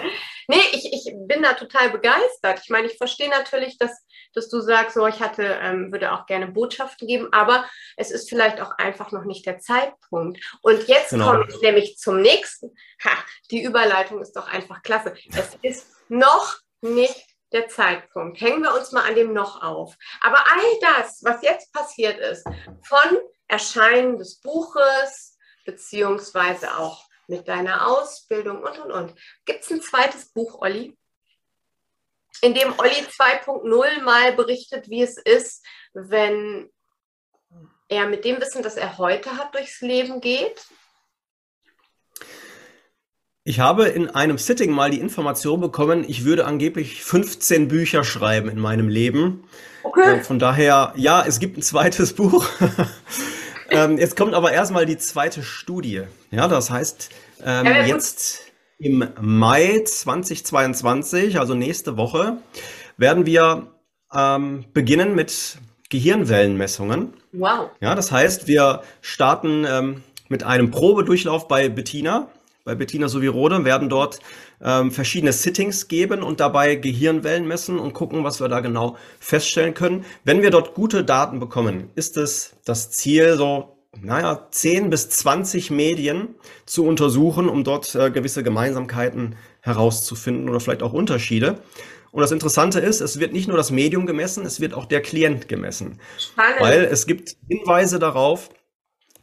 nee, 0.48 0.62
ich, 0.72 0.90
ich 0.94 1.14
bin 1.26 1.42
da 1.42 1.52
total 1.52 1.90
begeistert. 1.90 2.60
Ich 2.62 2.70
meine, 2.70 2.86
ich 2.86 2.96
verstehe 2.96 3.28
natürlich, 3.28 3.76
dass, 3.76 3.90
dass 4.32 4.48
du 4.48 4.62
sagst, 4.62 4.94
so, 4.94 5.06
ich 5.06 5.20
hatte, 5.20 5.42
ähm, 5.60 5.92
würde 5.92 6.10
auch 6.10 6.24
gerne 6.24 6.46
Botschaften 6.46 7.06
geben, 7.06 7.28
aber 7.32 7.66
es 7.98 8.10
ist 8.10 8.30
vielleicht 8.30 8.62
auch 8.62 8.70
einfach 8.78 9.12
noch 9.12 9.24
nicht 9.24 9.44
der 9.44 9.58
Zeitpunkt. 9.58 10.40
Und 10.62 10.88
jetzt 10.88 11.10
genau. 11.10 11.32
komme 11.32 11.44
ich 11.50 11.60
nämlich 11.60 11.98
zum 11.98 12.22
nächsten. 12.22 12.74
Ha, 13.04 13.10
die 13.50 13.62
Überleitung 13.62 14.22
ist 14.22 14.32
doch 14.32 14.48
einfach 14.50 14.82
klasse. 14.82 15.12
Es 15.36 15.58
ist 15.60 15.86
noch 16.08 16.56
nicht 16.80 17.33
der 17.54 17.68
Zeitpunkt. 17.68 18.40
Hängen 18.40 18.62
wir 18.62 18.74
uns 18.74 18.92
mal 18.92 19.04
an 19.04 19.14
dem 19.14 19.32
noch 19.32 19.62
auf. 19.62 19.96
Aber 20.20 20.38
all 20.38 20.80
das, 20.80 21.22
was 21.22 21.40
jetzt 21.42 21.72
passiert 21.72 22.18
ist, 22.18 22.44
von 22.82 23.18
Erscheinen 23.48 24.18
des 24.18 24.40
Buches, 24.40 25.38
beziehungsweise 25.64 26.76
auch 26.76 27.06
mit 27.26 27.48
deiner 27.48 27.86
Ausbildung 27.86 28.62
und, 28.62 28.78
und, 28.78 28.92
und. 28.92 29.14
Gibt 29.46 29.64
es 29.64 29.70
ein 29.70 29.80
zweites 29.80 30.32
Buch, 30.32 30.60
Olli? 30.60 30.98
In 32.42 32.52
dem 32.52 32.78
Olli 32.78 32.90
2.0 32.90 34.02
mal 34.02 34.32
berichtet, 34.32 34.90
wie 34.90 35.02
es 35.02 35.16
ist, 35.16 35.64
wenn 35.94 36.70
er 37.88 38.06
mit 38.08 38.24
dem 38.24 38.40
Wissen, 38.40 38.62
das 38.62 38.76
er 38.76 38.98
heute 38.98 39.36
hat, 39.38 39.54
durchs 39.54 39.80
Leben 39.80 40.20
geht? 40.20 40.66
Ich 43.46 43.60
habe 43.60 43.84
in 43.84 44.08
einem 44.08 44.38
Sitting 44.38 44.70
mal 44.70 44.90
die 44.90 45.00
Information 45.00 45.60
bekommen, 45.60 46.02
ich 46.08 46.24
würde 46.24 46.46
angeblich 46.46 47.04
15 47.04 47.68
Bücher 47.68 48.02
schreiben 48.02 48.48
in 48.48 48.58
meinem 48.58 48.88
Leben. 48.88 49.44
Okay. 49.82 50.16
Äh, 50.16 50.20
von 50.20 50.38
daher, 50.38 50.94
ja, 50.96 51.22
es 51.26 51.40
gibt 51.40 51.58
ein 51.58 51.62
zweites 51.62 52.12
Buch. 52.14 52.46
ähm, 53.68 53.98
jetzt 53.98 54.16
kommt 54.16 54.32
aber 54.32 54.52
erstmal 54.52 54.86
die 54.86 54.96
zweite 54.96 55.42
Studie. 55.42 56.04
Ja, 56.30 56.48
das 56.48 56.70
heißt, 56.70 57.10
ähm, 57.44 57.66
ja, 57.66 57.84
jetzt 57.84 58.40
im 58.78 59.06
Mai 59.20 59.82
2022, 59.84 61.38
also 61.38 61.54
nächste 61.54 61.98
Woche, 61.98 62.38
werden 62.96 63.26
wir 63.26 63.66
ähm, 64.10 64.64
beginnen 64.72 65.14
mit 65.14 65.58
Gehirnwellenmessungen. 65.90 67.12
Wow. 67.32 67.68
Ja, 67.80 67.94
das 67.94 68.10
heißt, 68.10 68.46
wir 68.46 68.80
starten 69.02 69.66
ähm, 69.68 70.02
mit 70.30 70.44
einem 70.44 70.70
Probedurchlauf 70.70 71.46
bei 71.46 71.68
Bettina 71.68 72.30
bei 72.64 72.74
Bettina 72.74 73.08
Sovirode, 73.08 73.64
werden 73.64 73.88
dort 73.88 74.18
ähm, 74.62 74.90
verschiedene 74.90 75.32
Sittings 75.32 75.86
geben 75.88 76.22
und 76.22 76.40
dabei 76.40 76.76
Gehirnwellen 76.76 77.46
messen 77.46 77.78
und 77.78 77.92
gucken, 77.92 78.24
was 78.24 78.40
wir 78.40 78.48
da 78.48 78.60
genau 78.60 78.96
feststellen 79.20 79.74
können. 79.74 80.04
Wenn 80.24 80.42
wir 80.42 80.50
dort 80.50 80.74
gute 80.74 81.04
Daten 81.04 81.40
bekommen, 81.40 81.90
ist 81.94 82.16
es 82.16 82.56
das 82.64 82.90
Ziel, 82.90 83.36
so, 83.36 83.76
naja, 84.00 84.48
10 84.50 84.90
bis 84.90 85.10
20 85.10 85.70
Medien 85.70 86.34
zu 86.64 86.86
untersuchen, 86.86 87.48
um 87.48 87.64
dort 87.64 87.94
äh, 87.94 88.10
gewisse 88.10 88.42
Gemeinsamkeiten 88.42 89.36
herauszufinden 89.60 90.48
oder 90.48 90.60
vielleicht 90.60 90.82
auch 90.82 90.92
Unterschiede. 90.92 91.58
Und 92.10 92.20
das 92.20 92.30
Interessante 92.30 92.78
ist, 92.80 93.00
es 93.00 93.18
wird 93.18 93.32
nicht 93.32 93.48
nur 93.48 93.56
das 93.56 93.70
Medium 93.72 94.06
gemessen, 94.06 94.46
es 94.46 94.60
wird 94.60 94.72
auch 94.72 94.86
der 94.86 95.02
Klient 95.02 95.48
gemessen. 95.48 96.00
Spannend. 96.18 96.60
Weil 96.60 96.84
es 96.84 97.06
gibt 97.06 97.36
Hinweise 97.48 97.98
darauf, 97.98 98.50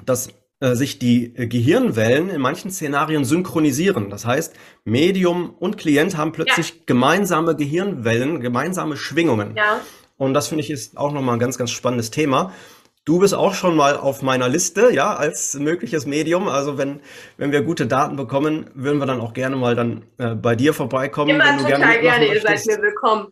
dass 0.06 0.30
sich 0.76 1.00
die 1.00 1.36
äh, 1.36 1.48
Gehirnwellen 1.48 2.30
in 2.30 2.40
manchen 2.40 2.72
Szenarien 2.72 3.26
synchronisieren. 3.26 4.10
Das 4.10 4.26
heißt, 4.26 4.56
Medium 4.86 5.56
und 5.60 5.78
Klient 5.78 6.18
haben 6.18 6.32
plötzlich 6.32 6.70
ja. 6.70 6.76
gemeinsame 6.86 7.56
Gehirnwellen, 7.56 8.42
gemeinsame 8.42 8.96
Schwingungen. 8.96 9.56
Ja. 9.56 9.82
Und 10.18 10.36
das 10.36 10.50
finde 10.50 10.64
ich 10.64 10.70
ist 10.70 10.98
auch 10.98 11.12
nochmal 11.12 11.36
ein 11.36 11.40
ganz, 11.40 11.58
ganz 11.58 11.72
spannendes 11.72 12.12
Thema. 12.12 12.54
Du 13.04 13.18
bist 13.18 13.34
auch 13.34 13.56
schon 13.56 13.76
mal 13.76 13.98
auf 13.98 14.22
meiner 14.22 14.48
Liste, 14.48 14.94
ja, 14.94 15.16
als 15.16 15.56
mögliches 15.56 16.06
Medium. 16.06 16.48
Also 16.48 16.78
wenn, 16.78 17.00
wenn 17.38 17.52
wir 17.52 17.64
gute 17.64 17.88
Daten 17.88 18.16
bekommen, 18.16 18.70
würden 18.76 19.00
wir 19.00 19.08
dann 19.08 19.20
auch 19.20 19.34
gerne 19.34 19.56
mal 19.56 19.76
dann 19.76 20.04
äh, 20.20 20.36
bei 20.36 20.56
dir 20.56 20.76
vorbeikommen. 20.76 21.32
Immer 21.32 21.46
wenn 21.46 21.58
du 21.58 21.64
total 21.64 21.80
gerne, 21.80 22.02
gerne. 22.02 22.26
ihr 22.28 22.42
seid 22.42 22.64
mir 22.68 22.80
willkommen. 22.80 23.30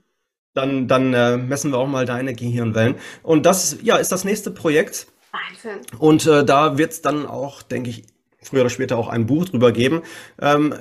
Dann, 0.55 0.87
dann 0.87 1.13
äh, 1.13 1.37
messen 1.37 1.71
wir 1.71 1.77
auch 1.77 1.87
mal 1.87 2.07
deine 2.07 2.33
Gehirnwellen. 2.33 2.95
Und 3.21 3.45
das, 3.45 3.77
ja, 3.83 3.97
ist 3.97 4.11
das 4.11 4.23
nächste 4.23 4.49
Projekt. 4.49 5.05
Wahnsinn. 5.31 5.81
Und 5.97 6.25
äh, 6.25 6.43
da 6.45 6.77
wird 6.77 6.91
es 6.91 7.01
dann 7.01 7.25
auch, 7.25 7.61
denke 7.61 7.89
ich, 7.89 8.05
früher 8.41 8.61
oder 8.61 8.69
später 8.69 8.97
auch 8.97 9.09
ein 9.09 9.25
Buch 9.25 9.45
drüber 9.45 9.71
geben. 9.71 10.01
Ähm, 10.41 10.73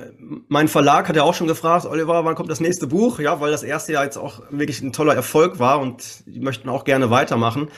mein 0.47 0.67
Verlag 0.67 1.09
hat 1.09 1.15
ja 1.15 1.23
auch 1.23 1.33
schon 1.33 1.47
gefragt, 1.47 1.85
Oliver, 1.85 2.23
wann 2.23 2.35
kommt 2.35 2.49
das 2.49 2.61
nächste 2.61 2.87
Buch? 2.87 3.19
Ja, 3.19 3.41
weil 3.41 3.51
das 3.51 3.63
erste 3.63 3.93
ja 3.93 4.03
jetzt 4.03 4.17
auch 4.17 4.41
wirklich 4.49 4.81
ein 4.81 4.93
toller 4.93 5.13
Erfolg 5.13 5.59
war 5.59 5.79
und 5.79 6.23
die 6.25 6.39
möchten 6.39 6.69
auch 6.69 6.85
gerne 6.85 7.09
weitermachen. 7.09 7.69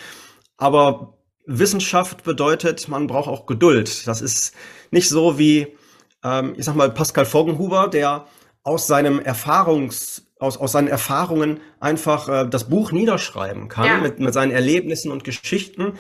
Aber 0.58 1.18
Wissenschaft 1.46 2.24
bedeutet, 2.24 2.88
man 2.88 3.08
braucht 3.08 3.28
auch 3.28 3.48
Geduld. 3.48 4.08
Das 4.08 4.22
ist 4.22 4.54
nicht 4.92 5.10
so 5.10 5.40
wie, 5.40 5.68
ähm, 6.24 6.54
ich 6.58 6.66
sag 6.66 6.76
mal, 6.76 6.92
Pascal 6.92 7.26
Foggenhuber, 7.26 7.88
der 7.88 8.26
aus 8.64 8.86
seinem 8.86 9.20
Erfahrungs 9.20 10.28
aus, 10.42 10.58
aus 10.58 10.72
seinen 10.72 10.88
Erfahrungen 10.88 11.60
einfach 11.80 12.28
äh, 12.28 12.50
das 12.50 12.68
Buch 12.68 12.92
niederschreiben 12.92 13.68
kann 13.68 13.86
ja. 13.86 13.98
mit, 14.00 14.20
mit 14.20 14.34
seinen 14.34 14.52
Erlebnissen 14.52 15.12
und 15.12 15.24
Geschichten 15.24 15.94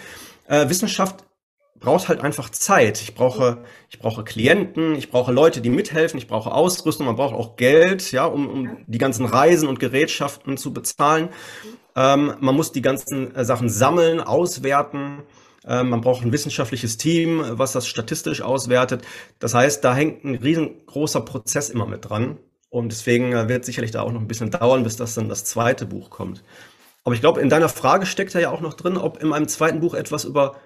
äh, 0.51 0.69
Wissenschaft 0.69 1.25
braucht 1.79 2.09
halt 2.09 2.21
einfach 2.21 2.49
Zeit. 2.49 3.01
Ich 3.01 3.15
brauche, 3.15 3.63
ich 3.89 3.97
brauche 3.99 4.23
Klienten, 4.23 4.95
ich 4.95 5.09
brauche 5.09 5.31
Leute, 5.31 5.61
die 5.61 5.69
mithelfen, 5.69 6.19
ich 6.19 6.27
brauche 6.27 6.51
Ausrüstung, 6.51 7.07
man 7.07 7.15
braucht 7.15 7.33
auch 7.33 7.55
Geld, 7.55 8.11
ja, 8.11 8.25
um, 8.25 8.47
um 8.47 8.77
die 8.85 8.99
ganzen 8.99 9.25
Reisen 9.25 9.67
und 9.67 9.79
Gerätschaften 9.79 10.57
zu 10.57 10.73
bezahlen. 10.73 11.29
Ähm, 11.95 12.35
man 12.39 12.55
muss 12.55 12.71
die 12.71 12.83
ganzen 12.83 13.33
äh, 13.33 13.45
Sachen 13.45 13.69
sammeln, 13.69 14.19
auswerten. 14.19 15.23
Ähm, 15.65 15.89
man 15.89 16.01
braucht 16.01 16.23
ein 16.23 16.31
wissenschaftliches 16.31 16.97
Team, 16.97 17.43
was 17.51 17.71
das 17.71 17.87
statistisch 17.87 18.41
auswertet. 18.41 19.03
Das 19.39 19.53
heißt, 19.53 19.83
da 19.83 19.95
hängt 19.95 20.23
ein 20.23 20.35
riesengroßer 20.35 21.21
Prozess 21.21 21.69
immer 21.69 21.87
mit 21.87 22.09
dran. 22.09 22.37
Und 22.69 22.91
deswegen 22.91 23.33
äh, 23.33 23.49
wird 23.49 23.65
sicherlich 23.65 23.91
da 23.91 24.01
auch 24.01 24.11
noch 24.11 24.21
ein 24.21 24.27
bisschen 24.27 24.51
dauern, 24.51 24.83
bis 24.83 24.97
das 24.97 25.15
dann 25.15 25.29
das 25.29 25.45
zweite 25.45 25.85
Buch 25.85 26.09
kommt. 26.09 26.43
Aber 27.03 27.15
ich 27.15 27.21
glaube, 27.21 27.41
in 27.41 27.49
deiner 27.49 27.69
Frage 27.69 28.05
steckt 28.05 28.33
ja 28.33 28.51
auch 28.51 28.61
noch 28.61 28.75
drin, 28.75 28.97
ob 28.97 29.21
in 29.21 29.27
meinem 29.27 29.47
zweiten 29.47 29.79
Buch 29.79 29.93
etwas 29.93 30.23
über 30.25 30.59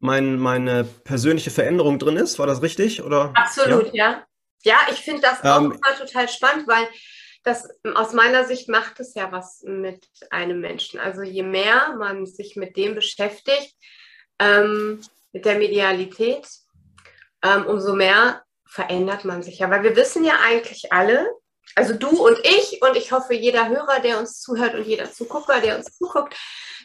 mein, 0.00 0.38
meine 0.38 0.84
persönliche 0.84 1.50
Veränderung 1.50 1.98
drin 1.98 2.16
ist. 2.16 2.38
War 2.38 2.46
das 2.46 2.62
richtig? 2.62 3.02
Oder? 3.02 3.32
Absolut, 3.34 3.94
ja. 3.94 4.10
Ja, 4.10 4.26
ja 4.62 4.78
ich 4.90 4.98
finde 4.98 5.22
das 5.22 5.44
auch 5.44 5.60
ähm, 5.60 5.80
total 5.98 6.28
spannend, 6.28 6.66
weil 6.66 6.88
das 7.44 7.68
aus 7.94 8.12
meiner 8.12 8.44
Sicht 8.44 8.68
macht 8.68 8.98
es 8.98 9.14
ja 9.14 9.30
was 9.30 9.62
mit 9.64 10.04
einem 10.30 10.60
Menschen. 10.60 10.98
Also 10.98 11.22
je 11.22 11.44
mehr 11.44 11.94
man 11.96 12.26
sich 12.26 12.56
mit 12.56 12.76
dem 12.76 12.96
beschäftigt, 12.96 13.76
ähm, 14.40 15.00
mit 15.32 15.44
der 15.44 15.56
Medialität, 15.56 16.48
ähm, 17.42 17.66
umso 17.66 17.94
mehr 17.94 18.42
verändert 18.66 19.24
man 19.24 19.44
sich 19.44 19.60
ja. 19.60 19.70
Weil 19.70 19.84
wir 19.84 19.94
wissen 19.94 20.24
ja 20.24 20.34
eigentlich 20.44 20.92
alle, 20.92 21.30
also 21.76 21.94
du 21.94 22.08
und 22.08 22.38
ich 22.42 22.80
und 22.82 22.96
ich 22.96 23.12
hoffe 23.12 23.34
jeder 23.34 23.68
Hörer, 23.68 24.00
der 24.00 24.18
uns 24.18 24.40
zuhört 24.40 24.74
und 24.74 24.86
jeder 24.86 25.12
Zugucker, 25.12 25.60
der 25.60 25.76
uns 25.76 25.96
zuguckt, 25.96 26.34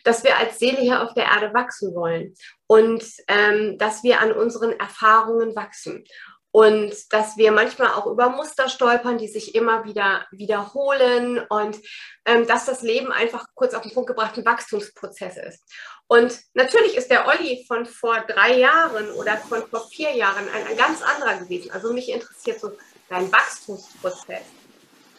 dass 0.04 0.24
wir 0.24 0.38
als 0.38 0.60
Seele 0.60 0.80
hier 0.80 1.02
auf 1.02 1.14
der 1.14 1.26
Erde 1.26 1.54
wachsen 1.54 1.96
wollen 1.96 2.36
und 2.68 3.04
ähm, 3.28 3.78
dass 3.78 4.04
wir 4.04 4.20
an 4.20 4.34
unseren 4.34 4.78
Erfahrungen 4.78 5.56
wachsen 5.56 6.04
und 6.52 6.94
dass 7.14 7.38
wir 7.38 7.54
manchmal 7.54 7.94
auch 7.94 8.06
über 8.08 8.30
Muster 8.30 8.68
stolpern, 8.68 9.18
die 9.18 9.30
sich 9.30 9.56
immer 9.56 9.86
wieder 9.86 10.26
wiederholen 10.32 11.40
und 11.50 11.80
ähm, 12.26 12.46
dass 12.46 12.66
das 12.66 12.82
Leben 12.82 13.14
einfach 13.14 13.46
kurz 13.56 13.74
auf 13.74 13.84
den 13.84 13.94
Punkt 13.94 14.08
gebracht 14.08 14.38
ein 14.38 14.46
Wachstumsprozess 14.46 15.38
ist. 15.38 15.64
Und 16.08 16.38
natürlich 16.54 16.98
ist 16.98 17.10
der 17.10 17.28
Olli 17.28 17.64
von 17.66 17.86
vor 17.86 18.20
drei 18.28 18.58
Jahren 18.58 19.10
oder 19.12 19.38
von 19.38 19.66
vor 19.70 19.88
vier 19.88 20.12
Jahren 20.12 20.46
ein, 20.50 20.68
ein 20.68 20.78
ganz 20.78 21.02
anderer 21.02 21.38
gewesen. 21.38 21.72
Also 21.72 21.94
mich 21.94 22.10
interessiert 22.10 22.60
so 22.60 22.74
dein 23.08 23.32
Wachstumsprozess. 23.32 24.61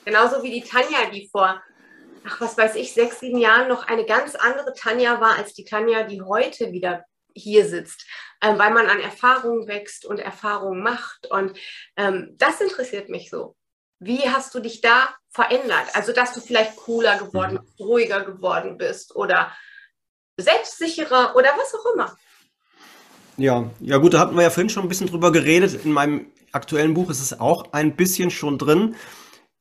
Genauso 0.05 0.42
wie 0.42 0.50
die 0.50 0.68
Tanja, 0.68 1.11
die 1.12 1.28
vor, 1.30 1.62
ach 2.26 2.40
was 2.40 2.57
weiß 2.57 2.74
ich, 2.76 2.92
sechs, 2.92 3.20
sieben 3.20 3.38
Jahren 3.38 3.68
noch 3.68 3.86
eine 3.86 4.05
ganz 4.05 4.34
andere 4.34 4.74
Tanja 4.74 5.20
war 5.20 5.36
als 5.36 5.55
die 5.55 5.64
Tanja, 5.64 6.03
die 6.05 6.22
heute 6.22 6.72
wieder 6.72 7.05
hier 7.34 7.66
sitzt, 7.66 8.07
ähm, 8.42 8.59
weil 8.59 8.72
man 8.72 8.86
an 8.86 9.00
Erfahrungen 9.00 9.66
wächst 9.68 10.05
und 10.05 10.18
Erfahrungen 10.18 10.82
macht. 10.82 11.26
Und 11.30 11.57
ähm, 11.96 12.34
das 12.38 12.61
interessiert 12.61 13.09
mich 13.09 13.30
so. 13.30 13.57
Wie 13.98 14.28
hast 14.28 14.55
du 14.55 14.61
dich 14.61 14.80
da 14.80 15.14
verändert? 15.30 15.86
Also, 15.94 16.12
dass 16.12 16.34
du 16.34 16.40
vielleicht 16.40 16.76
cooler 16.76 17.18
geworden, 17.18 17.61
mhm. 17.62 17.84
ruhiger 17.84 18.24
geworden 18.24 18.76
bist 18.76 19.14
oder 19.14 19.53
selbstsicherer 20.36 21.36
oder 21.36 21.50
was 21.57 21.74
auch 21.74 21.94
immer. 21.94 22.16
Ja, 23.36 23.70
ja 23.80 23.96
gut, 23.98 24.14
da 24.14 24.18
hatten 24.18 24.34
wir 24.34 24.42
ja 24.42 24.50
vorhin 24.50 24.68
schon 24.68 24.82
ein 24.82 24.88
bisschen 24.88 25.07
drüber 25.07 25.32
geredet. 25.32 25.84
In 25.84 25.92
meinem 25.92 26.26
aktuellen 26.53 26.94
Buch 26.94 27.11
ist 27.11 27.20
es 27.20 27.38
auch 27.38 27.72
ein 27.72 27.96
bisschen 27.96 28.30
schon 28.30 28.59
drin. 28.59 28.96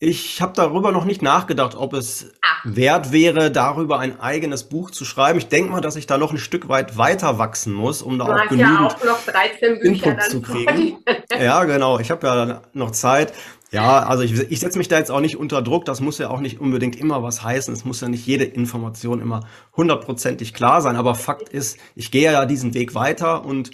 Ich 0.04 0.42
habe 0.42 0.54
darüber 0.56 0.92
noch 0.92 1.06
nicht 1.06 1.22
nachgedacht, 1.22 1.76
ob 1.76 1.94
es 1.94 2.32
ah. 2.42 2.48
wert 2.64 3.12
wäre, 3.12 3.52
darüber 3.52 4.00
ein 4.00 4.20
eigenes 4.20 4.64
Buch 4.64 4.90
zu 4.90 5.06
schreiben. 5.06 5.38
Ich 5.38 5.48
denke 5.48 5.70
mal, 5.70 5.80
dass 5.80 5.96
ich 5.96 6.08
da 6.08 6.18
noch 6.18 6.32
ein 6.32 6.40
Stück 6.40 6.68
weit 6.70 6.98
weiter 6.98 7.38
wachsen 7.38 7.72
muss, 7.72 8.02
um 8.02 8.18
da 8.18 8.26
du 8.26 8.32
auch 8.32 8.48
genügend 8.50 8.80
ja 8.80 8.88
auch 8.88 9.84
Input 9.84 10.24
zu 10.24 10.42
kriegen. 10.42 10.98
ja, 11.40 11.64
genau. 11.66 12.00
Ich 12.00 12.10
habe 12.10 12.26
ja 12.26 12.62
noch 12.74 12.90
Zeit. 12.90 13.32
Ja, 13.70 14.00
also 14.00 14.24
ich, 14.24 14.34
ich 14.34 14.60
setze 14.60 14.80
mich 14.80 14.88
da 14.88 14.98
jetzt 14.98 15.12
auch 15.12 15.20
nicht 15.20 15.38
unter 15.38 15.62
Druck. 15.62 15.86
Das 15.86 16.02
muss 16.02 16.18
ja 16.18 16.32
auch 16.32 16.40
nicht 16.40 16.60
unbedingt 16.60 16.96
immer 16.96 17.22
was 17.22 17.44
heißen. 17.44 17.72
Es 17.72 17.86
muss 17.86 18.02
ja 18.02 18.10
nicht 18.10 18.26
jede 18.26 18.46
Information 18.46 19.22
immer 19.22 19.42
hundertprozentig 19.78 20.56
klar 20.56 20.82
sein. 20.82 20.96
Aber 20.96 21.14
Fakt 21.14 21.50
ist, 21.50 21.78
ich 21.94 22.10
gehe 22.10 22.32
ja 22.32 22.48
diesen 22.48 22.74
Weg 22.74 22.96
weiter 22.96 23.46
und 23.46 23.70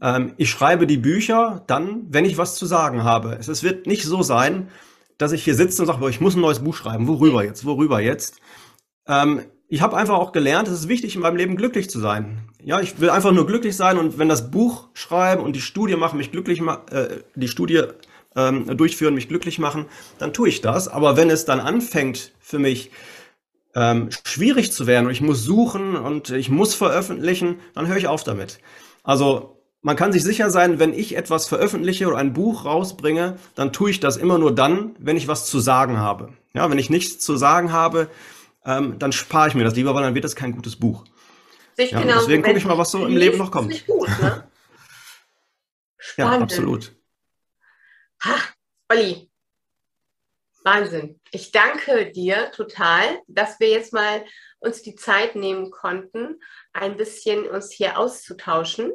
ähm, 0.00 0.34
ich 0.36 0.50
schreibe 0.50 0.86
die 0.86 0.98
Bücher 0.98 1.64
dann, 1.66 2.06
wenn 2.10 2.24
ich 2.24 2.38
was 2.38 2.54
zu 2.54 2.64
sagen 2.64 3.02
habe. 3.02 3.36
Es, 3.40 3.48
es 3.48 3.64
wird 3.64 3.88
nicht 3.88 4.04
so 4.04 4.22
sein, 4.22 4.68
dass 5.18 5.32
ich 5.32 5.44
hier 5.44 5.54
sitze 5.54 5.82
und 5.82 5.86
sage, 5.86 6.08
ich 6.10 6.20
muss 6.20 6.34
ein 6.34 6.40
neues 6.40 6.60
Buch 6.60 6.74
schreiben. 6.74 7.06
Worüber 7.08 7.44
jetzt? 7.44 7.64
Worüber 7.64 8.00
jetzt? 8.00 8.40
Ähm, 9.06 9.42
ich 9.68 9.80
habe 9.80 9.96
einfach 9.96 10.14
auch 10.14 10.32
gelernt, 10.32 10.68
es 10.68 10.74
ist 10.74 10.88
wichtig, 10.88 11.16
in 11.16 11.22
meinem 11.22 11.36
Leben 11.36 11.56
glücklich 11.56 11.90
zu 11.90 11.98
sein. 11.98 12.48
Ja, 12.62 12.80
ich 12.80 13.00
will 13.00 13.10
einfach 13.10 13.32
nur 13.32 13.46
glücklich 13.46 13.76
sein 13.76 13.98
und 13.98 14.18
wenn 14.18 14.28
das 14.28 14.50
Buch 14.50 14.88
schreiben 14.94 15.42
und 15.42 15.56
die 15.56 15.60
Studie 15.60 15.96
machen 15.96 16.18
mich 16.18 16.30
glücklich, 16.30 16.60
äh, 16.90 17.08
die 17.34 17.48
Studie 17.48 17.82
ähm, 18.36 18.76
durchführen, 18.76 19.14
mich 19.14 19.28
glücklich 19.28 19.58
machen, 19.58 19.86
dann 20.18 20.32
tue 20.32 20.48
ich 20.48 20.60
das. 20.60 20.88
Aber 20.88 21.16
wenn 21.16 21.30
es 21.30 21.44
dann 21.44 21.60
anfängt 21.60 22.32
für 22.40 22.58
mich 22.58 22.90
ähm, 23.74 24.10
schwierig 24.24 24.72
zu 24.72 24.86
werden 24.86 25.06
und 25.06 25.12
ich 25.12 25.20
muss 25.20 25.42
suchen 25.42 25.96
und 25.96 26.30
ich 26.30 26.50
muss 26.50 26.74
veröffentlichen, 26.74 27.56
dann 27.74 27.86
höre 27.86 27.96
ich 27.96 28.06
auf 28.06 28.22
damit. 28.22 28.60
Also 29.02 29.53
man 29.84 29.96
kann 29.96 30.12
sich 30.12 30.24
sicher 30.24 30.48
sein, 30.48 30.78
wenn 30.78 30.94
ich 30.94 31.14
etwas 31.14 31.46
veröffentliche 31.46 32.08
oder 32.08 32.16
ein 32.16 32.32
Buch 32.32 32.64
rausbringe, 32.64 33.38
dann 33.54 33.70
tue 33.70 33.90
ich 33.90 34.00
das 34.00 34.16
immer 34.16 34.38
nur 34.38 34.54
dann, 34.54 34.96
wenn 34.98 35.18
ich 35.18 35.28
was 35.28 35.44
zu 35.44 35.60
sagen 35.60 35.98
habe. 35.98 36.32
Ja, 36.54 36.70
wenn 36.70 36.78
ich 36.78 36.88
nichts 36.88 37.22
zu 37.22 37.36
sagen 37.36 37.70
habe, 37.70 38.08
ähm, 38.64 38.98
dann 38.98 39.12
spare 39.12 39.48
ich 39.48 39.54
mir 39.54 39.62
das 39.62 39.74
lieber, 39.76 39.94
weil 39.94 40.02
dann 40.02 40.14
wird 40.14 40.24
das 40.24 40.36
kein 40.36 40.52
gutes 40.52 40.76
Buch. 40.76 41.04
Ja, 41.76 42.00
genau 42.00 42.14
deswegen 42.18 42.42
gucke 42.42 42.56
ich 42.56 42.64
mal, 42.64 42.78
was 42.78 42.92
so 42.92 43.04
im 43.04 43.14
Leben 43.14 43.36
noch 43.36 43.50
kommt. 43.50 43.86
Gut, 43.86 44.08
ne? 44.22 44.48
ja, 46.16 46.30
absolut. 46.38 46.92
Ha, 48.24 48.36
Olli, 48.88 49.30
Wahnsinn. 50.62 51.20
Ich 51.30 51.52
danke 51.52 52.10
dir 52.10 52.50
total, 52.52 53.20
dass 53.28 53.60
wir 53.60 53.68
jetzt 53.68 53.92
mal 53.92 54.24
uns 54.60 54.80
die 54.80 54.94
Zeit 54.94 55.36
nehmen 55.36 55.70
konnten, 55.70 56.40
ein 56.72 56.96
bisschen 56.96 57.46
uns 57.46 57.70
hier 57.70 57.98
auszutauschen. 57.98 58.90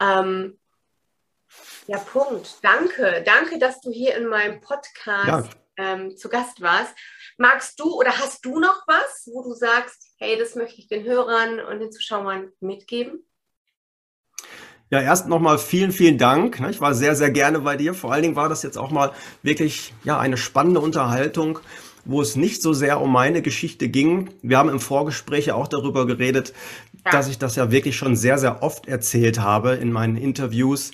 Ähm, 0.00 0.58
ja, 1.86 1.98
Punkt. 1.98 2.58
Danke. 2.62 3.22
Danke, 3.24 3.58
dass 3.58 3.80
du 3.80 3.90
hier 3.90 4.16
in 4.16 4.26
meinem 4.26 4.60
Podcast 4.60 5.26
ja. 5.26 5.44
ähm, 5.76 6.16
zu 6.16 6.28
Gast 6.28 6.60
warst. 6.60 6.94
Magst 7.36 7.78
du 7.80 7.94
oder 7.94 8.16
hast 8.18 8.44
du 8.44 8.58
noch 8.58 8.84
was, 8.86 9.28
wo 9.32 9.42
du 9.42 9.52
sagst, 9.52 10.14
hey, 10.18 10.38
das 10.38 10.54
möchte 10.54 10.80
ich 10.80 10.88
den 10.88 11.04
Hörern 11.04 11.60
und 11.60 11.80
den 11.80 11.92
Zuschauern 11.92 12.50
mitgeben? 12.60 13.24
Ja, 14.90 15.00
erst 15.00 15.28
nochmal 15.28 15.58
vielen, 15.58 15.92
vielen 15.92 16.18
Dank. 16.18 16.60
Ich 16.70 16.80
war 16.80 16.94
sehr, 16.94 17.16
sehr 17.16 17.30
gerne 17.30 17.60
bei 17.60 17.76
dir. 17.76 17.94
Vor 17.94 18.12
allen 18.12 18.22
Dingen 18.22 18.36
war 18.36 18.48
das 18.48 18.62
jetzt 18.62 18.76
auch 18.76 18.90
mal 18.90 19.12
wirklich 19.42 19.92
ja, 20.04 20.18
eine 20.18 20.36
spannende 20.36 20.80
Unterhaltung, 20.80 21.58
wo 22.04 22.20
es 22.20 22.36
nicht 22.36 22.62
so 22.62 22.72
sehr 22.72 23.00
um 23.00 23.12
meine 23.12 23.42
Geschichte 23.42 23.88
ging. 23.88 24.30
Wir 24.42 24.58
haben 24.58 24.68
im 24.68 24.80
Vorgespräch 24.80 25.46
ja 25.46 25.54
auch 25.54 25.68
darüber 25.68 26.06
geredet, 26.06 26.52
ja. 27.04 27.10
dass 27.10 27.28
ich 27.28 27.38
das 27.38 27.56
ja 27.56 27.70
wirklich 27.70 27.96
schon 27.96 28.16
sehr, 28.16 28.38
sehr 28.38 28.62
oft 28.62 28.86
erzählt 28.86 29.40
habe 29.40 29.74
in 29.74 29.92
meinen 29.92 30.16
Interviews, 30.16 30.92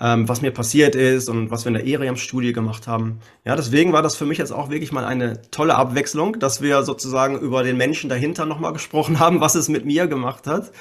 ähm, 0.00 0.28
was 0.28 0.42
mir 0.42 0.50
passiert 0.50 0.94
ist 0.94 1.28
und 1.28 1.50
was 1.50 1.64
wir 1.64 1.68
in 1.68 1.74
der 1.74 1.86
ERIAM-Studie 1.86 2.52
gemacht 2.52 2.86
haben. 2.86 3.18
Ja, 3.44 3.56
deswegen 3.56 3.92
war 3.92 4.02
das 4.02 4.16
für 4.16 4.26
mich 4.26 4.38
jetzt 4.38 4.52
auch 4.52 4.70
wirklich 4.70 4.92
mal 4.92 5.04
eine 5.04 5.42
tolle 5.50 5.74
Abwechslung, 5.76 6.38
dass 6.38 6.60
wir 6.60 6.82
sozusagen 6.82 7.38
über 7.38 7.62
den 7.62 7.76
Menschen 7.76 8.08
dahinter 8.08 8.46
nochmal 8.46 8.72
gesprochen 8.72 9.18
haben, 9.20 9.40
was 9.40 9.54
es 9.54 9.68
mit 9.68 9.84
mir 9.84 10.06
gemacht 10.06 10.46
hat. 10.46 10.72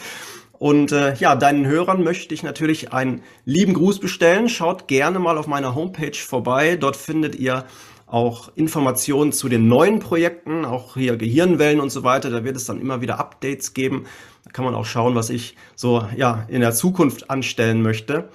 Und 0.59 0.91
äh, 0.91 1.13
ja, 1.15 1.35
deinen 1.35 1.67
Hörern 1.67 2.03
möchte 2.03 2.33
ich 2.33 2.41
natürlich 2.41 2.91
einen 2.91 3.21
lieben 3.45 3.75
Gruß 3.75 3.99
bestellen. 3.99 4.49
Schaut 4.49 4.87
gerne 4.87 5.19
mal 5.19 5.37
auf 5.37 5.45
meiner 5.45 5.75
Homepage 5.75 6.15
vorbei. 6.15 6.77
Dort 6.77 6.95
findet 6.95 7.35
ihr 7.35 7.65
auch 8.07 8.51
Informationen 8.55 9.33
zu 9.33 9.49
den 9.49 9.67
neuen 9.67 9.99
Projekten, 9.99 10.65
auch 10.65 10.95
hier 10.95 11.17
Gehirnwellen 11.17 11.81
und 11.81 11.89
so 11.89 12.03
weiter. 12.03 12.29
Da 12.29 12.43
wird 12.43 12.55
es 12.55 12.65
dann 12.65 12.79
immer 12.79 13.01
wieder 13.01 13.19
Updates 13.19 13.73
geben. 13.73 14.05
Da 14.45 14.51
kann 14.51 14.65
man 14.65 14.75
auch 14.75 14.85
schauen, 14.85 15.13
was 15.13 15.29
ich 15.29 15.55
so 15.75 16.07
ja 16.15 16.45
in 16.47 16.61
der 16.61 16.71
Zukunft 16.71 17.29
anstellen 17.29 17.81
möchte. 17.81 18.29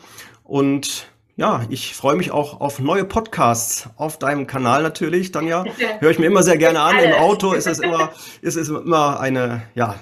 Und 0.44 1.08
ja, 1.36 1.64
ich 1.70 1.94
freue 1.94 2.16
mich 2.16 2.30
auch 2.30 2.60
auf 2.60 2.78
neue 2.78 3.06
Podcasts 3.06 3.88
auf 3.96 4.18
deinem 4.18 4.46
Kanal 4.46 4.82
natürlich, 4.82 5.32
Tanja. 5.32 5.64
Höre 6.00 6.10
ich 6.10 6.18
mir 6.18 6.26
immer 6.26 6.42
sehr 6.42 6.58
gerne 6.58 6.80
an. 6.80 6.98
Im 6.98 7.14
Auto 7.14 7.54
ist 7.54 7.66
es 7.66 7.78
immer, 7.78 8.12
ist 8.42 8.56
es 8.56 8.68
immer 8.68 9.18
eine, 9.18 9.62
ja, 9.74 9.98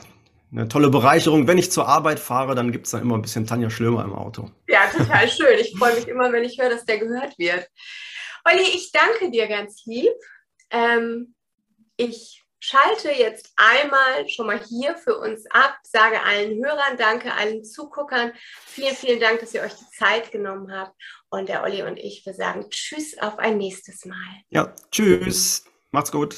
eine 0.51 0.67
tolle 0.67 0.91
Bereicherung. 0.91 1.47
Wenn 1.47 1.59
ich 1.59 1.71
zur 1.71 1.87
Arbeit 1.87 2.19
fahre, 2.19 2.57
dann 2.57 2.73
gibt 2.73 2.87
es 2.87 2.91
dann 2.91 3.03
immer 3.03 3.15
ein 3.15 3.23
bisschen 3.23 3.47
Tanja 3.47 3.71
Schlömer 3.71 4.05
im 4.05 4.13
Auto. 4.13 4.51
Ja, 4.69 4.81
total 4.93 5.29
schön. 5.29 5.61
Ich 5.61 5.77
freue 5.79 5.95
mich 5.95 6.09
immer, 6.09 6.33
wenn 6.33 6.43
ich 6.43 6.59
höre, 6.61 6.71
dass 6.71 6.85
der 6.85 6.99
gehört 6.99 7.39
wird. 7.39 7.69
Olli, 8.45 8.63
ich 8.63 8.93
danke 8.93 9.31
dir 9.31 9.49
ganz 9.49 9.85
lieb. 9.85 10.13
Ähm, 10.71 11.35
ich 11.97 12.43
schalte 12.61 13.11
jetzt 13.11 13.53
einmal 13.57 14.29
schon 14.29 14.47
mal 14.47 14.61
hier 14.63 14.97
für 14.97 15.19
uns 15.19 15.47
ab, 15.51 15.79
sage 15.83 16.23
allen 16.23 16.63
Hörern 16.65 16.97
Danke, 16.99 17.33
allen 17.33 17.65
Zuguckern. 17.65 18.33
Vielen, 18.67 18.95
vielen 18.95 19.21
Dank, 19.21 19.41
dass 19.41 19.55
ihr 19.55 19.63
euch 19.63 19.75
die 19.75 19.91
Zeit 19.97 20.31
genommen 20.31 20.73
habt. 20.73 20.95
Und 21.31 21.49
der 21.49 21.63
Olli 21.63 21.83
und 21.83 21.99
ich, 21.99 22.25
wir 22.27 22.35
sagen 22.35 22.69
Tschüss 22.71 23.19
auf 23.19 23.39
ein 23.39 23.57
nächstes 23.57 24.05
Mal. 24.05 24.17
Ja, 24.51 24.75
Tschüss. 24.91 25.65
Macht's 25.91 26.13
gut. 26.13 26.37